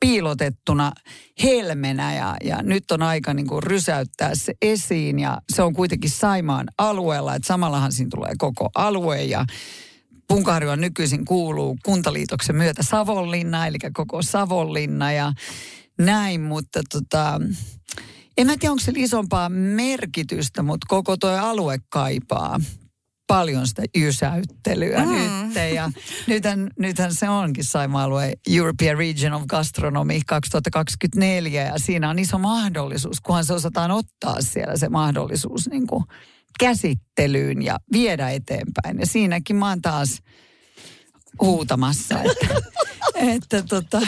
piilotettuna 0.00 0.92
helmenä 1.42 2.14
ja, 2.14 2.36
ja 2.44 2.62
nyt 2.62 2.90
on 2.90 3.02
aika 3.02 3.34
niin 3.34 3.46
kuin 3.46 3.62
rysäyttää 3.62 4.34
se 4.34 4.54
esiin 4.62 5.18
ja 5.18 5.40
se 5.52 5.62
on 5.62 5.74
kuitenkin 5.74 6.10
Saimaan 6.10 6.66
alueella, 6.78 7.34
että 7.34 7.46
samallahan 7.46 7.92
siinä 7.92 8.10
tulee 8.14 8.32
koko 8.38 8.70
alue 8.74 9.22
ja 9.22 9.44
Punkaharjua 10.28 10.76
nykyisin 10.76 11.24
kuuluu 11.24 11.78
kuntaliitoksen 11.84 12.56
myötä 12.56 12.82
Savonlinna, 12.82 13.66
eli 13.66 13.78
koko 13.92 14.22
Savonlinna 14.22 15.12
ja 15.12 15.32
näin, 15.98 16.40
mutta 16.40 16.80
tota, 16.92 17.40
en 18.38 18.46
mä 18.46 18.56
tiedä, 18.60 18.72
onko 18.72 18.82
se 18.84 18.92
isompaa 18.96 19.48
merkitystä, 19.48 20.62
mutta 20.62 20.86
koko 20.88 21.16
tuo 21.16 21.30
alue 21.30 21.78
kaipaa 21.88 22.60
paljon 23.26 23.66
sitä 23.66 23.82
ysäyttelyä 23.96 25.04
mm. 25.04 25.12
nyt. 25.12 25.74
Ja 25.74 25.90
nythän, 26.26 26.70
nythän 26.78 27.14
se 27.14 27.28
onkin 27.28 27.64
Saima-alue 27.64 28.32
European 28.50 28.98
Region 28.98 29.32
of 29.32 29.42
Gastronomy 29.46 30.20
2024 30.26 31.62
ja 31.62 31.72
siinä 31.76 32.10
on 32.10 32.18
iso 32.18 32.38
mahdollisuus, 32.38 33.20
kunhan 33.20 33.44
se 33.44 33.54
osataan 33.54 33.90
ottaa 33.90 34.36
siellä 34.40 34.76
se 34.76 34.88
mahdollisuus 34.88 35.68
niin 35.68 35.86
kuin 35.86 36.04
käsittelyyn 36.58 37.62
ja 37.62 37.78
viedä 37.92 38.30
eteenpäin. 38.30 38.98
Ja 39.00 39.06
siinäkin 39.06 39.56
mä 39.56 39.68
oon 39.68 39.82
taas 39.82 40.22
huutamassa, 41.40 42.22
että, 42.22 42.54
että 43.34 43.62
tota, 43.62 44.00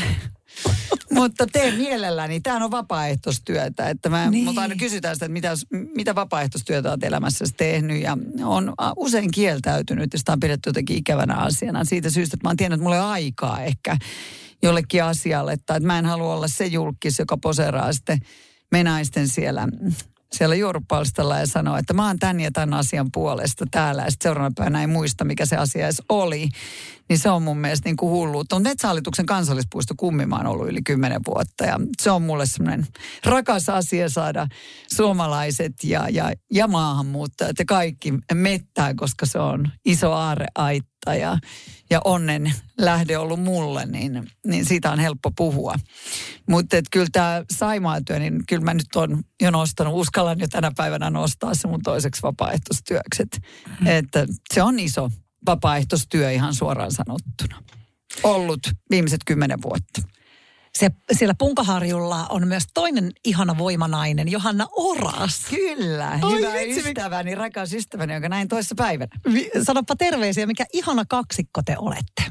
mutta 1.18 1.46
teen 1.46 1.74
mielelläni. 1.74 2.40
Tämä 2.40 2.64
on 2.64 2.70
vapaaehtoistyötä. 2.70 3.90
Että 3.90 4.08
mä, 4.08 4.30
niin. 4.30 4.44
Mutta 4.44 4.60
aina 4.60 4.76
kysytään 4.76 5.16
sitä, 5.16 5.26
että 5.26 5.32
mitä, 5.32 5.54
mitä 5.94 6.14
vapaaehtoistyötä 6.14 6.90
olet 6.90 7.04
elämässäsi 7.04 7.54
tehnyt. 7.56 8.02
Ja 8.02 8.18
on 8.44 8.74
usein 8.96 9.30
kieltäytynyt 9.30 10.12
ja 10.12 10.18
sitä 10.18 10.32
on 10.32 10.40
pidetty 10.40 10.68
jotenkin 10.68 10.96
ikävänä 10.96 11.34
asiana. 11.34 11.84
Siitä 11.84 12.10
syystä, 12.10 12.34
että 12.34 12.46
mä 12.46 12.50
oon 12.50 12.56
tiennyt, 12.56 12.76
että 12.76 12.82
mulla 12.82 12.96
ei 12.96 13.02
aikaa 13.02 13.62
ehkä 13.62 13.96
jollekin 14.62 15.04
asialle. 15.04 15.56
Tai 15.66 15.76
että 15.76 15.86
mä 15.86 15.98
en 15.98 16.06
halua 16.06 16.34
olla 16.34 16.48
se 16.48 16.66
julkis, 16.66 17.18
joka 17.18 17.36
poseraa 17.36 17.92
sitten 17.92 18.18
menaisten 18.72 19.28
siellä 19.28 19.68
siellä 20.32 20.54
juorupalstalla 20.54 21.38
ja 21.38 21.46
sanoo, 21.46 21.76
että 21.76 21.94
mä 21.94 22.06
oon 22.06 22.18
tän 22.18 22.40
ja 22.40 22.50
tämän 22.52 22.78
asian 22.78 23.08
puolesta 23.12 23.64
täällä. 23.70 24.02
Ja 24.02 24.10
sitten 24.10 24.28
seuraavana 24.28 24.54
päivänä 24.56 24.80
ei 24.80 24.86
muista, 24.86 25.24
mikä 25.24 25.46
se 25.46 25.56
asia 25.56 25.84
edes 25.84 26.02
oli. 26.08 26.48
Niin 27.08 27.18
se 27.18 27.30
on 27.30 27.42
mun 27.42 27.58
mielestä 27.58 27.88
niin 27.88 27.96
kuin 27.96 28.10
hulluutta. 28.10 28.56
On 28.56 28.62
Metsähallituksen 28.62 29.26
kansallispuisto 29.26 29.94
Kummimaan 29.96 30.46
ollut 30.46 30.68
yli 30.68 30.82
kymmenen 30.82 31.20
vuotta. 31.26 31.64
Ja 31.64 31.80
se 32.02 32.10
on 32.10 32.22
mulle 32.22 32.46
semmoinen 32.46 32.86
rakas 33.24 33.68
asia 33.68 34.08
saada 34.08 34.46
suomalaiset 34.94 35.72
ja, 35.84 36.08
ja, 36.08 36.32
ja 36.52 36.68
maahanmuuttajat 36.68 37.58
ja 37.58 37.64
kaikki 37.64 38.14
mettää, 38.34 38.94
koska 38.94 39.26
se 39.26 39.38
on 39.38 39.68
iso 39.84 40.12
aareaitta 41.08 41.14
ja, 41.14 41.38
ja 41.90 42.00
onnen 42.04 42.52
lähde 42.78 43.18
ollut 43.18 43.40
mulle, 43.40 43.86
niin, 43.86 44.30
niin 44.46 44.64
siitä 44.64 44.90
on 44.92 44.98
helppo 44.98 45.30
puhua. 45.36 45.74
Mutta 46.48 46.76
kyllä 46.90 47.06
tämä 47.12 47.44
Saimaa-työ, 47.58 48.18
niin 48.18 48.42
kyllä 48.48 48.64
mä 48.64 48.74
nyt 48.74 48.96
on 48.96 49.22
jo 49.42 49.50
nostanut, 49.50 49.94
uskallan 49.94 50.40
jo 50.40 50.48
tänä 50.48 50.72
päivänä 50.76 51.10
nostaa 51.10 51.54
se 51.54 51.68
mun 51.68 51.82
toiseksi 51.82 52.22
vapaaehtoistyöksi. 52.22 53.22
Mm. 53.80 53.86
Että 53.86 54.26
se 54.54 54.62
on 54.62 54.78
iso 54.78 55.10
vapaaehtoistyö 55.46 56.30
ihan 56.30 56.54
suoraan 56.54 56.92
sanottuna. 56.92 57.62
Ollut 58.22 58.60
viimeiset 58.90 59.20
kymmenen 59.26 59.62
vuotta. 59.62 60.02
Se, 60.74 60.90
siellä 61.12 61.34
Punkaharjulla 61.38 62.26
on 62.26 62.48
myös 62.48 62.64
toinen 62.74 63.12
ihana 63.24 63.58
voimanainen, 63.58 64.28
Johanna 64.28 64.66
Oras. 64.76 65.46
Kyllä, 65.50 66.18
Oi, 66.22 66.38
hyvä 66.38 66.52
vitsi, 66.52 66.88
ystäväni, 66.88 67.34
rakas 67.34 67.72
ystäväni, 67.72 68.12
jonka 68.12 68.28
näin 68.28 68.48
toissa 68.48 68.74
päivänä. 68.74 69.10
Sanoppa 69.62 69.96
terveisiä, 69.96 70.46
mikä 70.46 70.64
ihana 70.72 71.04
kaksikko 71.04 71.62
te 71.62 71.74
olette. 71.78 72.22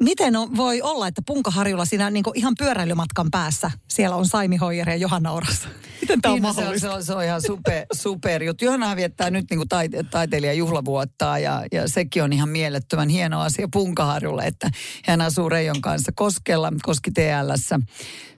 Miten 0.00 0.36
on, 0.36 0.56
voi 0.56 0.82
olla, 0.82 1.08
että 1.08 1.22
Punkaharjulla 1.26 1.84
siinä 1.84 2.10
niin 2.10 2.24
ihan 2.34 2.54
pyöräilymatkan 2.58 3.26
päässä 3.30 3.70
siellä 3.90 4.16
on 4.16 4.26
Saimi 4.26 4.56
Hoijer 4.56 4.90
ja 4.90 4.96
Johanna 4.96 5.32
Oras? 5.32 5.68
Miten 6.00 6.20
tämä 6.20 6.32
on 6.32 6.36
niin, 6.36 6.42
mahdollista? 6.42 6.80
Se 6.80 6.86
on, 6.86 6.92
se 6.92 6.96
on, 6.96 7.04
se 7.04 7.12
on 7.14 7.24
ihan 7.24 7.42
super, 7.42 7.86
super 7.92 8.42
juttu. 8.42 8.64
Johanna 8.64 8.96
viettää 8.96 9.30
nyt 9.30 9.44
niin 9.50 9.68
taite, 9.68 10.02
taiteilijajuhlavuottaa 10.02 11.38
ja, 11.38 11.62
ja 11.72 11.88
sekin 11.88 12.22
on 12.22 12.32
ihan 12.32 12.48
mielettömän 12.48 13.08
hieno 13.08 13.40
asia 13.40 13.68
Punkaharjulle, 13.72 14.44
että 14.44 14.70
hän 15.04 15.20
asuu 15.20 15.48
Reijon 15.48 15.80
kanssa 15.80 16.12
Koskella, 16.14 16.72
Koski 16.82 17.10
TLssä 17.10 17.80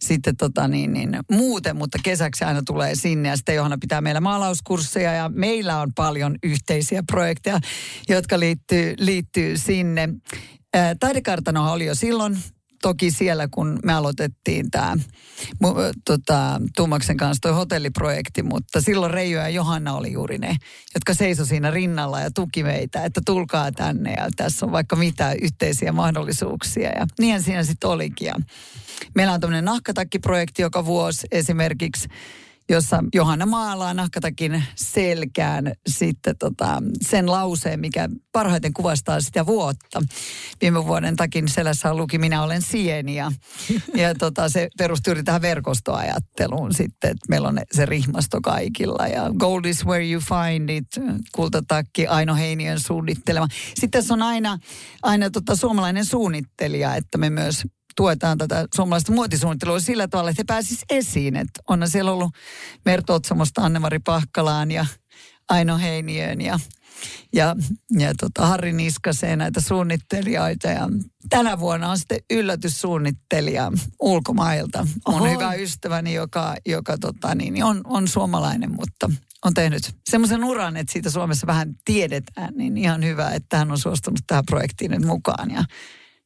sitten 0.00 0.36
tota 0.36 0.68
niin, 0.68 0.92
niin, 0.92 1.18
muuten, 1.30 1.76
mutta 1.76 1.98
kesäksi 2.02 2.44
aina 2.44 2.62
tulee 2.66 2.94
sinne 2.94 3.28
ja 3.28 3.36
sitten 3.36 3.54
Johanna 3.54 3.78
pitää 3.80 4.00
meillä 4.00 4.20
maalauskursseja 4.20 5.12
ja 5.12 5.30
meillä 5.34 5.80
on 5.80 5.90
paljon 5.94 6.36
yhteisiä 6.42 7.02
projekteja, 7.06 7.60
jotka 8.08 8.40
liittyy, 8.40 8.94
liittyy 8.98 9.58
sinne. 9.58 10.08
Taidekartano 11.00 11.72
oli 11.72 11.86
jo 11.86 11.94
silloin 11.94 12.38
toki 12.82 13.10
siellä, 13.10 13.48
kun 13.50 13.78
me 13.84 13.92
aloitettiin 13.92 14.70
tämä 14.70 14.96
tota, 16.04 16.60
Tuumaksen 16.76 17.16
kanssa 17.16 17.40
tuo 17.40 17.52
hotelliprojekti, 17.52 18.42
mutta 18.42 18.80
silloin 18.80 19.12
Reijo 19.12 19.40
ja 19.40 19.48
Johanna 19.48 19.94
oli 19.94 20.12
juuri 20.12 20.38
ne, 20.38 20.56
jotka 20.94 21.14
seisoi 21.14 21.46
siinä 21.46 21.70
rinnalla 21.70 22.20
ja 22.20 22.30
tuki 22.30 22.62
meitä, 22.62 23.04
että 23.04 23.20
tulkaa 23.26 23.72
tänne 23.72 24.12
ja 24.12 24.28
tässä 24.36 24.66
on 24.66 24.72
vaikka 24.72 24.96
mitä 24.96 25.34
yhteisiä 25.42 25.92
mahdollisuuksia. 25.92 26.90
Ja 26.90 27.06
niin 27.18 27.42
siinä 27.42 27.64
sitten 27.64 27.90
olikin. 27.90 28.26
Ja 28.26 28.34
meillä 29.14 29.32
on 29.32 29.40
tämmöinen 29.40 29.64
nahkatakkiprojekti 29.64 30.62
joka 30.62 30.84
vuosi 30.84 31.26
esimerkiksi 31.30 32.08
jossa 32.70 33.04
Johanna 33.14 33.46
maalaa 33.46 33.94
nahkatakin 33.94 34.64
selkään 34.74 35.72
sitten 35.86 36.38
tota, 36.38 36.82
sen 37.02 37.30
lauseen, 37.30 37.80
mikä 37.80 38.08
parhaiten 38.32 38.72
kuvastaa 38.72 39.20
sitä 39.20 39.46
vuotta. 39.46 40.02
Viime 40.60 40.86
vuoden 40.86 41.16
takin 41.16 41.48
selässä 41.48 41.94
luki 41.94 42.18
Minä 42.18 42.42
olen 42.42 42.62
sieni 42.62 43.14
ja, 43.14 43.32
ja 44.02 44.14
tota, 44.14 44.48
se 44.48 44.68
perustui 44.78 45.10
juuri 45.10 45.22
tähän 45.22 45.42
verkostoajatteluun 45.42 46.74
sitten, 46.74 47.10
että 47.10 47.26
meillä 47.28 47.48
on 47.48 47.58
se 47.72 47.86
rihmasto 47.86 48.40
kaikilla 48.40 49.06
ja 49.06 49.30
Gold 49.38 49.64
is 49.64 49.86
where 49.86 50.10
you 50.10 50.20
find 50.20 50.70
it, 50.70 50.86
kultatakki 51.32 52.06
Aino 52.06 52.34
Heinien 52.34 52.80
suunnittelema. 52.80 53.46
Sitten 53.50 53.90
tässä 53.90 54.14
on 54.14 54.22
aina, 54.22 54.58
aina 55.02 55.30
tota 55.30 55.56
suomalainen 55.56 56.04
suunnittelija, 56.04 56.94
että 56.94 57.18
me 57.18 57.30
myös 57.30 57.62
tuetaan 57.96 58.38
tätä 58.38 58.66
suomalaista 58.74 59.12
muotisuunnittelua 59.12 59.80
sillä 59.80 60.08
tavalla, 60.08 60.30
että 60.30 60.40
he 60.40 60.44
pääsis 60.44 60.84
esiin. 60.90 61.36
Että 61.36 61.60
onhan 61.68 61.90
siellä 61.90 62.12
ollut 62.12 62.34
Merto 62.84 63.14
Otsamosta 63.14 63.62
Annemari 63.62 63.98
Pahkalaan 63.98 64.70
ja 64.70 64.86
Aino 65.48 65.78
Heiniön 65.78 66.40
ja, 66.40 66.60
ja, 67.32 67.56
ja 67.98 68.14
tota 68.20 68.46
Harri 68.46 68.72
Niskaseen 68.72 69.38
näitä 69.38 69.60
suunnittelijoita. 69.60 70.68
Ja 70.68 70.88
tänä 71.28 71.58
vuonna 71.58 71.90
on 71.90 71.98
sitten 71.98 72.20
yllätyssuunnittelija 72.30 73.72
ulkomailta. 74.00 74.86
Mun 75.08 75.20
Oho. 75.22 75.30
hyvä 75.30 75.54
ystäväni, 75.54 76.14
joka, 76.14 76.54
joka 76.66 76.98
tota, 76.98 77.34
niin, 77.34 77.64
on, 77.64 77.80
on 77.84 78.08
suomalainen, 78.08 78.74
mutta 78.74 79.10
on 79.44 79.54
tehnyt 79.54 79.96
semmoisen 80.10 80.44
uran, 80.44 80.76
että 80.76 80.92
siitä 80.92 81.10
Suomessa 81.10 81.46
vähän 81.46 81.74
tiedetään, 81.84 82.54
niin 82.56 82.76
ihan 82.76 83.04
hyvä, 83.04 83.30
että 83.30 83.58
hän 83.58 83.70
on 83.70 83.78
suostunut 83.78 84.20
tähän 84.26 84.46
projektiin 84.46 84.90
nyt 84.90 85.04
mukaan. 85.04 85.50
Ja 85.50 85.64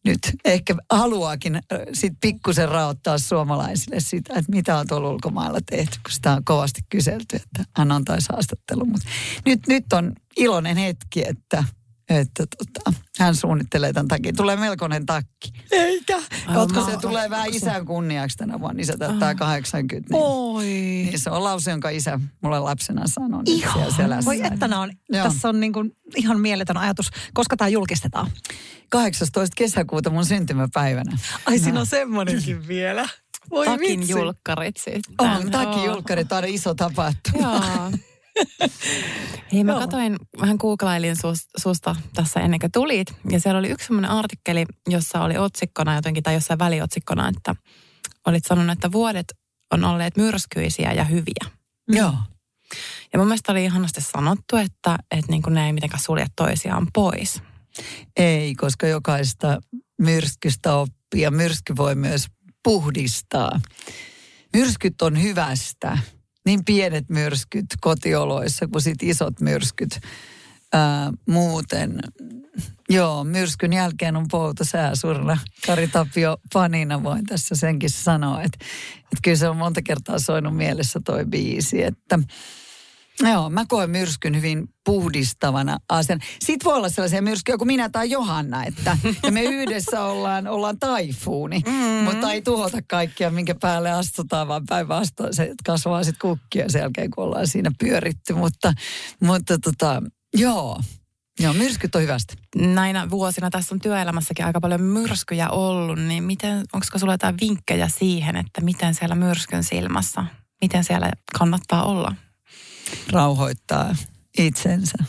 nyt 0.05 0.19
ehkä 0.45 0.75
haluaakin 0.93 1.61
sit 1.93 2.13
pikkusen 2.21 2.69
raottaa 2.69 3.19
suomalaisille 3.19 4.01
sitä, 4.01 4.35
että 4.35 4.53
mitä 4.53 4.77
on 4.77 4.87
tuolla 4.89 5.11
ulkomailla 5.11 5.59
tehty, 5.71 5.99
kun 6.03 6.13
sitä 6.13 6.33
on 6.33 6.45
kovasti 6.45 6.81
kyselty, 6.89 7.37
että 7.37 7.65
hän 7.77 7.93
antaisi 7.93 8.29
haastattelun. 8.33 8.89
Mutta 8.89 9.09
nyt, 9.47 9.61
nyt 9.69 9.93
on 9.93 10.13
iloinen 10.37 10.77
hetki, 10.77 11.29
että, 11.29 11.65
että 12.19 12.45
tota, 12.47 12.99
hän 13.19 13.37
suunnittelee 13.37 13.93
tämän 13.93 14.09
takia. 14.09 14.33
Tulee 14.37 14.57
melkoinen 14.57 15.07
takki. 15.07 15.53
Eikä. 15.71 16.19
Koska 16.55 16.85
se 16.85 16.97
tulee 16.97 17.31
vähän 17.31 17.49
isän 17.55 17.87
kunniaksi 17.87 18.37
tänä 18.37 18.61
vuonna. 18.61 18.83
Isä 18.83 18.97
täyttää 18.99 19.35
80. 19.35 20.15
Niin, 20.15 20.23
Oi. 20.25 20.65
niin 20.65 21.19
se 21.19 21.31
on 21.31 21.45
lause, 21.45 21.71
jonka 21.71 21.91
isä 21.91 22.21
mulle 22.41 22.59
lapsena 22.61 23.03
sanoi. 23.07 23.43
Niin 23.43 23.69
siellä 23.73 23.93
selässä. 23.97 24.25
Voi 24.25 24.41
että 24.43 24.79
on, 24.79 24.93
Joo. 25.09 25.25
tässä 25.25 25.49
on 25.49 25.61
niin 25.61 25.73
kuin 25.73 25.97
ihan 26.17 26.41
mieletön 26.41 26.77
ajatus. 26.77 27.11
Koska 27.35 27.57
tämä 27.57 27.69
julkistetaan? 27.69 28.31
18. 28.91 29.55
kesäkuuta 29.57 30.11
mun 30.11 30.25
syntymäpäivänä. 30.25 31.19
Ai 31.47 31.59
siinä 31.59 31.81
on 31.81 31.87
semmoinenkin 31.87 32.69
vielä. 32.69 33.09
Voi 33.51 33.67
Takin 33.67 34.01
vitsi. 34.01 34.13
julkkarit 34.13 34.77
sitten. 34.77 35.15
On, 35.19 35.51
takin 35.51 35.85
julkkari, 35.85 36.25
tämä 36.25 36.39
on 36.39 36.45
iso 36.45 36.75
tapahtuma. 36.75 37.43
Joo. 37.43 37.91
Hei, 39.53 39.65
mä 39.65 39.75
katsoin, 39.75 40.17
vähän 40.41 40.57
googlailin 40.61 41.17
sus, 41.17 41.39
susta 41.57 41.97
tässä 42.15 42.41
ennen 42.41 42.61
kuin 42.61 42.73
tulit. 42.73 43.09
Ja 43.31 43.41
siellä 43.41 43.59
oli 43.59 43.69
yksi 43.69 43.87
semmoinen 43.87 44.11
artikkeli, 44.11 44.67
jossa 44.89 45.23
oli 45.23 45.39
otsikkona 45.39 45.95
jotenkin, 45.95 46.23
tai 46.23 46.35
jossain 46.35 46.59
väliotsikkona, 46.59 47.29
että 47.29 47.55
olit 48.27 48.45
sanonut, 48.47 48.73
että 48.73 48.93
vuodet 48.93 49.27
on 49.73 49.85
olleet 49.85 50.17
myrskyisiä 50.17 50.93
ja 50.93 51.05
hyviä. 51.05 51.51
Joo. 51.89 52.15
Ja 53.13 53.19
mun 53.19 53.29
mielestä 53.29 53.53
oli 53.53 53.65
ihanasti 53.65 54.01
sanottu, 54.01 54.57
että, 54.57 54.99
että 55.11 55.31
niin 55.33 55.43
kuin 55.43 55.55
ne 55.55 55.67
ei 55.67 55.73
mitenkään 55.73 56.03
sulje 56.03 56.27
toisiaan 56.37 56.87
pois. 56.95 57.43
Ei, 58.17 58.55
koska 58.55 58.87
jokaista 58.87 59.59
myrskystä 60.01 60.75
oppii 60.75 61.21
ja 61.23 61.31
myrsky 61.31 61.77
voi 61.77 61.95
myös 61.95 62.27
puhdistaa. 62.65 63.61
Myrskyt 64.53 65.03
on 65.03 65.23
hyvästä. 65.23 65.99
Niin 66.47 66.65
pienet 66.65 67.09
myrskyt 67.09 67.67
kotioloissa 67.81 68.69
kuin 68.69 68.83
sit 68.83 69.03
isot 69.03 69.41
myrskyt 69.41 70.01
ää, 70.73 71.13
muuten. 71.29 72.01
Joo, 72.89 73.25
myrskyn 73.25 73.73
jälkeen 73.73 74.17
on 74.17 74.27
pouta 74.31 74.65
sääsurna. 74.65 75.39
Kari 75.67 75.89
Tapio 75.89 76.37
fanina 76.53 77.03
voin 77.03 77.27
tässä 77.27 77.55
senkin 77.55 77.91
sanoa, 77.91 78.43
että, 78.43 78.59
että 78.97 79.19
kyllä 79.23 79.37
se 79.37 79.49
on 79.49 79.57
monta 79.57 79.83
kertaa 79.83 80.19
soinut 80.19 80.57
mielessä 80.57 81.01
toi 81.05 81.25
biisi, 81.25 81.83
että 81.83 82.19
Joo, 83.23 83.51
mä 83.51 83.65
koen 83.69 83.91
myrskyn 83.91 84.37
hyvin 84.37 84.69
puhdistavana 84.85 85.79
asiana. 85.89 86.25
Sitten 86.41 86.65
voi 86.65 86.75
olla 86.77 86.89
sellaisia 86.89 87.23
myrskyjä 87.23 87.59
kuin 87.59 87.67
minä 87.67 87.89
tai 87.89 88.11
Johanna, 88.11 88.65
että 88.65 88.99
ja 89.23 89.33
me 89.33 89.43
yhdessä 89.43 90.05
ollaan, 90.05 90.47
ollaan 90.47 90.79
taifuuni, 90.79 91.63
mm. 91.67 92.05
mutta 92.05 92.33
ei 92.33 92.43
tuhota 92.43 92.79
kaikkia, 92.89 93.31
minkä 93.31 93.55
päälle 93.55 93.91
astutaan, 93.91 94.49
vaan 94.49 94.67
päinvastoin 94.69 95.35
se 95.35 95.55
kasvaa 95.67 96.05
sitten 96.05 96.21
kukkia 96.21 96.69
sen 96.69 96.81
jälkeen, 96.81 97.11
kun 97.11 97.25
ollaan 97.25 97.47
siinä 97.47 97.71
pyöritty. 97.79 98.35
Mutta, 98.35 98.73
mutta 99.21 99.59
tota, 99.59 100.03
joo, 100.37 100.81
joo, 101.41 101.53
myrskyt 101.53 101.95
on 101.95 102.03
hyvästä. 102.03 102.35
Näinä 102.57 103.11
vuosina 103.11 103.51
tässä 103.51 103.75
on 103.75 103.81
työelämässäkin 103.81 104.45
aika 104.45 104.61
paljon 104.61 104.81
myrskyjä 104.81 105.49
ollut, 105.49 105.99
niin 105.99 106.25
miten, 106.25 106.59
onko 106.73 106.99
sulla 106.99 107.15
jotain 107.15 107.37
vinkkejä 107.41 107.89
siihen, 107.89 108.37
että 108.37 108.61
miten 108.61 108.95
siellä 108.95 109.15
myrskyn 109.15 109.65
silmässä, 109.65 110.25
miten 110.61 110.85
siellä 110.85 111.11
kannattaa 111.39 111.85
olla? 111.85 112.15
Rauhoittaa 113.13 113.97
itsensä. 114.39 115.05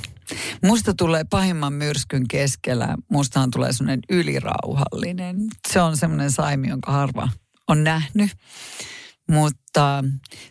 Musta 0.63 0.93
tulee 0.93 1.23
pahimman 1.29 1.73
myrskyn 1.73 2.27
keskellä, 2.27 2.95
mustahan 3.09 3.51
tulee 3.51 3.73
semmoinen 3.73 3.99
ylirauhallinen. 4.09 5.37
Se 5.67 5.81
on 5.81 5.97
semmoinen 5.97 6.31
saimi, 6.31 6.67
jonka 6.67 6.91
harva 6.91 7.29
on 7.67 7.83
nähnyt. 7.83 8.31
Mutta 9.29 10.03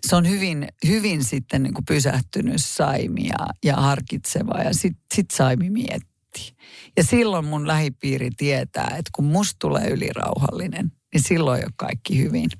se 0.06 0.16
on 0.16 0.28
hyvin, 0.28 0.68
hyvin 0.86 1.24
sitten 1.24 1.62
niin 1.62 1.74
kuin 1.74 1.84
pysähtynyt 1.84 2.56
saimi 2.64 3.26
ja, 3.26 3.46
ja 3.64 3.76
harkitseva 3.76 4.58
ja 4.58 4.74
sitten 4.74 5.04
sit 5.14 5.30
saimi 5.30 5.70
mietti. 5.70 6.54
Ja 6.96 7.04
silloin 7.04 7.44
mun 7.44 7.66
lähipiiri 7.66 8.30
tietää, 8.36 8.94
että 8.98 9.10
kun 9.12 9.24
musta 9.24 9.56
tulee 9.58 9.88
ylirauhallinen, 9.88 10.92
niin 11.14 11.22
silloin 11.22 11.58
ei 11.58 11.64
ole 11.64 11.72
kaikki 11.76 12.18
hyvin. 12.18 12.50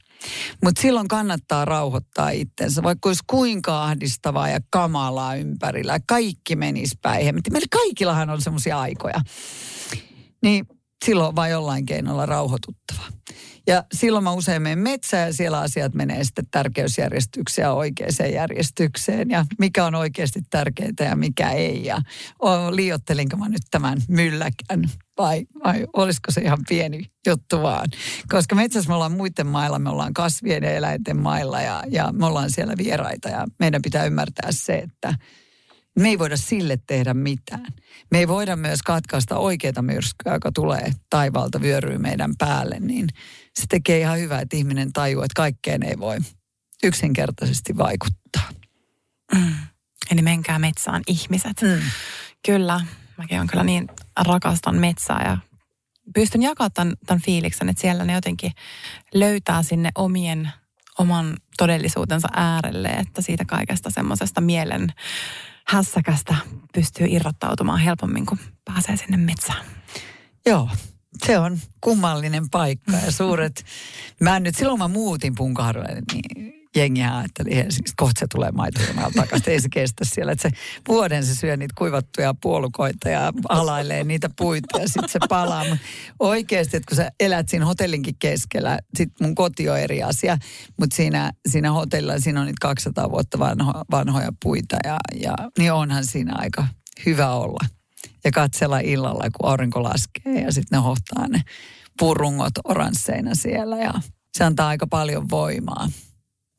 Mutta 0.64 0.82
silloin 0.82 1.08
kannattaa 1.08 1.64
rauhoittaa 1.64 2.30
itsensä, 2.30 2.82
vaikka 2.82 3.08
olisi 3.08 3.24
kuinka 3.26 3.84
ahdistavaa 3.84 4.48
ja 4.48 4.60
kamalaa 4.70 5.34
ympärillä. 5.34 6.00
Kaikki 6.08 6.56
menisi 6.56 6.98
päin. 7.02 7.34
Meillä 7.50 7.66
kaikillahan 7.70 8.30
on 8.30 8.42
semmoisia 8.42 8.80
aikoja. 8.80 9.20
Niin 10.42 10.66
silloin 11.04 11.36
vain 11.36 11.52
jollain 11.52 11.86
keinolla 11.86 12.26
rauhoituttava. 12.26 13.02
Ja 13.66 13.84
silloin 13.92 14.24
mä 14.24 14.32
usein 14.32 14.62
menen 14.62 14.78
metsään 14.78 15.26
ja 15.26 15.32
siellä 15.32 15.60
asiat 15.60 15.94
menee 15.94 16.24
sitten 16.24 16.44
tärkeysjärjestykseen 16.50 17.64
ja 17.66 17.72
oikeaan 17.72 18.32
järjestykseen. 18.34 19.30
Ja 19.30 19.44
mikä 19.58 19.84
on 19.84 19.94
oikeasti 19.94 20.40
tärkeää 20.50 20.90
ja 21.00 21.16
mikä 21.16 21.50
ei. 21.50 21.84
Ja 21.84 22.02
liiottelinko 22.70 23.36
mä 23.36 23.48
nyt 23.48 23.62
tämän 23.70 24.02
mylläkän 24.08 24.90
vai, 25.20 25.46
vai 25.64 25.86
olisiko 25.92 26.30
se 26.30 26.40
ihan 26.40 26.58
pieni 26.68 27.10
juttu 27.26 27.62
vaan. 27.62 27.88
Koska 28.28 28.54
metsässä 28.54 28.88
me 28.88 28.94
ollaan 28.94 29.12
muiden 29.12 29.46
mailla, 29.46 29.78
me 29.78 29.90
ollaan 29.90 30.14
kasvien 30.14 30.62
ja 30.62 30.70
eläinten 30.70 31.16
mailla 31.16 31.60
ja, 31.60 31.82
ja 31.90 32.12
me 32.12 32.26
ollaan 32.26 32.50
siellä 32.50 32.74
vieraita. 32.78 33.28
Ja 33.28 33.46
meidän 33.58 33.82
pitää 33.82 34.04
ymmärtää 34.04 34.52
se, 34.52 34.74
että 34.74 35.14
me 35.98 36.08
ei 36.08 36.18
voida 36.18 36.36
sille 36.36 36.78
tehdä 36.86 37.14
mitään. 37.14 37.66
Me 38.10 38.18
ei 38.18 38.28
voida 38.28 38.56
myös 38.56 38.82
katkaista 38.82 39.38
oikeita 39.38 39.82
myrskyä, 39.82 40.34
joka 40.34 40.52
tulee 40.54 40.90
taivaalta 41.10 41.60
vyöryy 41.60 41.98
meidän 41.98 42.32
päälle, 42.38 42.76
niin 42.80 43.08
se 43.54 43.64
tekee 43.68 44.00
ihan 44.00 44.18
hyvää, 44.18 44.40
että 44.40 44.56
ihminen 44.56 44.92
tajuu, 44.92 45.22
että 45.22 45.36
kaikkeen 45.36 45.82
ei 45.82 45.98
voi 45.98 46.18
yksinkertaisesti 46.82 47.76
vaikuttaa. 47.76 48.48
Mm. 49.34 49.54
Eli 50.10 50.22
menkää 50.22 50.58
metsään 50.58 51.02
ihmiset. 51.06 51.62
Mm. 51.62 51.80
Kyllä, 52.46 52.80
mäkin 53.20 53.40
on 53.40 53.46
kyllä 53.46 53.64
niin 53.64 53.88
rakastan 54.26 54.76
metsää 54.76 55.22
ja 55.24 55.38
pystyn 56.14 56.42
jakamaan 56.42 56.70
tämän, 56.74 56.94
tämän 57.06 57.22
fiiliksen, 57.22 57.68
että 57.68 57.80
siellä 57.80 58.04
ne 58.04 58.12
jotenkin 58.12 58.52
löytää 59.14 59.62
sinne 59.62 59.90
omien, 59.94 60.50
oman 60.98 61.36
todellisuutensa 61.56 62.28
äärelle, 62.32 62.88
että 62.88 63.22
siitä 63.22 63.44
kaikesta 63.44 63.90
semmoisesta 63.90 64.40
mielen 64.40 64.92
hässäkästä 65.66 66.36
pystyy 66.74 67.06
irrottautumaan 67.06 67.78
helpommin, 67.78 68.26
kun 68.26 68.38
pääsee 68.64 68.96
sinne 68.96 69.16
metsään. 69.16 69.64
Joo, 70.46 70.68
se 71.26 71.38
on 71.38 71.58
kummallinen 71.80 72.50
paikka 72.50 72.92
ja 72.92 73.12
suuret... 73.12 73.64
Mä 74.20 74.40
nyt, 74.40 74.56
silloin 74.56 74.78
mä 74.78 74.88
muutin 74.88 75.34
Punkaharjoille, 75.34 76.02
niin 76.12 76.59
jengi 76.76 77.02
ajatteli 77.02 77.56
Helsingistä, 77.56 77.94
kohta 77.96 78.18
se 78.18 78.26
tulee 78.32 78.50
maitojonaalla 78.50 79.12
takaisin, 79.16 79.52
ei 79.52 79.60
se 79.60 79.68
kestä 79.72 80.04
siellä. 80.04 80.32
Että 80.32 80.48
se 80.48 80.56
vuoden 80.88 81.26
se 81.26 81.34
syö 81.34 81.56
niitä 81.56 81.74
kuivattuja 81.78 82.34
puolukoita 82.34 83.08
ja 83.08 83.32
alailee 83.48 84.04
niitä 84.04 84.30
puita 84.36 84.80
ja 84.80 84.88
sitten 84.88 85.08
se 85.08 85.18
palaa. 85.28 85.64
Mut 85.64 85.78
Oikeasti, 86.18 86.76
että 86.76 86.88
kun 86.88 86.96
sä 86.96 87.10
elät 87.20 87.48
siinä 87.48 87.66
hotellinkin 87.66 88.14
keskellä, 88.18 88.78
sit 88.98 89.08
mun 89.20 89.34
koti 89.34 89.68
on 89.68 89.78
eri 89.78 90.02
asia, 90.02 90.38
mutta 90.80 90.96
siinä, 90.96 91.32
siinä 91.48 91.72
hotellilla 91.72 92.20
siinä 92.20 92.40
on 92.40 92.46
niitä 92.46 92.58
200 92.60 93.10
vuotta 93.10 93.38
vanho, 93.38 93.72
vanhoja 93.90 94.32
puita 94.42 94.76
ja, 94.84 94.96
ja 95.20 95.34
niin 95.58 95.72
onhan 95.72 96.06
siinä 96.06 96.32
aika 96.36 96.66
hyvä 97.06 97.30
olla. 97.30 97.66
Ja 98.24 98.30
katsella 98.30 98.78
illalla, 98.78 99.30
kun 99.30 99.48
aurinko 99.48 99.82
laskee 99.82 100.42
ja 100.42 100.52
sitten 100.52 100.78
ne 100.78 100.82
hohtaa 100.82 101.28
ne 101.28 101.42
purungot 101.98 102.52
oransseina 102.64 103.34
siellä 103.34 103.76
ja 103.76 103.94
se 104.38 104.44
antaa 104.44 104.68
aika 104.68 104.86
paljon 104.86 105.30
voimaa 105.30 105.88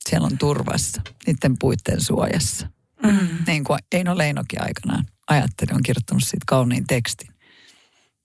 siellä 0.10 0.26
on 0.26 0.38
turvassa, 0.38 1.02
niiden 1.28 1.56
puitten 1.60 2.02
suojassa. 2.02 2.68
Mm. 3.04 3.28
Niin 3.48 3.64
kuin 3.64 3.80
Eino 3.92 4.18
Leinokin 4.18 4.64
aikanaan 4.64 5.06
ajatteli, 5.30 5.72
on 5.74 5.84
kirjoittanut 5.84 6.24
siitä 6.24 6.44
kauniin 6.48 6.88
tekstin. 6.88 7.34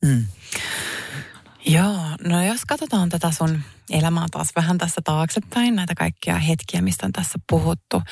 Mm. 0.05 0.27
Joo, 1.67 1.99
no 2.25 2.45
jos 2.45 2.65
katsotaan 2.65 3.09
tätä 3.09 3.31
sun 3.31 3.61
elämää 3.91 4.27
taas 4.31 4.49
vähän 4.57 4.79
tässä 4.79 5.01
taaksepäin, 5.05 5.75
näitä 5.77 5.95
kaikkia 5.95 6.39
hetkiä, 6.39 6.83
mistä 6.83 7.07
on 7.07 7.13
tässä 7.13 7.39
puhuttu, 7.51 8.03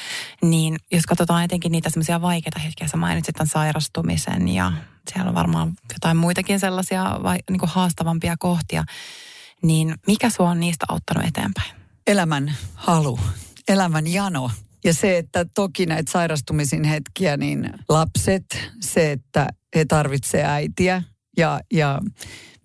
niin 0.43 0.77
jos 0.93 1.07
katsotaan 1.07 1.45
etenkin 1.45 1.73
niitä 1.73 1.91
semmoisia 1.91 2.23
vaikeita 2.23 2.59
hetkiä, 2.59 2.89
sä 2.89 2.97
mainitsit 2.97 3.35
tämän 3.35 3.49
sairastumisen 3.49 4.49
ja 4.49 4.73
siellä 5.13 5.29
on 5.29 5.35
varmaan 5.35 5.73
jotain 5.93 6.17
muitakin 6.17 6.61
sellaisia 6.61 7.19
vai, 7.23 7.39
niin 7.51 7.61
kuin 7.61 7.71
haastavampia 7.71 8.37
kohtia, 8.39 8.85
niin 9.63 9.95
mikä 10.07 10.31
sua 10.31 10.51
on 10.51 10.61
niistä 10.61 10.87
auttanut 10.89 11.29
eteenpäin? 11.29 11.73
Elämän 12.07 12.55
halu, 12.75 13.21
elämän 13.69 14.07
jano. 14.07 14.51
Ja 14.85 14.95
se, 14.95 15.19
että 15.19 15.45
toki 15.55 15.87
näitä 15.87 16.13
sairastumisen 16.13 16.85
hetkiä, 16.85 17.37
niin 17.37 17.71
lapset, 17.89 18.45
se, 18.81 19.13
että 19.13 19.49
he 19.77 19.85
tarvitsevat 19.85 20.47
äitiä 20.47 21.03
ja, 21.37 21.61
ja 21.73 22.01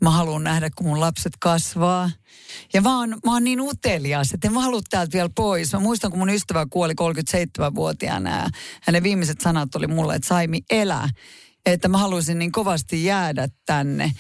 mä 0.02 0.10
haluan 0.10 0.44
nähdä, 0.44 0.70
kun 0.76 0.88
mun 0.88 1.00
lapset 1.00 1.34
kasvaa. 1.40 2.12
Ja 2.74 2.82
mä 2.82 3.00
oon, 3.00 3.10
mä 3.26 3.34
oon 3.34 3.44
niin 3.44 3.62
utelias, 3.62 4.34
että 4.34 4.48
en 4.48 4.54
mä 4.54 4.62
halua 4.62 4.82
täältä 4.90 5.14
vielä 5.14 5.30
pois. 5.36 5.74
Mä 5.74 5.80
muistan, 5.80 6.12
kun 6.12 6.20
mun 6.20 6.30
ystävä 6.30 6.66
kuoli 6.70 6.94
37-vuotiaana 6.94 8.38
ja 8.38 8.48
hänen 8.82 9.04
viimeiset 9.04 9.42
sanat 9.42 9.76
oli 9.76 9.88
mulle, 9.88 10.16
että 10.16 10.28
Saimi, 10.28 10.62
elä. 10.70 11.10
Että 11.66 11.88
mä 11.88 11.98
haluaisin 11.98 12.40
niin 12.40 12.52
kovasti 12.52 13.04
jäädä 13.04 13.48
tänne, 13.66 14.12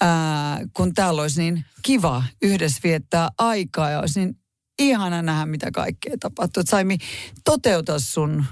ää, 0.00 0.60
kun 0.74 0.94
täällä 0.94 1.22
olisi 1.22 1.42
niin 1.42 1.64
kiva 1.82 2.24
yhdessä 2.42 2.80
viettää 2.84 3.28
aikaa 3.38 3.90
ja 3.90 4.00
olisi 4.00 4.20
niin 4.20 4.36
ihana 4.80 5.22
nähdä, 5.22 5.46
mitä 5.46 5.70
kaikkea 5.70 6.16
tapahtuu. 6.20 6.60
Että 6.60 6.70
Saimi, 6.70 6.98
toteuta 7.44 7.98
sun 7.98 8.44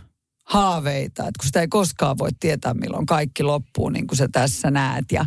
haaveita, 0.45 1.23
että 1.23 1.39
kun 1.41 1.47
sitä 1.47 1.61
ei 1.61 1.69
koskaan 1.69 2.19
voi 2.19 2.31
tietää, 2.41 2.75
milloin 2.75 3.07
kaikki 3.07 3.43
loppuu, 3.43 3.89
niin 3.89 4.07
kuin 4.07 4.17
sä 4.17 4.29
tässä 4.33 4.71
näet. 4.71 5.05
Ja, 5.13 5.25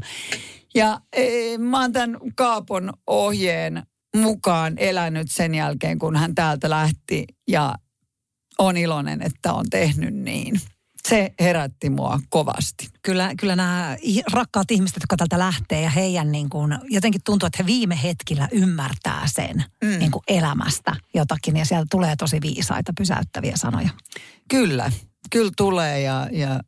ja 0.76 1.02
e, 1.14 1.58
mä 1.58 1.82
oon 1.82 1.92
tämän 1.92 2.18
Kaapon 2.36 2.94
ohjeen 3.08 3.84
mukaan 4.16 4.74
elänyt 4.78 5.32
sen 5.32 5.56
jälkeen, 5.56 6.00
kun 6.00 6.16
hän 6.16 6.36
täältä 6.36 6.70
lähti 6.70 7.26
ja 7.48 7.76
on 8.60 8.78
iloinen, 8.78 9.22
että 9.22 9.54
on 9.54 9.70
tehnyt 9.70 10.14
niin. 10.14 10.62
Se 11.08 11.34
herätti 11.40 11.90
mua 11.90 12.20
kovasti. 12.30 12.90
Kyllä, 13.02 13.32
kyllä 13.40 13.56
nämä 13.56 13.98
rakkaat 14.32 14.72
ihmiset, 14.72 14.96
jotka 14.96 15.18
täältä 15.18 15.40
lähtee 15.40 15.82
ja 15.82 15.90
heidän 15.90 16.32
niin 16.32 16.50
kuin, 16.50 16.78
jotenkin 16.90 17.22
tuntuu, 17.26 17.48
että 17.48 17.64
he 17.64 17.68
viime 17.68 18.00
hetkillä 18.04 18.48
ymmärtää 18.52 19.24
sen 19.26 19.64
mm. 19.84 20.00
niin 20.00 20.12
kuin 20.12 20.24
elämästä 20.28 20.96
jotakin 21.14 21.58
ja 21.58 21.66
sieltä 21.66 21.88
tulee 21.92 22.16
tosi 22.16 22.42
viisaita 22.42 22.94
pysäyttäviä 22.98 23.54
sanoja. 23.56 23.90
Kyllä, 24.50 24.92
kyllä 25.32 25.52
tulee 25.58 26.02
ja, 26.02 26.28
ja 26.32 26.60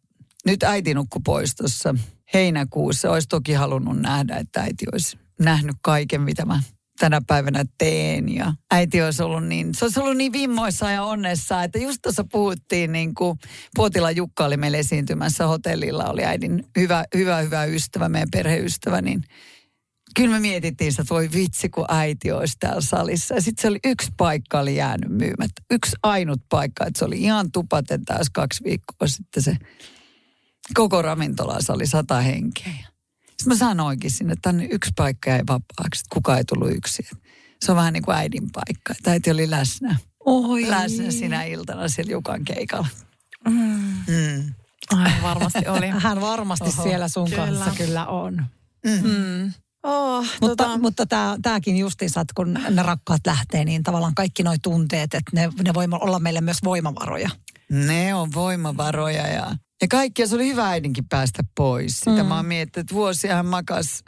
nyt 0.45 0.63
äiti 0.63 0.93
nukku 0.93 1.19
pois 1.19 1.55
tuossa 1.55 1.95
heinäkuussa. 2.33 3.11
Olisi 3.11 3.27
toki 3.27 3.53
halunnut 3.53 3.99
nähdä, 3.99 4.35
että 4.35 4.61
äiti 4.61 4.85
olisi 4.93 5.17
nähnyt 5.39 5.75
kaiken, 5.81 6.21
mitä 6.21 6.45
mä 6.45 6.63
tänä 6.99 7.21
päivänä 7.27 7.63
teen. 7.77 8.35
Ja 8.35 8.53
äiti 8.71 9.01
olisi 9.01 9.23
ollut 9.23 9.47
niin, 9.47 9.75
se 9.75 9.85
olisi 9.85 9.99
ollut 9.99 10.17
niin 10.17 10.33
vimmoissa 10.33 10.91
ja 10.91 11.03
onnessa, 11.03 11.63
että 11.63 11.79
just 11.79 11.97
tuossa 12.01 12.23
puhuttiin 12.31 12.91
niin 12.91 13.13
kuin 13.15 13.39
Puotila 13.75 14.11
Jukka 14.11 14.45
oli 14.45 14.57
meillä 14.57 14.77
esiintymässä 14.77 15.47
hotellilla, 15.47 16.05
oli 16.05 16.25
äidin 16.25 16.63
hyvä, 16.77 17.05
hyvä, 17.15 17.37
hyvä 17.37 17.65
ystävä, 17.65 18.09
meidän 18.09 18.29
perheystävä, 18.31 19.01
niin 19.01 19.23
kyllä 20.15 20.31
me 20.31 20.39
mietittiin 20.39 20.89
että 20.89 21.03
voi 21.09 21.29
vitsi, 21.33 21.69
kun 21.69 21.85
äiti 21.89 22.31
olisi 22.31 22.53
täällä 22.59 22.81
salissa. 22.81 23.35
Ja 23.35 23.41
sitten 23.41 23.61
se 23.61 23.67
oli 23.67 23.79
yksi 23.85 24.11
paikka 24.17 24.59
oli 24.59 24.75
jäänyt 24.75 25.09
myymättä. 25.09 25.61
Yksi 25.71 25.95
ainut 26.03 26.41
paikka, 26.49 26.85
että 26.85 26.99
se 26.99 27.05
oli 27.05 27.21
ihan 27.21 27.51
tupaten 27.51 28.05
taas 28.05 28.29
kaksi 28.33 28.63
viikkoa 28.63 29.07
sitten 29.07 29.43
se 29.43 29.57
koko 30.73 31.01
ravintolassa 31.01 31.73
oli 31.73 31.87
sata 31.87 32.21
henkeä. 32.21 32.92
Sitten 33.43 33.57
mä 33.57 33.69
sanoinkin 33.69 34.11
sinne, 34.11 34.33
että 34.33 34.49
tänne 34.49 34.67
yksi 34.71 34.91
paikka 34.95 35.29
jäi 35.29 35.39
vapaaksi, 35.39 35.99
että 35.99 36.13
kukaan 36.13 36.37
ei 36.37 36.43
tullut 36.43 36.71
yksin. 36.71 37.05
Se 37.65 37.71
on 37.71 37.75
vähän 37.75 37.93
niin 37.93 38.03
kuin 38.03 38.15
äidin 38.15 38.51
paikka, 38.51 38.93
että 38.97 39.11
äiti 39.11 39.31
oli 39.31 39.49
läsnä. 39.49 39.95
Oi. 40.25 40.69
Läsnä 40.69 41.11
sinä 41.11 41.43
iltana 41.43 41.87
siellä 41.87 42.11
Jukan 42.11 42.45
keikalla. 42.45 42.87
Mm. 43.49 43.93
Mm. 44.07 44.53
Ai, 44.91 45.11
varmasti 45.23 45.67
oli. 45.67 45.87
Hän 46.03 46.21
varmasti 46.21 46.69
Oho. 46.69 46.83
siellä 46.83 47.07
sun 47.07 47.29
kyllä. 47.29 47.45
kanssa 47.45 47.71
kyllä 47.77 48.07
on. 48.07 48.45
Mm. 48.85 49.09
Mm. 49.09 49.53
Oh, 49.83 50.25
mutta 50.41 50.63
tota... 50.63 50.77
mutta 50.77 51.05
tämäkin 51.41 51.77
justiinsa, 51.77 52.21
että 52.21 52.33
kun 52.35 52.53
ne 52.69 52.83
rakkaat 52.83 53.21
lähtee, 53.25 53.65
niin 53.65 53.83
tavallaan 53.83 54.15
kaikki 54.15 54.43
nuo 54.43 54.55
tunteet, 54.63 55.13
että 55.13 55.31
ne, 55.33 55.49
ne 55.63 55.73
voi 55.73 55.87
olla 55.91 56.19
meille 56.19 56.41
myös 56.41 56.57
voimavaroja. 56.63 57.29
Ne 57.69 58.15
on 58.15 58.33
voimavaroja 58.33 59.27
ja 59.27 59.55
ja 59.83 59.87
kaikkia 59.87 60.27
se 60.27 60.35
oli 60.35 60.47
hyvä 60.47 60.69
äidinkin 60.69 61.05
päästä 61.09 61.43
pois. 61.57 61.99
Sitä 61.99 62.23
mm. 62.23 62.25
mä 62.25 62.35
oon 62.35 62.45
miettinyt, 62.45 62.83
että 62.83 62.95
vuosia 62.95 63.35
hän 63.35 63.45
makas 63.45 64.03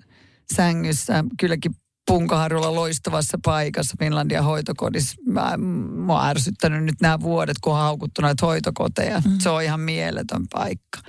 sängyssä 0.56 1.24
kylläkin 1.40 1.76
Punkaharjulla 2.08 2.76
loistavassa 2.76 3.38
paikassa 3.46 3.96
Finlandia 4.00 4.42
hoitokodissa. 4.42 5.16
Mä, 5.26 5.58
mä 5.58 6.14
oon 6.14 6.26
ärsyttänyt 6.26 6.84
nyt 6.84 7.02
nämä 7.02 7.20
vuodet, 7.20 7.58
kun 7.62 7.74
on 7.74 7.80
haukuttu 7.80 8.22
näitä 8.22 8.46
hoitokoteja. 8.46 9.22
Mm. 9.26 9.40
Se 9.40 9.50
on 9.50 9.64
ihan 9.64 9.80
mieletön 9.80 10.46
paikka. 10.54 11.00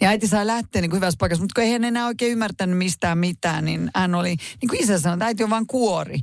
Niin 0.00 0.08
äiti 0.08 0.26
sai 0.26 0.46
lähteä 0.46 0.82
niin 0.82 0.90
kuin 0.90 0.98
hyvässä 0.98 1.16
paikassa, 1.20 1.42
mutta 1.42 1.54
kun 1.54 1.64
ei 1.64 1.72
hän 1.72 1.84
enää 1.84 2.06
oikein 2.06 2.32
ymmärtänyt 2.32 2.78
mistään 2.78 3.18
mitään, 3.18 3.64
niin 3.64 3.90
hän 3.94 4.14
oli, 4.14 4.28
niin 4.28 4.68
kuin 4.68 4.82
isä 4.82 4.98
sanoi, 4.98 5.14
että 5.14 5.24
äiti 5.24 5.44
on 5.44 5.50
vain 5.50 5.66
kuori. 5.66 6.20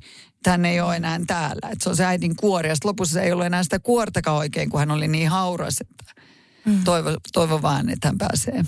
Hän 0.47 0.65
ei 0.65 0.82
ole 0.82 0.95
enää 0.95 1.19
täällä. 1.28 1.69
Että 1.71 1.84
se 1.84 1.89
on 1.89 1.95
se 1.95 2.05
äidin 2.05 2.36
kuori. 2.36 2.69
Ja 2.69 2.76
lopussa 2.84 3.21
ei 3.21 3.32
ollut 3.32 3.45
enää 3.45 3.63
sitä 3.63 3.80
kuortakaan 3.80 4.38
oikein, 4.38 4.69
kun 4.69 4.80
hän 4.80 4.91
oli 4.91 5.07
niin 5.07 5.30
hauras, 5.30 5.82
että 5.82 6.21
Mm. 6.66 6.84
Toivo, 6.84 7.09
toivo 7.34 7.61
vaan, 7.61 7.89
että 7.89 8.07
hän 8.07 8.18
pääsee, 8.18 8.64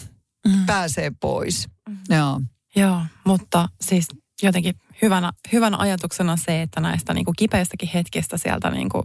mm. 0.48 0.66
pääsee 0.66 1.12
pois. 1.22 1.68
Mm. 1.90 1.98
Joo. 2.10 2.42
Joo, 2.76 3.02
mutta 3.26 3.70
siis 3.82 4.08
jotenkin 4.42 4.76
hyvänä, 5.02 5.34
hyvänä 5.54 5.78
ajatuksena 5.78 6.38
se, 6.38 6.62
että 6.62 6.82
näistä 6.82 7.14
niin 7.14 7.26
kuin 7.26 7.36
kipeistäkin 7.36 7.90
hetkistä 7.94 8.38
sieltä 8.38 8.70
niin 8.70 8.90
kuin 8.90 9.04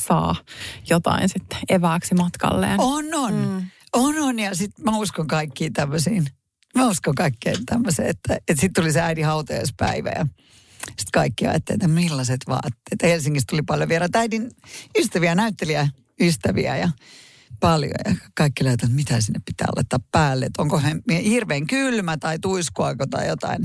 saa 0.00 0.36
jotain 0.90 1.28
sitten 1.28 1.58
evääksi 1.68 2.14
matkalleen. 2.14 2.80
On, 2.80 3.14
on. 3.14 3.34
Mm. 3.34 3.66
On, 3.92 4.18
on. 4.18 4.38
Ja 4.38 4.54
sitten 4.54 4.84
mä 4.84 4.96
uskon 4.96 5.26
kaikkiin 5.26 5.72
tämmöisiin. 5.72 6.26
Mä 6.74 6.86
uskon 6.86 7.14
kaikkeen 7.14 7.66
tämmöiseen, 7.66 8.08
että, 8.08 8.34
että 8.34 8.60
sitten 8.60 8.82
tuli 8.82 8.92
se 8.92 9.00
äidin 9.00 9.26
hautajaispäivä 9.26 10.10
ja 10.10 10.26
sitten 10.86 11.12
kaikki 11.12 11.46
ajattelivat, 11.46 11.82
että 11.82 11.94
millaiset 11.94 12.40
vaatteet. 12.48 13.02
Helsingissä 13.02 13.46
tuli 13.50 13.62
paljon 13.62 13.88
vieraita 13.88 14.18
äidin 14.18 14.50
ystäviä, 14.98 15.34
näyttelijä 15.34 15.88
ystäviä 16.20 16.76
ja 16.76 16.88
paljon 17.60 17.92
ja 18.04 18.14
kaikki 18.34 18.64
löytää, 18.64 18.86
että 18.86 18.96
mitä 18.96 19.20
sinne 19.20 19.40
pitää 19.44 19.68
laittaa 19.76 19.98
päälle. 20.12 20.44
Että 20.44 20.62
onko 20.62 20.80
hirveän 21.24 21.66
kylmä 21.66 22.16
tai 22.16 22.38
tuiskuako 22.38 23.06
tai 23.10 23.28
jotain. 23.28 23.64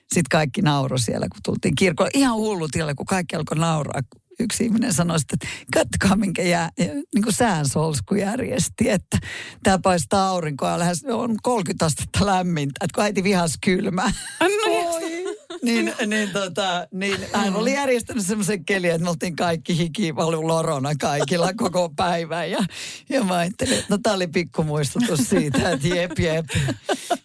Sitten 0.00 0.30
kaikki 0.30 0.62
nauro 0.62 0.98
siellä, 0.98 1.26
kun 1.28 1.40
tultiin 1.44 1.74
kirkolle. 1.74 2.10
Ihan 2.14 2.34
hullu 2.36 2.68
tilanne, 2.68 2.94
kun 2.94 3.06
kaikki 3.06 3.36
alkoi 3.36 3.58
nauraa. 3.58 4.00
Yksi 4.40 4.64
ihminen 4.64 4.92
sanoi 4.92 5.16
että 5.16 5.46
katsokaa 5.74 6.16
minkä 6.16 6.42
jää, 6.42 6.70
niin 7.14 7.22
kuin 7.22 7.32
säänsolsku 7.32 8.14
järjesti, 8.14 8.90
että 8.90 9.18
tämä 9.62 9.78
paistaa 9.78 10.28
aurinkoa 10.28 10.78
lähes 10.78 11.04
on 11.08 11.36
30 11.42 11.86
astetta 11.86 12.26
lämmintä, 12.26 12.84
että 12.84 12.94
kun 12.94 13.04
äiti 13.04 13.24
vihas 13.24 13.58
kylmä. 13.64 14.12
No, 14.40 15.23
niin, 15.62 15.92
niin, 16.06 16.30
tota, 16.30 16.86
niin 16.92 17.20
hän 17.32 17.56
oli 17.56 17.72
järjestänyt 17.72 18.26
semmoisen 18.26 18.64
kelin, 18.64 18.90
että 18.90 19.02
me 19.04 19.10
oltiin 19.10 19.36
kaikki 19.36 19.78
hiki 19.78 20.16
valu 20.16 20.48
lorona 20.48 20.94
kaikilla 21.00 21.52
koko 21.56 21.90
päivän. 21.96 22.50
Ja, 22.50 22.64
ja 23.08 23.24
mä 23.24 23.36
ajattelin, 23.36 23.74
että 23.74 23.86
no 23.88 23.98
tää 24.02 24.12
oli 24.12 24.26
pikkumuistutus 24.26 25.20
siitä, 25.30 25.70
että 25.70 25.88
jep, 25.88 26.18
jep. 26.18 26.46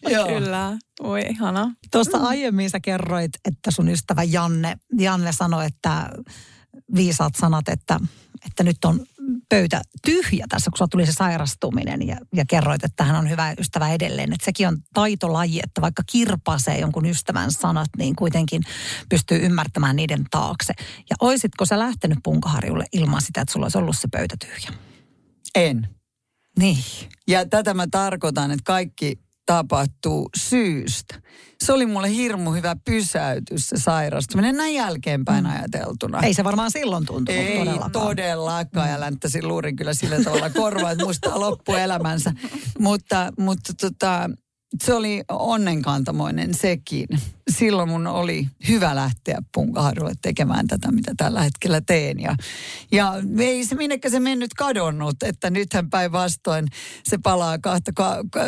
Joo. 0.09 0.27
Kyllä. 0.27 0.77
Oi, 0.99 1.21
ihana. 1.30 1.75
Tuosta 1.91 2.17
aiemmin 2.17 2.69
sä 2.69 2.80
kerroit, 2.80 3.32
että 3.45 3.71
sun 3.71 3.89
ystävä 3.89 4.23
Janne, 4.23 4.77
Janne 4.99 5.32
sanoi, 5.32 5.65
että 5.65 6.09
viisaat 6.95 7.34
sanat, 7.36 7.69
että, 7.69 7.99
että 8.45 8.63
nyt 8.63 8.86
on 8.86 9.05
pöytä 9.50 9.82
tyhjä 10.06 10.45
tässä, 10.50 10.72
kun 10.72 10.78
sulla 10.78 10.89
tuli 10.89 11.06
se 11.06 11.12
sairastuminen 11.12 12.08
ja, 12.08 12.18
ja 12.34 12.45
kerroit, 12.45 12.84
että 12.84 13.04
hän 13.04 13.16
on 13.16 13.30
hyvä 13.30 13.54
ystävä 13.60 13.89
edelleen. 13.89 14.34
Että 14.34 14.45
sekin 14.45 14.68
on 14.68 14.78
taitolaji, 14.93 15.60
että 15.64 15.82
vaikka 15.82 16.04
kirpasee 16.12 16.80
jonkun 16.80 17.06
ystävän 17.06 17.52
sanat, 17.52 17.89
niin 17.97 18.16
kuitenkin 18.16 18.62
pystyy 19.10 19.38
ymmärtämään 19.45 19.95
niiden 19.95 20.26
taakse. 20.32 20.74
Ja 21.10 21.16
oisitko 21.20 21.66
sä 21.66 21.80
lähtenyt 21.80 22.20
punkaharjulle 22.24 22.86
ilman 22.93 23.22
sitä, 23.22 23.41
että 23.41 23.54
sulla 23.54 23.66
olisi 23.66 23.78
ollut 23.78 23.97
se 23.97 24.08
pöytä 24.12 24.36
tyhjä? 24.39 24.80
En. 25.56 25.89
Niin. 26.60 26.84
Ja 27.28 27.45
tätä 27.45 27.74
mä 27.74 27.88
tarkoitan, 27.91 28.52
että 28.52 28.64
kaikki 28.66 29.20
tapahtuu 29.45 30.30
syystä. 30.38 31.22
Se 31.64 31.74
oli 31.74 31.86
mulle 31.86 32.10
hirmu 32.10 32.51
hyvä 32.51 32.76
pysäytys 32.86 33.70
se 33.70 33.78
sairastuminen 33.78 34.57
näin 34.57 34.76
jälkeenpäin 34.76 35.43
mm. 35.43 35.51
ajateltuna. 35.51 36.20
Ei 36.22 36.34
se 36.34 36.43
varmaan 36.43 36.72
silloin 36.72 37.05
tuntunut 37.05 37.41
Ei 37.41 37.57
todellakaan. 37.57 37.91
todellakaan. 37.91 38.88
Mm. 38.88 38.93
Ja 38.93 38.99
länttäsin 38.99 39.47
luurin 39.47 39.76
kyllä 39.76 39.93
sillä 39.93 40.24
tavalla 40.24 40.49
korvaa, 40.49 40.91
että 40.91 41.03
muistaa 41.03 41.39
loppuelämänsä. 41.39 42.34
mutta, 42.80 43.34
mutta 43.39 43.74
tota, 43.82 44.30
se 44.84 44.93
oli 44.93 45.24
onnenkantamoinen 45.30 46.53
sekin. 46.53 47.07
Silloin 47.49 47.89
mun 47.89 48.07
oli 48.07 48.47
hyvä 48.67 48.95
lähteä 48.95 49.41
punkaharjulle 49.53 50.13
tekemään 50.22 50.67
tätä, 50.67 50.91
mitä 50.91 51.11
tällä 51.17 51.43
hetkellä 51.43 51.82
teen. 51.82 52.20
Ja, 52.20 52.36
ja 52.91 53.13
ei 53.39 53.65
se 53.65 53.76
minnekä 53.76 54.09
se 54.09 54.20
mennyt 54.20 54.53
kadonnut, 54.53 55.24
että 55.24 55.49
nythän 55.49 55.89
päinvastoin 55.89 56.67
se 57.03 57.17
palaa 57.17 57.57
kahta 57.57 57.91
ka, 57.95 58.24
ka, 58.32 58.41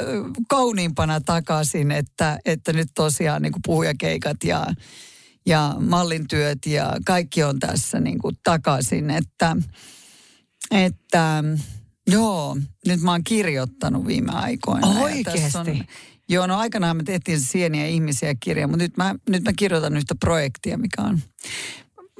kauniimpana 0.50 1.22
takaisin, 1.22 1.92
että, 1.92 2.40
että 2.46 2.74
nyt 2.74 2.88
tosiaan 2.96 3.42
niin 3.42 3.52
kuin 3.52 3.62
puhujakeikat 3.66 4.44
ja, 4.44 4.68
ja 5.46 5.76
mallintyöt 5.80 6.66
ja 6.66 6.98
kaikki 7.06 7.44
on 7.44 7.60
tässä 7.60 8.00
niin 8.00 8.20
kuin 8.20 8.38
takaisin, 8.44 9.10
että, 9.10 9.58
että 10.72 11.44
Joo, 12.12 12.58
nyt 12.88 13.02
mä 13.02 13.12
oon 13.12 13.24
kirjoittanut 13.24 14.08
viime 14.08 14.32
aikoina. 14.32 14.88
Oikeasti? 14.88 15.88
Joo, 16.30 16.48
no 16.48 16.58
aikanaan 16.58 16.98
me 16.98 17.04
tehtiin 17.04 17.42
sieniä 17.42 17.88
ihmisiä 17.88 18.36
kirja, 18.40 18.68
mutta 18.68 18.84
nyt 18.84 18.98
mä, 18.98 19.16
nyt 19.30 19.44
mä 19.44 19.52
kirjoitan 19.58 19.98
yhtä 19.98 20.16
projektia, 20.16 20.78
mikä 20.78 21.02
on 21.02 21.20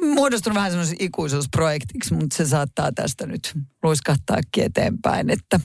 muodostunut 0.02 0.56
vähän 0.56 0.72
semmoisen 0.72 0.98
ikuisuusprojektiksi, 1.00 2.14
mutta 2.14 2.38
se 2.38 2.46
saattaa 2.46 2.92
tästä 2.92 3.28
nyt 3.28 3.54
luiskahtaakin 3.84 4.64
eteenpäin, 4.64 5.30
että 5.30 5.60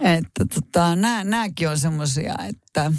että 0.00 0.44
tota, 0.54 0.96
nää, 0.96 1.24
nääkin 1.24 1.68
on 1.68 1.78
semmoisia, 1.78 2.34
että 2.48 2.92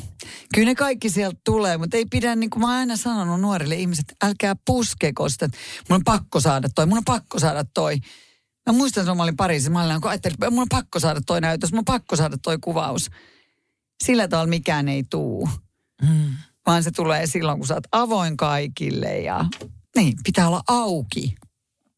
kyllä 0.54 0.66
ne 0.66 0.76
kaikki 0.76 1.10
sieltä 1.10 1.40
tulee, 1.46 1.78
mutta 1.78 1.98
ei 1.98 2.06
pidä, 2.06 2.36
niin 2.36 2.50
kuin 2.50 2.62
mä 2.62 2.68
oon 2.68 2.76
aina 2.76 2.96
sanonut 2.96 3.42
nuorille 3.42 3.76
ihmisille, 3.76 4.14
älkää 4.24 4.56
puskeko 4.66 5.30
sitä, 5.30 5.46
että 5.46 5.58
mun 5.90 5.96
on 5.96 6.04
pakko 6.04 6.40
saada 6.40 6.70
toi, 6.76 6.86
mun 6.86 6.98
on 6.98 7.06
pakko 7.06 7.40
saada 7.40 7.66
toi. 7.74 7.98
Mä 8.68 8.74
muistan, 8.74 9.02
että 9.02 9.16
mä 9.16 9.24
olin 9.24 9.38
Pariisissa, 9.38 9.72
mä 9.72 9.84
olin, 9.84 10.02
kun 10.02 10.10
ajattelin, 10.12 10.34
että 10.34 10.50
mun 10.50 10.62
on 10.62 10.68
pakko 10.70 11.00
saada 11.00 11.22
toi 11.26 11.42
näytös, 11.42 11.72
mun 11.72 11.80
on 11.80 11.86
pakko 11.86 12.16
saada 12.16 12.38
toi 12.44 12.58
kuvaus 12.62 13.10
sillä 14.04 14.28
tavalla 14.28 14.50
mikään 14.50 14.90
ei 14.90 15.04
tuu. 15.10 15.50
Mm. 16.02 16.36
Vaan 16.66 16.84
se 16.84 16.92
tulee 16.92 17.28
silloin, 17.28 17.58
kun 17.58 17.68
sä 17.68 17.74
oot 17.74 17.88
avoin 17.92 18.38
kaikille 18.38 19.20
ja 19.20 19.46
niin, 19.96 20.14
pitää 20.24 20.48
olla 20.48 20.62
auki. 20.68 21.36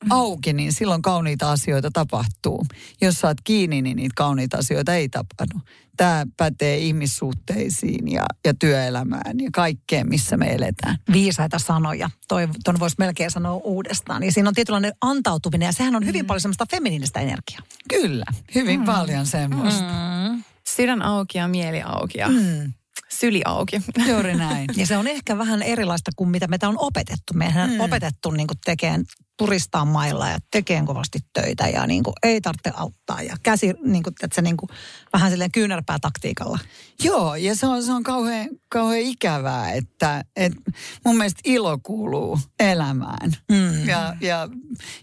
Auki, 0.09 0.53
niin 0.53 0.73
silloin 0.73 1.01
kauniita 1.01 1.51
asioita 1.51 1.89
tapahtuu. 1.93 2.65
Jos 3.01 3.15
sä 3.15 3.27
oot 3.27 3.37
kiinni, 3.43 3.81
niin 3.81 3.97
niitä 3.97 4.13
kauniita 4.15 4.57
asioita 4.57 4.95
ei 4.95 5.09
tapahdu. 5.09 5.61
Tämä 5.97 6.25
pätee 6.37 6.77
ihmissuhteisiin 6.77 8.11
ja, 8.11 8.25
ja 8.45 8.53
työelämään 8.53 9.39
ja 9.39 9.49
kaikkeen, 9.53 10.09
missä 10.09 10.37
me 10.37 10.53
eletään. 10.53 10.97
Viisaita 11.11 11.59
sanoja. 11.59 12.09
Toi, 12.27 12.47
ton 12.63 12.79
voisi 12.79 12.95
melkein 12.99 13.31
sanoa 13.31 13.53
uudestaan. 13.53 14.23
Ja 14.23 14.31
siinä 14.31 14.49
on 14.49 14.55
tietynlainen 14.55 14.93
antautuminen 15.01 15.65
ja 15.65 15.71
sehän 15.71 15.95
on 15.95 16.05
hyvin 16.05 16.25
paljon 16.25 16.41
semmoista 16.41 16.65
feminiinistä 16.71 17.19
energiaa. 17.19 17.61
Kyllä, 17.89 18.25
hyvin 18.55 18.79
mm. 18.79 18.85
paljon 18.85 19.25
semmoista. 19.25 19.83
Mm. 20.29 20.43
Sydän 20.75 21.01
auki 21.01 21.37
ja 21.37 21.47
mieli 21.47 21.81
auki 21.81 22.17
ja 22.17 22.27
Mm. 22.29 22.73
Syli 23.13 23.41
auki. 23.45 23.81
Juuri 24.07 24.35
näin. 24.35 24.67
Ja 24.77 24.85
se 24.85 24.97
on 24.97 25.07
ehkä 25.07 25.37
vähän 25.37 25.61
erilaista 25.61 26.11
kuin 26.15 26.29
mitä 26.29 26.47
meitä 26.47 26.69
on 26.69 26.75
opetettu. 26.79 27.33
On 27.63 27.69
Mm. 27.69 27.79
opetettu 27.79 28.31
niin 28.31 28.47
tekemään 28.65 29.03
turistaa 29.37 29.85
mailla 29.85 30.29
ja 30.29 30.37
tekemään 30.51 30.85
kovasti 30.85 31.19
töitä 31.33 31.67
ja 31.67 31.87
niin 31.87 32.03
kuin, 32.03 32.13
ei 32.23 32.41
tarvitse 32.41 32.71
auttaa. 32.75 33.21
Ja 33.21 33.37
käsi 33.43 33.73
niin 33.83 34.03
kuin, 34.03 34.13
että 34.23 34.35
se 34.35 34.41
niin 34.41 34.57
kuin, 34.57 34.69
vähän 35.13 35.31
silleen 35.31 35.51
kyynärpää 35.51 35.97
taktiikalla. 36.01 36.59
Joo, 37.03 37.35
ja 37.35 37.55
se 37.55 37.67
on, 37.67 37.83
se 37.83 37.91
on 37.91 38.03
kauhean, 38.03 38.49
kauhean 38.69 39.01
ikävää, 39.01 39.71
että, 39.71 40.23
että 40.35 40.61
mun 41.05 41.17
mielestä 41.17 41.41
ilo 41.43 41.77
kuuluu 41.83 42.39
elämään. 42.59 43.31
Mm. 43.51 43.87
Ja, 43.87 44.15
ja 44.21 44.49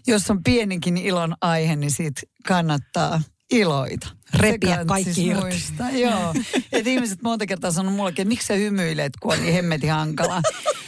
jos 0.07 0.29
on 0.31 0.43
pienikin 0.43 0.97
ilon 0.97 1.35
aihe, 1.41 1.75
niin 1.75 1.91
siitä 1.91 2.21
kannattaa 2.47 3.21
iloita. 3.51 4.07
Repiä 4.33 4.85
kaikki 4.85 5.13
siis 5.13 5.37
muistaa. 5.37 5.89
Joo. 5.89 6.33
Et 6.71 6.87
ihmiset 6.87 7.21
monta 7.21 7.45
kertaa 7.45 7.71
sanoo 7.71 7.91
mullekin, 7.91 8.23
että 8.23 8.29
miksi 8.29 8.47
sä 8.47 8.53
hymyilet, 8.53 9.13
kun 9.21 9.33
on 9.33 9.41
niin 9.41 9.53
hemmetin 9.53 9.91
hankala. 9.91 10.41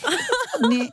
niin, 0.69 0.89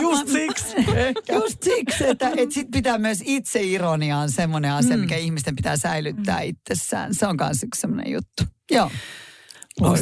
Just 0.00 0.28
siksi. 0.28 0.76
Just 1.36 1.62
siksi, 1.62 2.06
että, 2.06 2.28
että 2.36 2.54
sit 2.54 2.70
pitää 2.70 2.98
myös 2.98 3.18
itse 3.24 3.62
ironiaan 3.62 4.30
semmoinen 4.30 4.72
asia, 4.72 4.96
mikä 4.96 5.16
ihmisten 5.16 5.56
pitää 5.56 5.76
säilyttää 5.76 6.40
itsessään. 6.40 7.14
Se 7.14 7.26
on 7.26 7.36
myös 7.40 7.62
yksi 7.62 7.80
semmoinen 7.80 8.12
juttu. 8.12 8.42
Joo. 8.70 8.90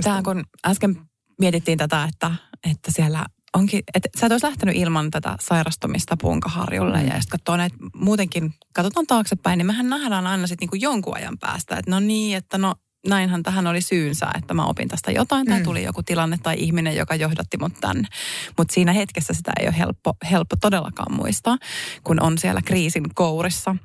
Tämä, 0.02 0.22
kun 0.22 0.44
äsken 0.66 1.00
mietittiin 1.40 1.78
tätä, 1.78 2.08
että, 2.12 2.30
että 2.70 2.90
siellä 2.92 3.26
onkin, 3.56 3.82
että 3.94 4.08
sä 4.20 4.26
et 4.26 4.32
olisi 4.32 4.46
lähtenyt 4.46 4.76
ilman 4.76 5.10
tätä 5.10 5.36
sairastumista 5.40 6.16
punkaharjulle 6.20 7.00
mm. 7.00 7.08
ja 7.08 7.12
sitten 7.12 7.30
katsoo 7.30 7.56
näitä 7.56 7.76
muutenkin, 7.94 8.54
katsotaan 8.72 9.06
taaksepäin, 9.06 9.58
niin 9.58 9.66
mehän 9.66 9.88
nähdään 9.88 10.26
aina 10.26 10.46
sitten 10.46 10.66
niinku 10.66 10.76
jonkun 10.86 11.16
ajan 11.16 11.38
päästä, 11.38 11.76
että 11.76 11.90
no 11.90 12.00
niin, 12.00 12.36
että 12.36 12.58
no 12.58 12.74
näinhän 13.08 13.42
tähän 13.42 13.66
oli 13.66 13.80
syynsä, 13.80 14.26
että 14.38 14.54
mä 14.54 14.64
opin 14.64 14.88
tästä 14.88 15.10
jotain 15.10 15.46
tai 15.46 15.58
Mm. 15.58 15.64
tuli 15.64 15.84
joku 15.84 16.02
tilanne 16.02 16.38
tai 16.42 16.56
ihminen, 16.58 16.96
joka 16.96 17.14
johdatti 17.14 17.56
mut 17.56 17.72
tänne. 17.80 18.08
Mutta 18.58 18.74
siinä 18.74 18.92
hetkessä 18.92 19.34
sitä 19.34 19.52
ei 19.60 19.66
ole 19.66 19.78
helppo, 19.78 20.12
helppo 20.30 20.56
todellakaan 20.60 21.14
muistaa, 21.14 21.56
kun 22.04 22.22
on 22.22 22.38
siellä 22.38 22.62
kriisin 22.64 23.14
kourissa. 23.14 23.76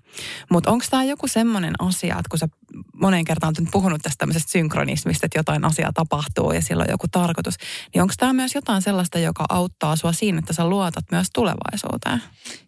Mutta 0.51 0.71
onko 0.71 0.85
tämä 0.89 1.03
joku 1.03 1.27
semmoinen 1.27 1.73
asia, 1.79 2.15
että 2.19 2.29
kun 2.29 2.39
sä 2.39 2.47
moneen 3.01 3.25
kertaan 3.25 3.53
nyt 3.59 3.69
puhunut 3.71 4.01
tästä 4.01 4.17
tämmöisestä 4.17 4.51
synkronismista, 4.51 5.25
että 5.25 5.39
jotain 5.39 5.65
asiaa 5.65 5.93
tapahtuu 5.93 6.51
ja 6.51 6.61
sillä 6.61 6.81
on 6.83 6.89
joku 6.89 7.07
tarkoitus, 7.07 7.55
niin 7.93 8.01
onko 8.01 8.13
tämä 8.17 8.33
myös 8.33 8.55
jotain 8.55 8.81
sellaista, 8.81 9.19
joka 9.19 9.45
auttaa 9.49 9.95
sua 9.95 10.13
siinä, 10.13 10.39
että 10.39 10.53
sä 10.53 10.69
luotat 10.69 11.05
myös 11.11 11.27
tulevaisuuteen? 11.33 12.21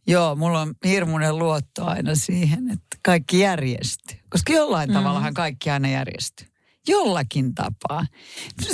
Joo, 0.08 0.36
mulla 0.36 0.62
on 0.62 0.74
hirmuinen 0.86 1.38
luotto 1.40 1.86
aina 1.86 2.16
siihen, 2.16 2.72
että 2.72 2.87
kaikki 3.08 3.40
järjestyy. 3.40 4.20
Koska 4.30 4.54
jollain 4.54 4.90
mm. 4.90 4.94
tavallahan 4.94 5.34
kaikki 5.34 5.70
aina 5.70 5.90
järjestyy. 5.90 6.48
Jollakin 6.88 7.56
tapaa. 7.56 8.06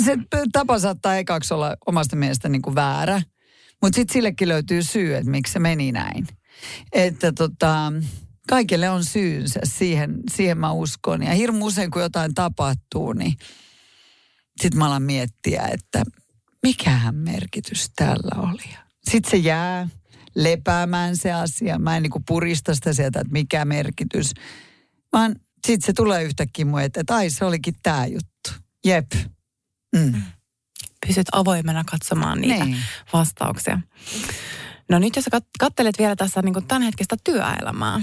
Se 0.04 0.16
tapa 0.52 0.78
saattaa 0.78 1.16
ekaksi 1.16 1.54
olla 1.54 1.76
omasta 1.86 2.16
mielestä 2.16 2.48
niin 2.48 2.62
kuin 2.62 2.74
väärä, 2.74 3.22
mutta 3.82 3.96
sitten 3.96 4.12
sillekin 4.12 4.48
löytyy 4.48 4.82
syy, 4.82 5.16
että 5.16 5.30
miksi 5.30 5.52
se 5.52 5.58
meni 5.58 5.92
näin. 5.92 6.26
Että 6.92 7.32
tota, 7.32 7.92
kaikille 8.48 8.90
on 8.90 9.04
syynsä, 9.04 9.60
siihen, 9.64 10.20
siihen 10.30 10.58
mä 10.58 10.72
uskon. 10.72 11.22
Ja 11.22 11.34
hirmu 11.34 11.66
usein, 11.66 11.90
kun 11.90 12.02
jotain 12.02 12.34
tapahtuu, 12.34 13.12
niin 13.12 13.32
sitten 14.62 14.78
mä 14.78 14.86
alan 14.86 15.02
miettiä, 15.02 15.68
että 15.72 16.02
mikähän 16.62 17.14
merkitys 17.14 17.90
tällä 17.96 18.50
oli. 18.50 18.74
Sitten 19.10 19.30
se 19.30 19.36
jää 19.36 19.88
lepäämään 20.36 21.16
se 21.16 21.32
asia. 21.32 21.78
Mä 21.78 21.96
en 21.96 22.02
niinku 22.02 22.22
purista 22.28 22.74
sitä 22.74 22.92
sieltä, 22.92 23.20
että 23.20 23.32
mikä 23.32 23.64
merkitys. 23.64 24.30
Vaan 25.12 25.36
sitten 25.66 25.86
se 25.86 25.92
tulee 25.92 26.22
yhtäkkiä 26.24 26.64
mun 26.64 26.80
eteen, 26.80 27.00
että 27.00 27.16
ai 27.16 27.30
se 27.30 27.44
olikin 27.44 27.74
tämä 27.82 28.06
juttu. 28.06 28.50
Jep. 28.84 29.12
Mm. 29.96 30.22
Pysyt 31.06 31.26
avoimena 31.32 31.84
katsomaan 31.84 32.40
niitä 32.40 32.64
Niin. 32.64 32.76
vastauksia. 33.12 33.80
No 34.90 34.98
nyt 34.98 35.16
jos 35.16 35.24
kattelet 35.58 35.98
vielä 35.98 36.16
tässä 36.16 36.42
niin 36.42 36.54
kuin 36.54 36.66
tämänhetkistä 36.66 37.16
työelämää 37.24 38.00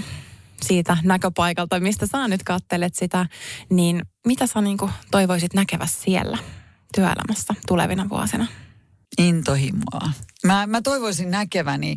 siitä 0.62 0.96
näköpaikalta, 1.02 1.80
mistä 1.80 2.06
sä 2.06 2.28
nyt 2.28 2.42
kattelet 2.42 2.94
sitä, 2.94 3.26
niin 3.70 4.02
mitä 4.26 4.46
sä 4.46 4.60
niin 4.60 4.78
kuin 4.78 4.92
toivoisit 5.10 5.54
näkevässä 5.54 6.02
siellä 6.02 6.38
työelämässä 6.94 7.54
tulevina 7.68 8.08
vuosina? 8.08 8.46
Intohimoa. 9.18 10.10
Mä, 10.44 10.66
mä 10.66 10.82
toivoisin 10.82 11.30
näkeväni 11.30 11.96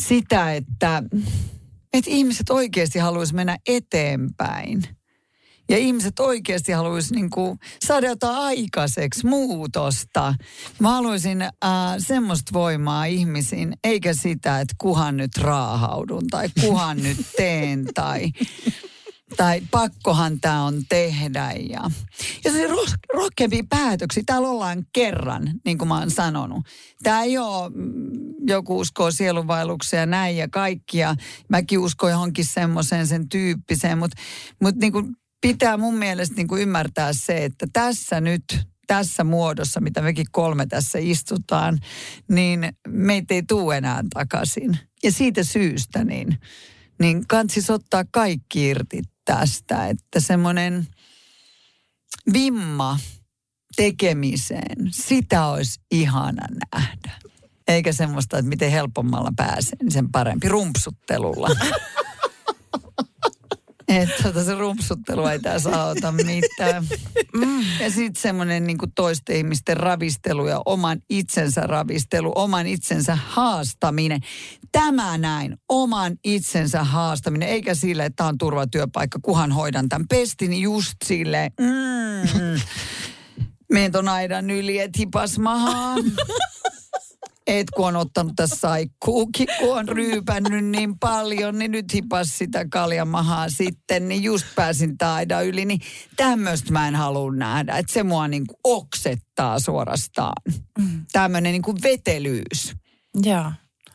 sitä, 0.00 0.54
että, 0.54 1.02
että 1.92 2.10
ihmiset 2.10 2.50
oikeasti 2.50 2.98
haluaisi 2.98 3.34
mennä 3.34 3.56
eteenpäin. 3.66 4.82
Ja 5.68 5.78
ihmiset 5.78 6.20
oikeasti 6.20 6.72
haluaisi 6.72 7.14
niin 7.14 7.30
kuin 7.30 7.58
saada 7.86 8.06
jotain 8.06 8.36
aikaiseksi, 8.36 9.26
muutosta. 9.26 10.34
Mä 10.78 10.90
haluaisin 10.90 11.42
äh, 11.42 11.50
semmoista 11.98 12.52
voimaa 12.52 13.04
ihmisiin, 13.04 13.72
eikä 13.84 14.14
sitä, 14.14 14.60
että 14.60 14.74
kuhan 14.78 15.16
nyt 15.16 15.36
raahaudun 15.38 16.26
tai 16.26 16.48
kuhan 16.60 17.02
nyt 17.02 17.18
teen 17.36 17.84
tai, 17.94 18.30
tai 19.36 19.60
pakkohan 19.70 20.40
tämä 20.40 20.64
on 20.64 20.82
tehdä. 20.88 21.52
Ja, 21.70 21.90
ja 22.44 22.52
se 22.52 22.66
ro- 22.66 23.14
rohkeampia 23.14 23.62
päätöksiä. 23.68 24.22
Täällä 24.26 24.48
ollaan 24.48 24.86
kerran, 24.92 25.50
niin 25.64 25.78
kuin 25.78 25.88
mä 25.88 25.98
oon 25.98 26.10
sanonut. 26.10 26.66
Tämä 27.02 27.22
ei 27.22 27.38
ole, 27.38 27.70
mm, 27.74 28.10
joku 28.46 28.78
uskoo 28.78 29.10
sielunvaelluksia 29.10 30.00
ja 30.00 30.06
näin 30.06 30.36
ja 30.36 30.48
kaikkia. 30.48 31.14
Mäkin 31.48 31.78
uskon 31.78 32.10
johonkin 32.10 32.44
semmoiseen 32.44 33.06
sen 33.06 33.28
tyyppiseen, 33.28 33.98
mutta 33.98 34.22
mut 34.60 34.76
niin 34.76 34.92
kuin 34.92 35.06
pitää 35.40 35.76
mun 35.76 35.94
mielestä 35.94 36.36
niin 36.36 36.48
kuin 36.48 36.62
ymmärtää 36.62 37.12
se, 37.12 37.44
että 37.44 37.66
tässä 37.72 38.20
nyt 38.20 38.42
tässä 38.86 39.24
muodossa, 39.24 39.80
mitä 39.80 40.02
mekin 40.02 40.26
kolme 40.30 40.66
tässä 40.66 40.98
istutaan, 41.02 41.78
niin 42.28 42.68
meitä 42.88 43.34
ei 43.34 43.42
tule 43.42 43.76
enää 43.76 44.04
takaisin. 44.14 44.78
Ja 45.02 45.12
siitä 45.12 45.44
syystä 45.44 46.04
niin, 46.04 46.38
niin 47.00 47.26
kansis 47.26 47.70
ottaa 47.70 48.04
kaikki 48.12 48.68
irti 48.68 49.02
tästä, 49.36 49.86
että 49.86 50.20
semmoinen 50.20 50.86
vimma 52.32 52.98
tekemiseen, 53.76 54.88
sitä 54.90 55.46
olisi 55.46 55.80
ihana 55.90 56.46
nähdä. 56.74 57.10
Eikä 57.68 57.92
semmoista, 57.92 58.38
että 58.38 58.48
miten 58.48 58.70
helpommalla 58.70 59.32
pääsen, 59.36 59.78
niin 59.82 59.92
sen 59.92 60.12
parempi 60.12 60.48
rumpsuttelulla. 60.48 61.48
Että 63.90 64.22
tota 64.22 64.44
se 64.44 64.54
rumpsuttelu 64.54 65.26
ei 65.26 65.38
tässä 65.38 65.82
auta 65.82 66.12
mitään. 66.12 66.86
Mm. 67.34 67.62
Ja 67.80 67.90
sitten 67.90 68.22
semmoinen 68.22 68.66
niin 68.66 68.78
toisten 68.94 69.36
ihmisten 69.36 69.76
ravistelu 69.76 70.46
ja 70.46 70.60
oman 70.66 70.98
itsensä 71.08 71.60
ravistelu, 71.60 72.32
oman 72.34 72.66
itsensä 72.66 73.18
haastaminen. 73.26 74.20
Tämä 74.72 75.18
näin, 75.18 75.56
oman 75.68 76.16
itsensä 76.24 76.84
haastaminen, 76.84 77.48
eikä 77.48 77.74
sille, 77.74 78.04
että 78.04 78.16
tämä 78.16 78.28
on 78.28 78.38
turvatyöpaikka, 78.38 79.18
kuhan 79.22 79.52
hoidan 79.52 79.88
tämän 79.88 80.08
pestin 80.08 80.60
just 80.60 80.96
silleen. 81.04 81.52
Mm. 81.60 82.60
Menen 83.72 83.92
ton 83.92 84.08
aidan 84.08 84.50
yli, 84.50 84.78
et 84.78 84.98
hipas 84.98 85.38
mahaa. 85.38 85.96
Et 87.50 87.70
kun 87.70 87.86
on 87.86 87.96
ottanut 87.96 88.32
tässä 88.36 88.56
saikkuukin, 88.56 89.46
kun 89.58 89.78
on 89.78 89.88
ryypännyt 89.88 90.64
niin 90.64 90.98
paljon, 90.98 91.58
niin 91.58 91.70
nyt 91.70 91.94
hipas 91.94 92.38
sitä 92.38 92.64
kaljamahaa 92.70 93.48
sitten, 93.48 94.08
niin 94.08 94.22
just 94.22 94.46
pääsin 94.56 94.98
taidan 94.98 95.46
yli. 95.46 95.64
Niin 95.64 95.80
tämmöistä 96.16 96.72
mä 96.72 96.88
en 96.88 96.96
halua 96.96 97.32
nähdä, 97.32 97.76
että 97.76 97.92
se 97.92 98.02
mua 98.02 98.28
niinku 98.28 98.54
oksettaa 98.64 99.58
suorastaan. 99.58 100.42
Mm. 100.78 101.06
Tämmöinen 101.12 101.52
niinku 101.52 101.74
vetelyys. 101.82 102.74
Joo. 103.22 103.52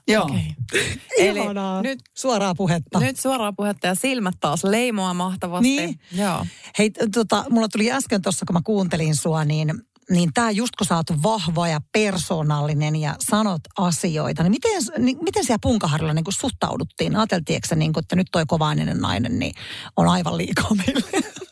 Joo. 0.08 0.24
Okay. 0.24 0.42
Eli 1.20 1.40
nyt 1.84 2.00
suoraa 2.16 2.56
puhetta. 2.56 3.00
nyt 3.00 3.20
suoraa 3.20 3.54
puhetta 3.54 3.88
ja 3.88 3.96
silmät 3.96 4.36
taas 4.40 4.64
leimoa 4.64 5.14
mahtavasti. 5.14 5.68
Niin. 5.68 6.00
Joo. 6.12 6.46
Hei, 6.78 6.92
tota, 7.14 7.46
mulla 7.50 7.68
tuli 7.68 7.92
äsken 7.92 8.22
tuossa, 8.22 8.46
kun 8.46 8.54
mä 8.54 8.62
kuuntelin 8.64 9.16
sua, 9.16 9.46
niin, 9.46 9.74
niin 10.10 10.30
tämä 10.34 10.52
just 10.52 10.76
kun 10.76 10.88
sä 10.88 10.96
oot 10.96 11.24
vahva 11.24 11.68
ja 11.68 11.82
persoonallinen 11.92 12.96
ja 12.96 13.16
sanot 13.20 13.62
asioita, 13.78 14.44
niin 14.44 14.52
miten, 14.52 14.72
niin 14.98 15.18
miten 15.22 15.46
siellä 15.46 15.60
punkaharilla 15.62 16.14
niin 16.14 16.26
suhtauduttiin? 16.30 17.16
Ajateltiinko 17.16 17.68
sä, 17.68 17.76
niin 17.76 18.00
että 18.00 18.16
nyt 18.16 18.28
toi 18.32 18.44
kovainen 18.48 18.98
nainen 18.98 19.40
niin 19.40 19.54
on 19.98 20.08
aivan 20.08 20.38
liikaa 20.38 20.72
meille? 20.76 21.24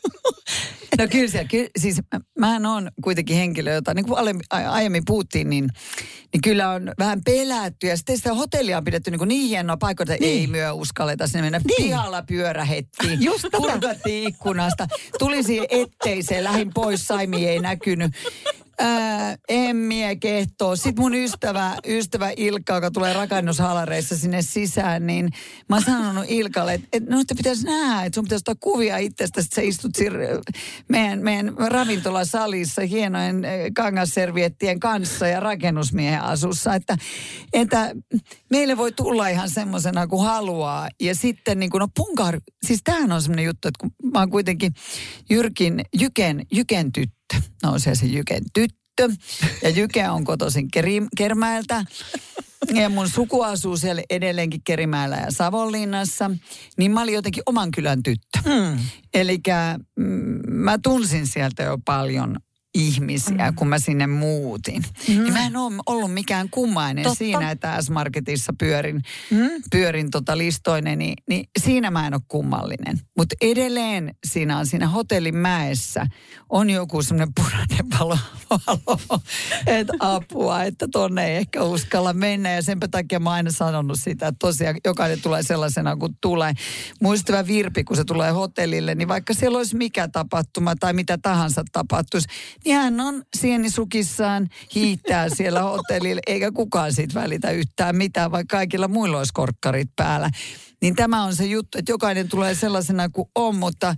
No 0.98 1.08
kyllä 1.10 1.28
siellä, 1.28 1.48
ky, 1.48 1.66
siis 1.78 2.00
mähän 2.38 2.66
on 2.66 2.90
kuitenkin 3.02 3.36
henkilö, 3.36 3.72
jota 3.72 3.94
niin 3.94 4.06
kuin 4.06 4.18
aiemmin 4.50 5.02
puhuttiin, 5.06 5.50
niin, 5.50 5.68
niin 6.32 6.40
kyllä 6.40 6.70
on 6.70 6.92
vähän 6.98 7.20
pelätty. 7.24 7.86
Ja 7.86 7.96
sitten 7.96 8.16
sitä 8.16 8.34
hotellia 8.34 8.78
on 8.78 8.84
pidetty 8.84 9.10
niin, 9.10 9.18
kuin 9.18 9.28
niin 9.28 9.48
hienoa 9.48 9.76
paikkaa, 9.76 10.04
että 10.04 10.16
niin. 10.24 10.40
ei 10.40 10.46
myö 10.46 10.72
uskalleta 10.72 11.26
sinne 11.26 11.42
mennä. 11.42 11.60
Niin. 11.64 11.76
Pihalla 11.76 12.22
pyörähettiin, 12.22 13.22
Just 13.22 13.44
purkattiin 13.52 14.28
ikkunasta, 14.28 14.86
tuli 15.18 15.42
siihen 15.42 15.66
etteiseen, 15.70 16.44
lähin 16.44 16.70
pois, 16.74 17.06
Saimi 17.06 17.48
ei 17.48 17.58
näkynyt 17.58 18.12
ää, 18.78 19.36
emmiä 19.48 20.16
kehtoo. 20.16 20.76
Sitten 20.76 21.00
mun 21.00 21.14
ystävä, 21.14 21.76
ystävä 21.88 22.30
Ilkka, 22.36 22.74
joka 22.74 22.90
tulee 22.90 23.12
rakennushalareissa 23.12 24.16
sinne 24.16 24.42
sisään, 24.42 25.06
niin 25.06 25.30
mä 25.68 25.76
oon 25.76 25.82
sanonut 25.82 26.24
Ilkalle, 26.28 26.74
että, 26.74 26.88
että 26.92 27.10
no, 27.10 27.20
että 27.20 27.34
pitäisi 27.34 27.64
nähdä, 27.64 28.04
että 28.04 28.14
sun 28.14 28.24
pitäisi 28.24 28.42
ottaa 28.42 28.54
kuvia 28.60 28.98
itsestä, 28.98 29.40
että 29.40 29.54
sä 29.54 29.62
istut 29.62 29.90
sir- 29.98 30.54
meidän, 30.88 31.22
meidän 31.22 31.54
ravintolasalissa 31.58 32.82
hienojen 32.82 33.42
kangasserviettien 33.74 34.80
kanssa 34.80 35.26
ja 35.26 35.40
rakennusmiehen 35.40 36.22
asussa, 36.22 36.74
että, 36.74 36.96
että 37.52 37.94
meille 38.50 38.76
voi 38.76 38.92
tulla 38.92 39.28
ihan 39.28 39.50
semmoisena 39.50 40.06
kuin 40.06 40.26
haluaa. 40.26 40.88
Ja 41.00 41.14
sitten 41.14 41.58
niin 41.58 41.70
kuin, 41.70 41.80
no 41.80 41.88
punkar, 41.96 42.40
siis 42.66 42.80
tämähän 42.84 43.12
on 43.12 43.22
semmoinen 43.22 43.44
juttu, 43.44 43.68
että 43.68 43.78
kun 43.80 43.90
mä 44.12 44.18
oon 44.18 44.30
kuitenkin 44.30 44.72
Jyrkin, 45.30 45.84
Jyken, 46.00 46.46
Jyken 46.52 46.92
tyttö, 46.92 47.23
nousee 47.62 47.94
se 47.94 48.06
Jyken 48.06 48.42
tyttö. 48.54 49.08
Ja 49.62 49.70
Jyke 49.70 50.08
on 50.08 50.24
kotoisin 50.24 50.70
Keri, 50.70 51.02
Kermäeltä. 51.16 51.84
Ja 52.74 52.88
mun 52.88 53.08
suku 53.08 53.42
asuu 53.42 53.76
siellä 53.76 54.02
edelleenkin 54.10 54.60
Kerimäellä 54.64 55.16
ja 55.16 55.30
Savonlinnassa. 55.30 56.30
Niin 56.78 56.90
mä 56.90 57.02
olin 57.02 57.14
jotenkin 57.14 57.42
oman 57.46 57.70
kylän 57.70 58.02
tyttö. 58.02 58.38
Mm. 58.44 58.78
Eli 59.14 59.38
mm, 59.98 60.40
mä 60.50 60.78
tunsin 60.82 61.26
sieltä 61.26 61.62
jo 61.62 61.78
paljon 61.84 62.36
ihmisiä, 62.74 63.50
mm. 63.50 63.54
kun 63.56 63.68
mä 63.68 63.78
sinne 63.78 64.06
muutin. 64.06 64.82
Mm. 65.08 65.22
Niin 65.22 65.32
mä 65.32 65.46
en 65.46 65.56
ole 65.56 65.74
ollut 65.86 66.14
mikään 66.14 66.48
kummainen 66.50 67.04
Totta. 67.04 67.18
siinä, 67.18 67.50
että 67.50 67.82
S-Marketissa 67.82 68.52
pyörin, 68.58 69.02
mm. 69.30 69.48
pyörin 69.70 70.10
tota 70.10 70.38
listoinen, 70.38 70.98
niin, 70.98 71.14
niin 71.28 71.48
siinä 71.60 71.90
mä 71.90 72.06
en 72.06 72.14
ole 72.14 72.22
kummallinen. 72.28 73.00
Mutta 73.16 73.34
edelleen 73.40 74.14
siinä 74.26 74.58
on 74.58 74.66
siinä 74.66 74.88
hotellin 74.88 75.36
mäessä 75.36 76.06
on 76.48 76.70
joku 76.70 77.02
semmoinen 77.02 77.34
punainen 77.34 77.98
palo, 77.98 78.18
että 79.66 79.92
apua, 79.98 80.62
että 80.62 80.88
tonne 80.92 81.26
ei 81.26 81.36
ehkä 81.36 81.62
uskalla 81.62 82.12
mennä. 82.12 82.52
Ja 82.52 82.62
senpä 82.62 82.88
takia 82.88 83.20
mä 83.20 83.30
oon 83.30 83.36
aina 83.36 83.50
sanonut 83.50 83.98
sitä, 84.00 84.26
että 84.26 84.38
tosiaan 84.38 84.76
jokainen 84.84 85.20
tulee 85.20 85.42
sellaisena 85.42 85.96
kuin 85.96 86.12
tulee. 86.20 86.52
Muistava 87.00 87.46
Virpi, 87.46 87.84
kun 87.84 87.96
se 87.96 88.04
tulee 88.04 88.30
hotellille, 88.30 88.94
niin 88.94 89.08
vaikka 89.08 89.34
siellä 89.34 89.58
olisi 89.58 89.76
mikä 89.76 90.08
tapahtuma 90.08 90.76
tai 90.76 90.92
mitä 90.92 91.18
tahansa 91.18 91.62
tapahtuisi, 91.72 92.28
niin 92.64 92.76
hän 92.76 93.00
on 93.00 93.22
sienisukissaan, 93.36 94.48
hiittää 94.74 95.28
siellä 95.28 95.62
hotellilla, 95.62 96.20
eikä 96.26 96.52
kukaan 96.52 96.92
siitä 96.92 97.20
välitä 97.20 97.50
yhtään 97.50 97.96
mitään, 97.96 98.30
vaikka 98.30 98.56
kaikilla 98.56 98.88
muilla 98.88 99.18
olisi 99.18 99.32
korkkarit 99.32 99.88
päällä. 99.96 100.30
Niin 100.82 100.94
tämä 100.94 101.24
on 101.24 101.34
se 101.36 101.44
juttu, 101.44 101.78
että 101.78 101.92
jokainen 101.92 102.28
tulee 102.28 102.54
sellaisena 102.54 103.08
kuin 103.08 103.28
on, 103.34 103.56
mutta 103.56 103.94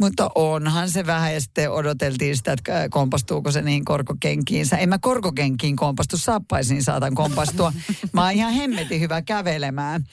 mutta 0.00 0.30
onhan 0.34 0.90
se 0.90 1.06
vähän 1.06 1.34
ja 1.34 1.40
sitten 1.40 1.70
odoteltiin 1.70 2.36
sitä, 2.36 2.52
että 2.52 2.88
kompastuuko 2.90 3.50
se 3.50 3.62
niin 3.62 3.84
korkokenkiinsä. 3.84 4.76
En 4.76 4.88
mä 4.88 4.98
korkokenkiin 4.98 5.76
kompastu, 5.76 6.16
saappaisiin 6.16 6.82
saatan 6.82 7.14
kompastua. 7.14 7.72
Mä 8.12 8.22
oon 8.22 8.32
ihan 8.32 8.52
hemmetin 8.52 9.00
hyvä 9.00 9.22
kävelemään. 9.22 10.04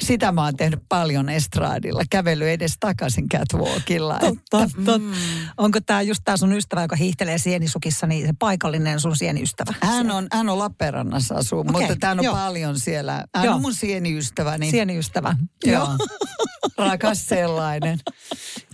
Sitä 0.00 0.32
mä 0.32 0.44
oon 0.44 0.56
tehnyt 0.56 0.80
paljon 0.88 1.28
estraadilla. 1.28 2.02
Kävely 2.10 2.50
edes 2.50 2.76
takaisin 2.80 3.28
catwalkilla. 3.28 4.18
Totta, 4.18 4.40
totta. 4.50 4.98
Mm. 4.98 5.12
Onko 5.56 5.80
tämä 5.80 6.02
just 6.02 6.20
tämä 6.24 6.36
sun 6.36 6.52
ystävä, 6.52 6.82
joka 6.82 6.96
hiihtelee 6.96 7.38
sienisukissa, 7.38 8.06
niin 8.06 8.26
se 8.26 8.32
paikallinen 8.38 9.00
sun 9.00 9.16
sieniystävä? 9.16 9.74
Hän 9.80 10.10
on, 10.10 10.26
hän 10.32 10.48
on 10.48 10.58
Lappeenrannassa 10.58 11.34
asuu, 11.34 11.60
okay, 11.60 11.72
mutta 11.72 11.96
tämä 11.96 12.10
on 12.12 12.24
joo. 12.24 12.34
paljon 12.34 12.80
siellä. 12.80 13.24
Hän 13.34 13.44
joo. 13.44 13.54
on 13.54 13.60
mun 13.60 13.74
sieniystäväni. 13.74 14.70
Sieniystävä. 14.70 15.36
Joo. 15.64 15.88
Rakas 16.78 17.26
sellainen. 17.26 17.98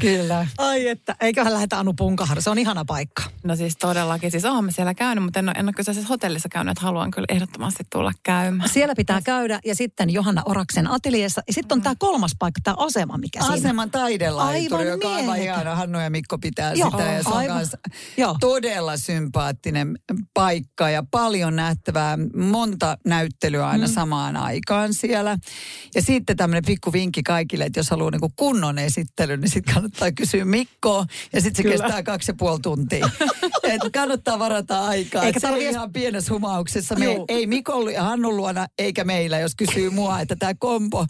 Kyllä. 0.00 0.46
Ai 0.58 0.88
että, 0.88 1.16
eiköhän 1.20 1.52
lähetä 1.52 1.78
Anu 1.78 1.94
Punkahar, 1.94 2.42
se 2.42 2.50
on 2.50 2.58
ihana 2.58 2.84
paikka. 2.84 3.22
No 3.44 3.56
siis 3.56 3.76
todellakin, 3.76 4.30
siis 4.30 4.44
oonhan 4.44 4.72
siellä 4.72 4.94
käynyt, 4.94 5.24
mutta 5.24 5.38
en 5.38 5.48
ole, 5.48 5.54
en 5.58 5.66
ole 5.66 5.72
kyseisessä 5.72 6.08
hotellissa 6.08 6.48
käynyt, 6.48 6.72
että 6.72 6.84
haluan 6.84 7.10
kyllä 7.10 7.26
ehdottomasti 7.28 7.84
tulla 7.92 8.12
käymään. 8.22 8.68
Siellä 8.68 8.94
pitää 8.94 9.20
käydä 9.22 9.60
ja 9.64 9.74
sitten 9.74 10.10
Johanna 10.10 10.42
Oraksen 10.44 10.90
ateliessa. 10.90 11.42
Ja 11.46 11.52
sitten 11.52 11.76
on 11.76 11.82
tämä 11.82 11.94
kolmas 11.98 12.32
paikka, 12.38 12.60
tämä 12.64 12.74
asema, 12.78 13.18
mikä 13.18 13.40
siinä. 13.40 13.54
Aseman 13.54 13.90
taidelaituri, 13.90 14.88
joka 14.88 15.08
on 15.08 15.14
aivan 15.14 15.42
ihana. 15.42 15.74
Hannu 15.74 16.00
ja 16.00 16.10
Mikko 16.10 16.38
pitää 16.38 16.72
Joo, 16.72 16.90
sitä 16.90 17.02
ja 17.02 17.22
se 17.22 17.30
on 17.30 17.66
Joo. 18.16 18.36
todella 18.40 18.96
sympaattinen 18.96 19.98
paikka 20.34 20.90
ja 20.90 21.04
paljon 21.10 21.56
nähtävää. 21.56 22.18
Monta 22.36 22.98
näyttelyä 23.06 23.68
aina 23.68 23.86
mm. 23.86 23.92
samaan 23.92 24.36
aikaan 24.36 24.94
siellä. 24.94 25.38
Ja 25.94 26.02
sitten 26.02 26.36
tämmöinen 26.36 26.64
pikku 26.66 26.92
vinkki 26.92 27.22
kaikille, 27.22 27.64
että 27.64 27.79
jos 27.80 27.90
haluaa 27.90 28.10
niinku 28.10 28.32
kunnon 28.36 28.78
esittely, 28.78 29.36
niin 29.36 29.50
sitten 29.50 29.74
kannattaa 29.74 30.12
kysyä 30.12 30.44
Mikkoa 30.44 31.06
ja 31.32 31.40
sitten 31.40 31.56
se 31.56 31.62
Kyllä. 31.62 31.84
kestää 31.84 32.02
kaksi 32.02 32.30
ja 32.30 32.34
puoli 32.34 32.60
tuntia. 32.62 33.10
Et 33.62 33.80
kannattaa 33.92 34.38
varata 34.38 34.84
aikaa. 34.86 35.24
Eikä 35.24 35.40
tarvitse 35.40 35.64
edes... 35.64 35.76
ihan 35.76 35.92
pienessä 35.92 36.34
humauksessa. 36.34 36.94
Me, 36.94 37.06
ei 37.28 37.46
Mikolla 37.46 37.90
ja 37.90 38.02
Hannun 38.02 38.36
luona 38.36 38.66
eikä 38.78 39.04
meillä, 39.04 39.38
jos 39.38 39.54
kysyy 39.54 39.90
mua, 39.90 40.20
että 40.20 40.36
tämä 40.36 40.54
kompo. 40.58 41.06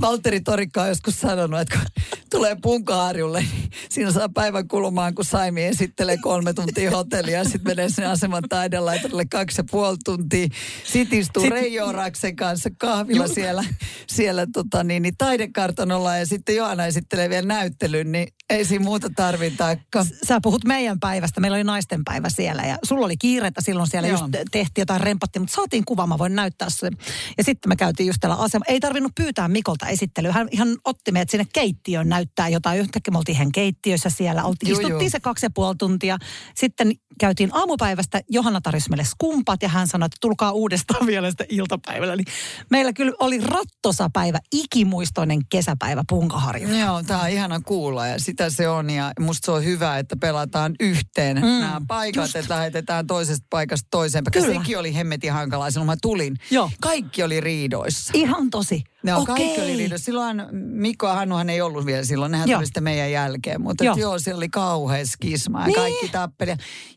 Valtteri 0.00 0.40
Torikka 0.40 0.82
on 0.82 0.88
joskus 0.88 1.20
sanonut, 1.20 1.60
että 1.60 1.78
kun 1.78 1.86
tulee 2.30 2.56
punkaarjulle, 2.62 3.40
niin 3.40 3.70
siinä 3.88 4.12
saa 4.12 4.28
päivän 4.28 4.68
kulumaan, 4.68 5.14
kun 5.14 5.24
Saimi 5.24 5.64
esittelee 5.64 6.16
kolme 6.16 6.52
tuntia 6.52 6.90
hotellia 6.90 7.38
ja 7.38 7.44
sitten 7.44 7.64
menee 7.64 7.88
sinne 7.88 8.06
aseman 8.06 8.42
taidelaitolle 8.48 9.24
kaksi 9.30 9.60
ja 9.60 9.64
puoli 9.70 9.96
tuntia. 10.04 10.46
Sitten 10.84 11.18
istuu 11.18 11.42
Sit... 11.42 11.50
Reijo 11.50 11.92
Raksen 11.92 12.36
kanssa 12.36 12.70
kahvilla 12.78 13.24
Juh. 13.24 13.34
siellä, 13.34 13.64
siellä 14.06 14.46
tota 14.52 14.84
niin, 14.84 15.02
niin 15.02 15.16
taidekartanolla 15.18 16.16
ja 16.16 16.26
sitten 16.26 16.56
Joana 16.56 16.86
esittelee 16.86 17.30
vielä 17.30 17.46
näyttelyn, 17.46 18.12
niin 18.12 18.28
ei 18.50 18.64
siinä 18.64 18.84
muuta 18.84 19.10
tarvitakaan. 19.16 20.06
Sä 20.28 20.40
puhut 20.42 20.64
meidän 20.64 21.00
päivästä. 21.00 21.40
Meillä 21.40 21.54
oli 21.54 21.64
naisten 21.64 22.04
päivä 22.04 22.28
siellä 22.30 22.62
ja 22.62 22.78
sulla 22.82 23.06
oli 23.06 23.16
kiirettä 23.16 23.60
silloin 23.64 23.90
siellä 23.90 24.08
Joo. 24.08 24.20
just 24.20 24.32
tehtiin 24.50 24.82
jotain 24.82 25.00
rempattiin, 25.00 25.42
mutta 25.42 25.54
saatiin 25.54 25.84
kuva, 25.84 26.06
mä 26.06 26.18
voin 26.18 26.34
näyttää 26.34 26.70
se. 26.70 26.90
Ja 27.38 27.44
sitten 27.44 27.68
me 27.68 27.76
käytiin 27.76 28.06
just 28.06 28.18
tällä 28.20 28.36
asema. 28.36 28.64
Ei 28.68 28.80
tarvinnut 28.80 29.12
pyytää 29.14 29.48
Mikolta 29.48 29.86
esittelyä. 29.86 30.32
Hän 30.32 30.48
ihan 30.50 30.76
otti 30.84 31.12
meidät 31.12 31.30
sinne 31.30 31.46
keittiöön 31.52 32.08
näyttää 32.20 32.48
jotain. 32.48 32.80
Yhtäkkiä 32.80 33.12
me 33.12 33.18
oltiin 33.18 33.36
ihan 33.36 33.52
keittiössä 33.52 34.10
siellä. 34.10 34.44
Oltiin, 34.44 34.70
juu, 34.70 34.80
istuttiin 34.80 35.00
juu. 35.00 35.10
se 35.10 35.20
kaksi 35.20 35.46
ja 35.46 35.50
puoli 35.54 35.74
tuntia. 35.78 36.18
Sitten 36.54 36.92
käytiin 37.20 37.50
aamupäivästä. 37.52 38.20
Johanna 38.28 38.60
tarjosi 38.60 38.90
meille 38.90 39.04
skumpat 39.04 39.62
ja 39.62 39.68
hän 39.68 39.86
sanoi, 39.86 40.06
että 40.06 40.16
tulkaa 40.20 40.52
uudestaan 40.52 41.06
vielä 41.12 41.30
sitä 41.30 41.44
iltapäivällä. 41.48 42.14
Eli 42.14 42.24
meillä 42.70 42.92
kyllä 42.92 43.12
oli 43.20 43.40
rattosa 43.40 44.10
päivä, 44.12 44.38
ikimuistoinen 44.52 45.40
kesäpäivä 45.48 46.04
Punkaharjulla. 46.08 46.78
Joo, 46.78 47.02
tämä 47.02 47.22
on 47.22 47.28
ihana 47.28 47.60
kuulla 47.60 48.06
ja 48.06 48.18
sit 48.18 48.26
sitä 48.26 48.50
se 48.50 48.68
on 48.68 48.90
ja 48.90 49.12
musta 49.20 49.46
se 49.46 49.50
on 49.50 49.64
hyvä, 49.64 49.98
että 49.98 50.16
pelataan 50.16 50.74
yhteen 50.80 51.36
mm, 51.36 51.42
nämä 51.42 51.80
paikat, 51.88 52.24
just. 52.24 52.36
että 52.36 52.54
lähetetään 52.54 53.06
toisesta 53.06 53.46
paikasta 53.50 53.88
toiseen. 53.90 54.24
Kyllä. 54.32 54.58
Sekin 54.58 54.78
oli 54.78 54.94
hemmetin 54.94 55.32
hankalaa 55.32 55.70
silloin, 55.70 55.86
mä 55.86 55.96
tulin. 56.02 56.36
Joo. 56.50 56.70
Kaikki 56.80 57.22
oli 57.22 57.40
riidoissa. 57.40 58.12
Ihan 58.14 58.50
tosi. 58.50 58.82
No, 59.02 59.20
Okei. 59.20 59.34
kaikki 59.34 59.60
oli. 59.60 59.98
Silloin 59.98 60.42
Mikko 60.52 61.06
ja 61.06 61.14
Hannuhan 61.14 61.50
ei 61.50 61.60
ollut 61.60 61.86
vielä 61.86 62.04
silloin, 62.04 62.32
nehän 62.32 62.48
joo. 62.48 62.58
tuli 62.58 62.66
sitten 62.66 62.82
meidän 62.82 63.12
jälkeen. 63.12 63.60
Mutta 63.60 63.84
joo. 63.84 63.96
joo, 63.96 64.18
siellä 64.18 64.38
oli 64.38 64.48
kauhean 64.48 65.06
skisma 65.06 65.60
ja 65.60 65.66
niin. 65.66 65.76
kaikki 65.76 66.08
tappeli. 66.08 66.54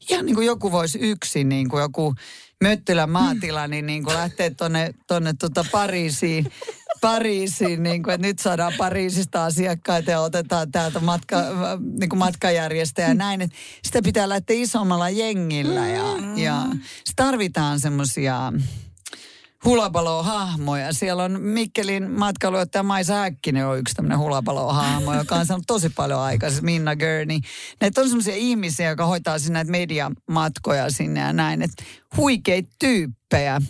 Ihan 0.10 0.26
niin 0.26 0.36
kuin 0.36 0.48
joku 0.48 0.72
voisi 0.72 1.00
yksin, 1.00 1.50
niin 1.50 1.70
kuin 1.70 1.82
joku 1.82 2.16
Möttylän 2.64 3.10
maatila, 3.10 3.68
niin, 3.68 3.86
niin 3.86 4.04
kuin 4.04 4.16
lähtee 4.16 4.50
tuonne 4.50 4.94
tonne 5.08 5.34
tuota 5.40 5.66
Pariisiin 5.72 6.52
Pariisiin, 7.04 7.84
niin 7.84 8.04
kuin, 8.04 8.14
että 8.14 8.28
nyt 8.28 8.40
saadaan 8.40 8.74
Pariisista 8.78 9.46
asiakkaita 9.46 10.12
ja 10.12 10.20
otetaan 10.20 10.72
täältä 10.72 11.00
matka, 11.00 11.38
niin 12.00 12.10
kuin 12.10 12.20
matkajärjestäjä 12.20 13.08
ja 13.08 13.14
näin. 13.14 13.42
Että 13.42 13.56
sitä 13.84 14.02
pitää 14.02 14.30
lähteä 14.30 14.56
isommalla 14.60 15.10
jengillä 15.10 15.88
ja, 15.88 16.04
ja 16.36 16.66
tarvitaan 17.16 17.80
semmoisia 17.80 18.54
hulapalo-hahmoja. 19.66 20.94
Siellä 20.94 21.24
on 21.24 21.42
Mikkelin 21.42 22.12
matkailujohtaja 22.12 22.84
Maisa 22.84 23.14
Häkkinen 23.14 23.68
on 23.68 23.80
yksi 23.80 23.96
tämmöinen 23.96 24.20
hulapalo-hahmo, 24.20 25.14
joka 25.14 25.36
on 25.36 25.46
saanut 25.46 25.68
tosi 25.68 25.90
paljon 25.90 26.20
aikaa. 26.20 26.50
Siis 26.50 26.62
Minna 26.62 26.96
Gurney. 26.96 27.40
Näitä 27.82 28.02
on 28.02 28.08
semmoisia 28.08 28.36
ihmisiä, 28.36 28.90
jotka 28.90 29.06
hoitaa 29.06 29.40
sinne 29.40 29.54
näitä 29.54 29.72
mediamatkoja 29.72 30.92
sinne 30.92 31.20
ja 31.20 31.34
näin. 31.34 31.62
Että 31.62 31.84
huikeita 32.18 32.70
tyyppejä. 32.80 33.62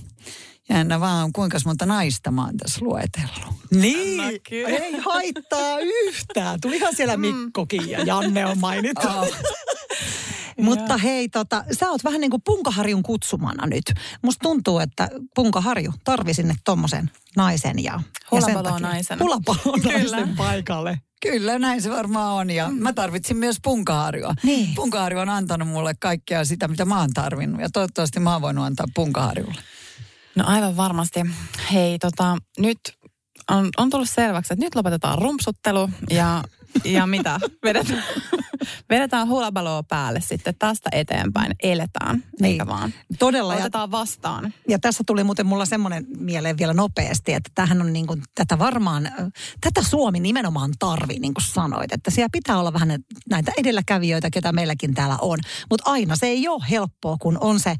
Jännä 0.69 0.99
vaan, 0.99 1.33
kuinka 1.33 1.57
monta 1.65 1.85
naista 1.85 2.31
mä 2.31 2.45
oon 2.45 2.57
tässä 2.57 2.79
luetellut. 2.81 3.53
Niin, 3.71 4.21
ei 4.51 4.97
haittaa 4.97 5.79
yhtään. 5.79 6.61
Tulihan 6.61 6.95
siellä 6.95 7.17
mm. 7.17 7.21
Mikkokin 7.21 7.89
ja 7.89 8.03
Janne 8.03 8.45
on 8.45 8.59
mainittu. 8.59 9.07
Oh. 9.07 9.27
Mutta 10.61 10.97
hei, 10.97 11.29
tota, 11.29 11.63
sä 11.79 11.89
oot 11.89 12.03
vähän 12.03 12.21
niin 12.21 12.31
kuin 12.31 12.41
Punkaharjun 12.45 13.03
kutsumana 13.03 13.67
nyt. 13.67 13.83
Musta 14.21 14.43
tuntuu, 14.43 14.79
että 14.79 15.09
Punkaharju 15.35 15.93
tarvi 16.03 16.33
sinne 16.33 16.55
tommosen 16.65 17.11
naisen 17.35 17.83
ja... 17.83 17.99
ja 18.31 18.41
sen 18.41 18.55
takia- 18.55 18.71
Hulapalo-naisen 19.19 20.35
paikalle. 20.37 20.99
Kyllä, 21.21 21.59
näin 21.59 21.81
se 21.81 21.89
varmaan 21.89 22.33
on. 22.33 22.49
Ja 22.49 22.69
mä 22.69 22.93
tarvitsin 22.93 23.37
myös 23.37 23.57
punkaharjua. 23.63 24.33
Niin. 24.43 24.75
Punkaharju 24.75 25.19
on 25.19 25.29
antanut 25.29 25.67
mulle 25.67 25.93
kaikkea 25.99 26.45
sitä, 26.45 26.67
mitä 26.67 26.85
mä 26.85 26.99
oon 26.99 27.13
tarvinnut. 27.13 27.61
Ja 27.61 27.69
toivottavasti 27.73 28.19
mä 28.19 28.33
oon 28.33 28.41
voinut 28.41 28.65
antaa 28.65 28.85
punkaharjulle. 28.95 29.61
No 30.35 30.43
aivan 30.47 30.77
varmasti. 30.77 31.19
Hei, 31.73 31.99
tota, 31.99 32.37
nyt 32.59 32.79
on, 33.51 33.69
on 33.77 33.89
tullut 33.89 34.09
selväksi, 34.09 34.53
että 34.53 34.65
nyt 34.65 34.75
lopetetaan 34.75 35.17
rumpsuttelu 35.17 35.89
ja, 36.09 36.43
ja 36.83 37.07
mitä? 37.07 37.39
Vedetään, 37.63 38.03
vedetään 38.89 39.27
hulabaloa 39.27 39.83
päälle 39.83 40.21
sitten 40.21 40.55
tästä 40.59 40.89
eteenpäin. 40.91 41.55
Eletään, 41.63 42.23
Niin. 42.39 42.51
eikä 42.51 42.67
vaan. 42.67 42.93
Todella. 43.19 43.53
Ja, 43.53 43.59
Otetaan 43.59 43.91
vastaan. 43.91 44.53
ja 44.69 44.79
tässä 44.79 45.03
tuli 45.07 45.23
muuten 45.23 45.45
mulla 45.45 45.65
semmoinen 45.65 46.05
mieleen 46.17 46.57
vielä 46.57 46.73
nopeasti, 46.73 47.33
että 47.33 47.51
tämähän 47.55 47.81
on 47.81 47.93
niin 47.93 48.07
kuin, 48.07 48.21
tätä 48.35 48.59
varmaan, 48.59 49.11
tätä 49.61 49.81
Suomi 49.89 50.19
nimenomaan 50.19 50.71
tarvii, 50.79 51.19
niin 51.19 51.33
kuin 51.33 51.43
sanoit. 51.43 51.93
Että 51.93 52.11
siellä 52.11 52.29
pitää 52.31 52.59
olla 52.59 52.73
vähän 52.73 52.99
näitä 53.29 53.51
edelläkävijöitä, 53.57 54.29
ketä 54.29 54.51
meilläkin 54.51 54.93
täällä 54.93 55.17
on. 55.21 55.39
Mutta 55.69 55.91
aina 55.91 56.15
se 56.15 56.25
ei 56.25 56.47
ole 56.47 56.63
helppoa, 56.69 57.17
kun 57.21 57.37
on 57.41 57.59
se 57.59 57.75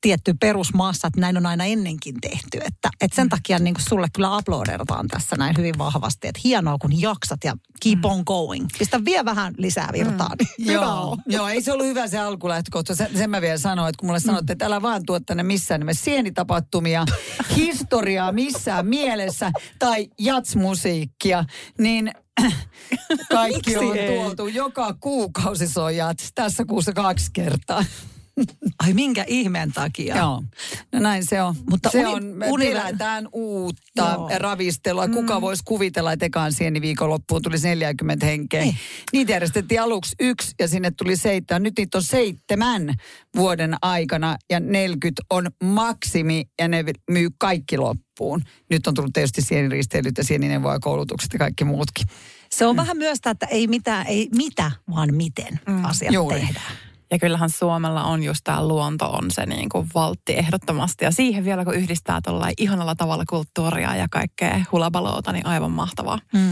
tietty 0.00 0.34
perusmassa, 0.40 1.06
että 1.06 1.20
näin 1.20 1.36
on 1.36 1.46
aina 1.46 1.64
ennenkin 1.64 2.14
tehty. 2.20 2.58
Että, 2.64 2.88
että 3.00 3.16
sen 3.16 3.28
takia 3.28 3.58
niin 3.58 3.74
kuin 3.74 3.84
sulle 3.88 4.06
kyllä 4.14 4.36
uploadetaan 4.36 5.08
tässä 5.08 5.36
näin 5.36 5.56
hyvin 5.56 5.78
vahvasti, 5.78 6.28
että 6.28 6.40
hienoa 6.44 6.76
kun 6.78 7.00
jaksat 7.00 7.44
ja 7.44 7.54
keep 7.82 8.04
on 8.04 8.22
going. 8.26 8.66
Pistä 8.78 9.04
vielä 9.04 9.24
vähän 9.24 9.54
lisää 9.58 9.88
virtaa, 9.92 10.03
niin 10.04 10.68
hyvä 10.72 10.72
Joo, 10.72 11.18
joo, 11.26 11.48
ei 11.48 11.62
se 11.62 11.72
ollut 11.72 11.86
hyvä 11.86 12.06
se 12.06 12.18
alkulähtökohta. 12.18 12.94
Sen, 12.94 13.08
sen 13.16 13.30
mä 13.30 13.40
vielä 13.40 13.58
sanoin, 13.58 13.88
että 13.88 14.00
kun 14.00 14.08
mulle 14.08 14.20
sanottiin, 14.20 14.54
että 14.54 14.66
älä 14.66 14.82
vaan 14.82 15.02
tuo 15.06 15.20
tänne 15.20 15.42
missään 15.42 15.80
nimessä 15.80 16.04
sienitapahtumia, 16.04 17.04
historiaa 17.56 18.32
missään 18.32 18.86
mielessä 18.86 19.50
tai 19.78 20.08
jatsmusiikkia, 20.18 21.44
niin 21.78 22.12
kaikki 23.32 23.70
Miksi 23.70 23.76
on 23.76 23.96
ei? 23.96 24.16
tuotu. 24.16 24.46
Joka 24.46 24.94
kuukausi 25.00 25.66
jats. 25.96 26.30
Tässä 26.34 26.64
kuussa 26.64 26.92
kaksi 26.92 27.30
kertaa. 27.32 27.84
Ai 28.78 28.92
minkä 28.92 29.24
ihmeen 29.26 29.72
takia? 29.72 30.16
Joo, 30.16 30.42
no 30.92 31.00
näin 31.00 31.24
se 31.24 31.42
on. 31.42 31.54
Mutta 31.70 31.90
se 31.90 32.06
uni- 32.06 32.14
on, 32.14 32.42
uni- 32.48 32.66
pelätään 32.66 33.28
uutta 33.32 34.16
Joo. 34.16 34.30
Ravistelua. 34.38 35.08
Kuka 35.08 35.40
voisi 35.40 35.62
kuvitella, 35.64 36.12
että 36.12 36.26
ekaan 36.26 36.52
sieni 36.52 36.80
viikonloppuun 36.80 37.42
tuli 37.42 37.56
40 37.62 38.26
henkeä. 38.26 38.62
Ei. 38.62 38.74
Niitä 39.12 39.32
järjestettiin 39.32 39.82
aluksi 39.82 40.14
yksi 40.20 40.54
ja 40.60 40.68
sinne 40.68 40.90
tuli 40.90 41.16
seitsemän. 41.16 41.62
Nyt 41.62 41.74
niitä 41.78 41.98
on 41.98 42.02
seitsemän 42.02 42.94
vuoden 43.36 43.76
aikana 43.82 44.36
ja 44.50 44.60
40 44.60 45.22
on 45.30 45.50
maksimi 45.64 46.44
ja 46.58 46.68
ne 46.68 46.84
myy 47.10 47.28
kaikki 47.38 47.78
loppuun. 47.78 48.42
Nyt 48.70 48.86
on 48.86 48.94
tullut 48.94 49.12
tietysti 49.12 49.42
sieniristeilyt 49.42 50.18
ja 50.18 50.24
sienineuvoja 50.24 50.78
koulutukset 50.80 51.32
ja 51.32 51.38
kaikki 51.38 51.64
muutkin. 51.64 52.06
Se 52.50 52.66
on 52.66 52.76
vähän 52.76 52.96
myös 52.96 53.18
että 53.30 53.46
ei 53.46 53.66
mitään, 53.66 54.06
ei 54.06 54.28
mitä, 54.36 54.70
vaan 54.90 55.14
miten 55.14 55.60
asiat 55.82 56.14
Juuri. 56.14 56.40
tehdään. 56.40 56.93
Ja 57.14 57.18
kyllähän 57.18 57.50
Suomella 57.50 58.04
on 58.04 58.22
just 58.22 58.40
tämä 58.44 58.68
luonto 58.68 59.06
on 59.06 59.30
se 59.30 59.46
niin 59.46 59.68
kuin 59.68 59.88
valtti 59.94 60.32
ehdottomasti. 60.38 61.04
Ja 61.04 61.10
siihen 61.10 61.44
vielä 61.44 61.64
kun 61.64 61.74
yhdistää 61.74 62.20
tuolla 62.24 62.48
ihanalla 62.58 62.94
tavalla 62.94 63.24
kulttuuria 63.28 63.96
ja 63.96 64.06
kaikkea 64.10 64.64
hulabaloota, 64.72 65.32
niin 65.32 65.46
aivan 65.46 65.70
mahtavaa. 65.70 66.18
Mm. 66.32 66.50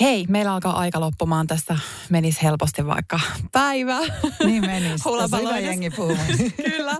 Hei, 0.00 0.26
meillä 0.28 0.52
alkaa 0.52 0.78
aika 0.78 1.00
loppumaan 1.00 1.46
tässä. 1.46 1.78
Menisi 2.08 2.42
helposti 2.42 2.86
vaikka 2.86 3.20
päivä. 3.52 3.98
Niin 4.44 4.66
menisi. 4.66 5.04
Tässä 5.20 5.58
jengi 5.60 5.90
puhumaan. 5.90 6.26
Kyllä. 6.70 6.96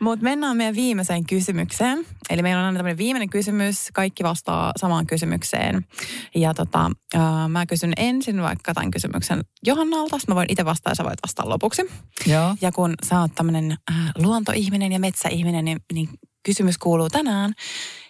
Mutta 0.00 0.24
mennään 0.24 0.56
meidän 0.56 0.74
viimeiseen 0.74 1.26
kysymykseen. 1.26 2.06
Eli 2.30 2.42
meillä 2.42 2.60
on 2.60 2.66
aina 2.66 2.78
tämmöinen 2.78 2.98
viimeinen 2.98 3.30
kysymys. 3.30 3.88
Kaikki 3.94 4.24
vastaa 4.24 4.72
samaan 4.76 5.06
kysymykseen. 5.06 5.86
Ja 6.34 6.54
tota, 6.54 6.90
äh, 7.14 7.48
mä 7.48 7.66
kysyn 7.66 7.92
ensin 7.96 8.42
vaikka 8.42 8.74
tämän 8.74 8.90
kysymyksen 8.90 9.40
Johannalta. 9.66 10.18
Sitten 10.18 10.34
Mä 10.34 10.36
voin 10.36 10.52
itse 10.52 10.64
vastata 10.64 10.90
ja 10.90 10.94
sä 10.94 11.04
voit 11.04 11.18
vastata 11.26 11.48
lopuksi. 11.48 11.90
Joo. 12.26 12.56
Ja 12.60 12.72
kun 12.72 12.94
sä 13.08 13.20
oot 13.20 13.34
tämmöinen 13.34 13.76
äh, 13.90 13.96
luontoihminen 14.18 14.92
ja 14.92 15.00
metsäihminen, 15.00 15.64
niin, 15.64 15.78
niin 15.92 16.08
kysymys 16.42 16.78
kuuluu 16.78 17.08
tänään 17.10 17.52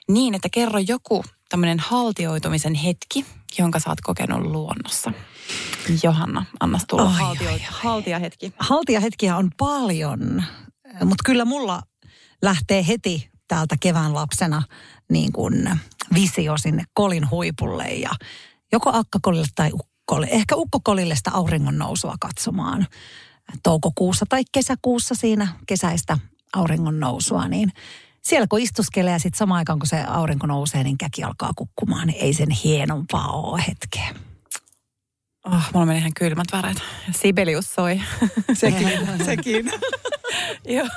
niin, 0.09 0.35
että 0.35 0.49
kerro 0.53 0.79
joku 0.79 1.25
tämmöinen 1.49 1.79
haltioitumisen 1.79 2.75
hetki, 2.75 3.27
jonka 3.59 3.79
sä 3.79 3.91
oot 3.91 4.01
kokenut 4.01 4.43
luonnossa. 4.43 5.13
Johanna, 6.03 6.45
anna 6.61 6.79
tulla 6.89 7.09
haltio, 7.09 7.49
ai, 7.49 7.55
ai. 7.55 7.61
haltijahetki. 7.71 8.53
Haltijahetkiä 8.59 9.37
on 9.37 9.51
paljon, 9.59 10.45
mutta 10.95 11.23
kyllä 11.25 11.45
mulla 11.45 11.83
lähtee 12.43 12.87
heti 12.87 13.31
täältä 13.49 13.77
kevään 13.81 14.15
lapsena 14.15 14.63
niin 15.11 15.33
kuin 15.33 15.81
visio 16.15 16.59
sinne 16.59 16.85
kolin 16.93 17.31
huipulle 17.31 17.89
ja 17.89 18.11
joko 18.73 18.91
akkakolille 18.93 19.47
tai 19.55 19.71
ukkokolille. 19.73 20.35
Ehkä 20.35 20.57
ukkokolille 20.57 21.17
sitä 21.17 21.31
auringon 21.35 21.79
nousua 21.79 22.15
katsomaan 22.21 22.87
toukokuussa 23.63 24.27
tai 24.29 24.43
kesäkuussa 24.53 25.15
siinä 25.15 25.49
kesäistä 25.67 26.19
auringon 26.57 27.01
nousua, 27.01 27.49
niin 27.49 27.73
siellä 28.23 28.47
kun 28.47 28.61
istuskelee 28.61 29.13
ja 29.13 29.19
sitten 29.19 29.39
samaan 29.39 29.59
aikaan 29.59 29.79
kun 29.79 29.87
se 29.87 30.05
aurinko 30.05 30.47
nousee, 30.47 30.85
niin 30.85 30.99
käki 30.99 31.25
alkaa 31.25 31.53
kukkumaan, 31.57 32.07
niin 32.07 32.23
ei 32.23 32.35
sen 32.35 32.51
hienompaa 32.51 33.33
ole 33.33 33.65
hetkeä. 33.69 34.28
Oh, 35.53 35.63
mulla 35.75 35.87
meni 35.87 35.99
ihan 35.99 36.13
kylmät 36.19 36.47
väreet. 36.53 36.83
Sibelius 37.11 37.75
soi. 37.75 38.01
Sekin, 38.53 38.89
sekin. 39.27 39.73
Joo. 40.77 40.89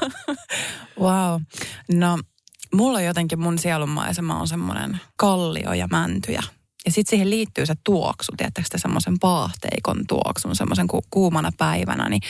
wow. 0.99 1.41
No, 1.93 2.19
mulla 2.73 2.97
on 2.97 3.05
jotenkin 3.05 3.39
mun 3.39 3.57
sielunmaisema 3.59 4.39
on 4.39 4.47
semmoinen 4.47 4.99
kallio 5.15 5.73
ja 5.73 5.87
mäntyjä. 5.87 6.43
Ja 6.85 6.91
sitten 6.91 7.09
siihen 7.09 7.29
liittyy 7.29 7.65
se 7.65 7.73
tuoksu, 7.83 8.31
tiedättekö 8.37 8.67
te 8.71 8.77
semmoisen 8.77 9.19
paahteikon 9.19 10.07
tuoksun, 10.07 10.55
semmoisen 10.55 10.87
ku- 10.87 11.05
kuumana 11.09 11.51
päivänä, 11.57 12.09
niin 12.09 12.21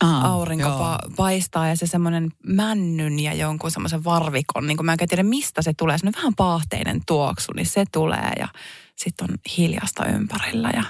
Aa, 0.00 0.28
aurinko 0.28 0.68
pa- 0.68 1.14
paistaa 1.16 1.68
ja 1.68 1.76
se 1.76 1.86
semmoinen 1.86 2.30
männyn 2.46 3.18
ja 3.18 3.34
jonkun 3.34 3.70
semmoisen 3.70 4.04
varvikon, 4.04 4.66
niin 4.66 4.76
kuin 4.76 4.86
mä 4.86 4.92
en 5.00 5.08
tiedä 5.08 5.22
mistä 5.22 5.62
se 5.62 5.72
tulee, 5.76 5.98
semmoinen 5.98 6.18
vähän 6.22 6.34
paahteinen 6.34 7.00
tuoksu, 7.06 7.52
niin 7.52 7.66
se 7.66 7.84
tulee 7.92 8.32
ja 8.38 8.48
sitten 8.96 9.30
on 9.30 9.36
hiljasta 9.56 10.06
ympärillä. 10.06 10.70
Ja, 10.74 10.84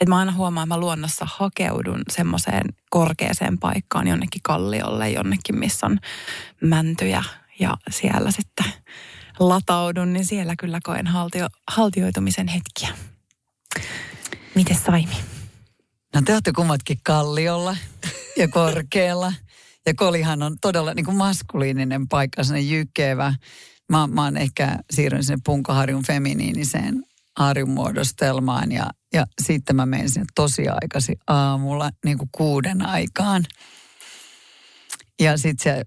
et 0.00 0.08
mä 0.08 0.18
aina 0.18 0.32
huomaan, 0.32 0.64
että 0.66 0.74
mä 0.74 0.80
luonnossa 0.80 1.26
hakeudun 1.30 2.02
semmoiseen 2.10 2.64
korkeaseen 2.90 3.58
paikkaan 3.58 4.08
jonnekin 4.08 4.42
kalliolle, 4.42 5.10
jonnekin 5.10 5.58
missä 5.58 5.86
on 5.86 5.98
mäntyjä 6.60 7.24
ja 7.60 7.76
siellä 7.90 8.30
sitten 8.30 8.72
lataudun, 9.38 10.12
niin 10.12 10.24
siellä 10.24 10.54
kyllä 10.56 10.78
koen 10.82 11.06
haltio, 11.06 11.48
haltioitumisen 11.68 12.48
hetkiä. 12.48 12.88
Miten 14.54 14.76
Saimi? 14.76 15.16
No 16.14 16.22
te 16.24 16.32
olette 16.32 16.52
kummatkin 16.52 17.00
kalliolla 17.02 17.76
ja 18.36 18.48
korkealla. 18.48 19.32
Ja 19.86 19.94
kolihan 19.94 20.42
on 20.42 20.56
todella 20.60 20.94
niin 20.94 21.04
kuin 21.04 21.16
maskuliininen 21.16 22.08
paikka, 22.08 22.44
sellainen 22.44 22.70
jykevä. 22.70 23.34
Mä, 23.88 24.06
mä 24.06 24.24
oon 24.24 24.36
ehkä 24.36 24.78
siirryn 24.90 25.24
sinne 25.24 25.38
punkaharjun 25.44 26.06
feminiiniseen 26.06 27.04
harjun 27.38 27.70
muodostelmaan 27.70 28.72
ja, 28.72 28.90
ja 29.12 29.26
sitten 29.42 29.76
mä 29.76 29.86
menen 29.86 30.10
sinne 30.10 30.26
tosi 30.34 30.68
aikaisin 30.68 31.16
aamulla 31.26 31.90
niin 32.04 32.18
kuin 32.18 32.28
kuuden 32.32 32.86
aikaan. 32.86 33.44
Ja 35.20 35.36
sitten 35.36 35.64
se 35.64 35.82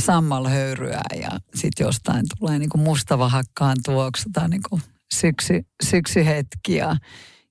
sammal 0.00 0.48
höyryää 0.48 1.14
ja 1.20 1.30
sitten 1.54 1.84
jostain 1.84 2.24
tulee 2.38 2.58
niin 2.58 2.70
kuin 2.70 2.82
mustavahakkaan 2.82 3.76
tuoksu. 3.84 4.28
On 4.42 4.50
niin 4.50 4.62
kuin 4.70 4.82
syksy, 5.14 5.60
syksyhetki 5.82 6.74
ja, 6.74 6.96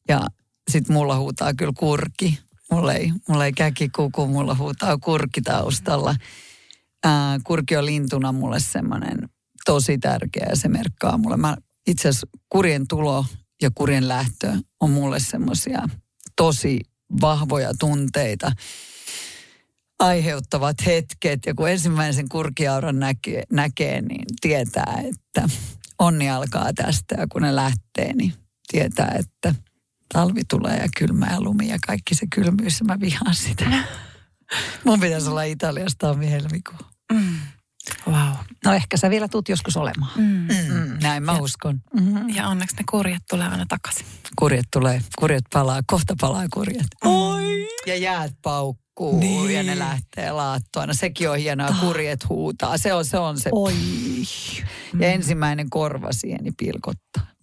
ja 0.08 0.22
sitten 0.72 0.94
mulla 0.94 1.18
huutaa 1.18 1.54
kyllä 1.54 1.74
kurki. 1.78 2.40
Mulla 2.72 2.94
ei, 2.94 3.12
mulla 3.30 3.46
ei 3.46 3.54
käki 3.54 3.90
kuku, 3.90 4.28
mulla 4.28 4.56
huutaa 4.56 4.98
kurki 4.98 5.42
taustalla. 5.42 6.16
Ää, 7.04 7.40
kurki 7.44 7.78
on 7.78 7.86
lintuna 7.86 8.32
mulle 8.32 8.60
semmoinen 8.60 9.30
tosi 9.66 9.98
tärkeä 9.98 10.46
ja 10.50 10.56
se 10.56 10.68
merkkaa 10.68 11.18
mulle. 11.18 11.38
Mä 11.38 11.58
itse 11.88 12.10
asiassa 12.10 12.28
kurjen 12.50 12.88
tulo 12.88 13.26
ja 13.62 13.72
kurjen 13.76 14.08
lähtö 14.08 14.54
on 14.80 14.90
mulle 14.90 15.20
semmoisia 15.20 15.82
tosi 16.36 16.80
vahvoja 17.22 17.74
tunteita 17.80 18.52
aiheuttavat 20.00 20.86
hetket. 20.86 21.46
Ja 21.46 21.54
kun 21.54 21.70
ensimmäisen 21.70 22.30
kurkiauran 22.30 23.00
näkee, 23.00 23.44
näkee, 23.52 24.02
niin 24.02 24.26
tietää, 24.42 25.02
että 25.10 25.50
onni 26.00 26.30
alkaa 26.30 26.74
tästä. 26.74 27.16
Ja 27.18 27.28
kun 27.28 27.42
ne 27.42 27.56
lähtee, 27.56 28.14
niin 28.14 28.34
tietää, 28.68 29.16
että 29.20 29.56
talvi 30.14 30.42
tulee 30.50 30.78
ja 30.78 30.88
kylmä 30.98 31.28
ja 31.32 31.42
lumi 31.42 31.68
ja 31.68 31.78
kaikki 31.88 32.16
se 32.16 32.26
kylmyys. 32.36 32.80
ja 32.80 32.86
Mä 32.86 33.00
vihaan 33.00 33.36
sitä. 33.36 33.66
Mun 34.86 35.00
pitäisi 35.00 35.30
olla 35.30 35.44
Italiasta 35.44 36.08
tammi-helmikuu. 36.08 36.78
Mm. 37.14 37.36
Wow. 38.08 38.34
No 38.66 38.74
ehkä 38.74 38.98
sä 38.98 39.10
vielä 39.10 39.28
tuut 39.28 39.50
joskus 39.50 39.78
olemaan. 39.78 40.12
Mm. 40.16 40.48
Mm, 40.74 40.98
näin 41.02 41.24
mä 41.24 41.38
uskon. 41.38 41.82
Mm-hmm. 41.94 42.30
Ja 42.30 42.48
onneksi 42.48 42.76
ne 42.76 42.84
kurjat 42.92 43.24
tulee 43.30 43.48
aina 43.48 43.66
takaisin. 43.70 44.06
Kurjet 44.36 44.68
tulee, 44.72 45.02
kurjet 45.20 45.44
palaa, 45.54 45.82
kohta 45.88 46.16
palaa 46.22 46.46
kurjet. 46.54 46.88
Oi! 47.06 47.68
Ja 47.86 47.96
jäät 47.96 48.34
paukkuu 48.42 49.20
niin. 49.20 49.54
ja 49.54 49.64
ne 49.64 49.80
lähtee 49.80 50.32
laattoina. 50.32 50.94
Sekin 50.94 51.30
on 51.30 51.38
hienoa, 51.38 51.76
kurjet 51.80 52.30
huutaa. 52.30 52.78
Se 52.78 52.94
on 52.94 53.06
se, 53.06 53.18
on 53.18 53.40
se. 53.40 53.50
Oi. 53.54 53.74
Ja 55.00 55.08
ensimmäinen 55.08 55.70
korvasieni 55.70 56.52
pilkottaa. 56.58 57.34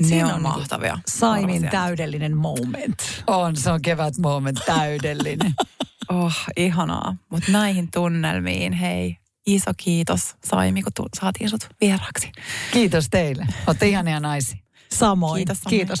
Ne 0.00 0.08
Siinä 0.08 0.26
on, 0.26 0.34
on 0.34 0.42
mahtavia. 0.42 0.98
Saimin 1.08 1.68
täydellinen 1.70 2.36
moment. 2.36 3.22
On, 3.26 3.56
se 3.56 3.70
on 3.70 3.82
kevät 3.82 4.18
moment 4.18 4.60
täydellinen. 4.66 5.54
Oh, 6.12 6.34
ihanaa. 6.56 7.16
Mutta 7.30 7.52
näihin 7.52 7.90
tunnelmiin, 7.90 8.72
hei, 8.72 9.16
iso 9.46 9.70
kiitos 9.76 10.34
Saimi, 10.44 10.82
kun 10.82 10.92
tu- 10.96 11.08
saatiin 11.20 11.50
sut 11.50 11.68
vieraaksi. 11.80 12.32
Kiitos 12.72 13.08
teille. 13.10 13.46
Olette 13.66 13.88
ihania 13.88 14.20
naisia. 14.20 14.58
Samoin. 14.92 15.36
Kiitos, 15.38 15.58
Sami. 15.60 15.76
Kiitos. 15.76 16.00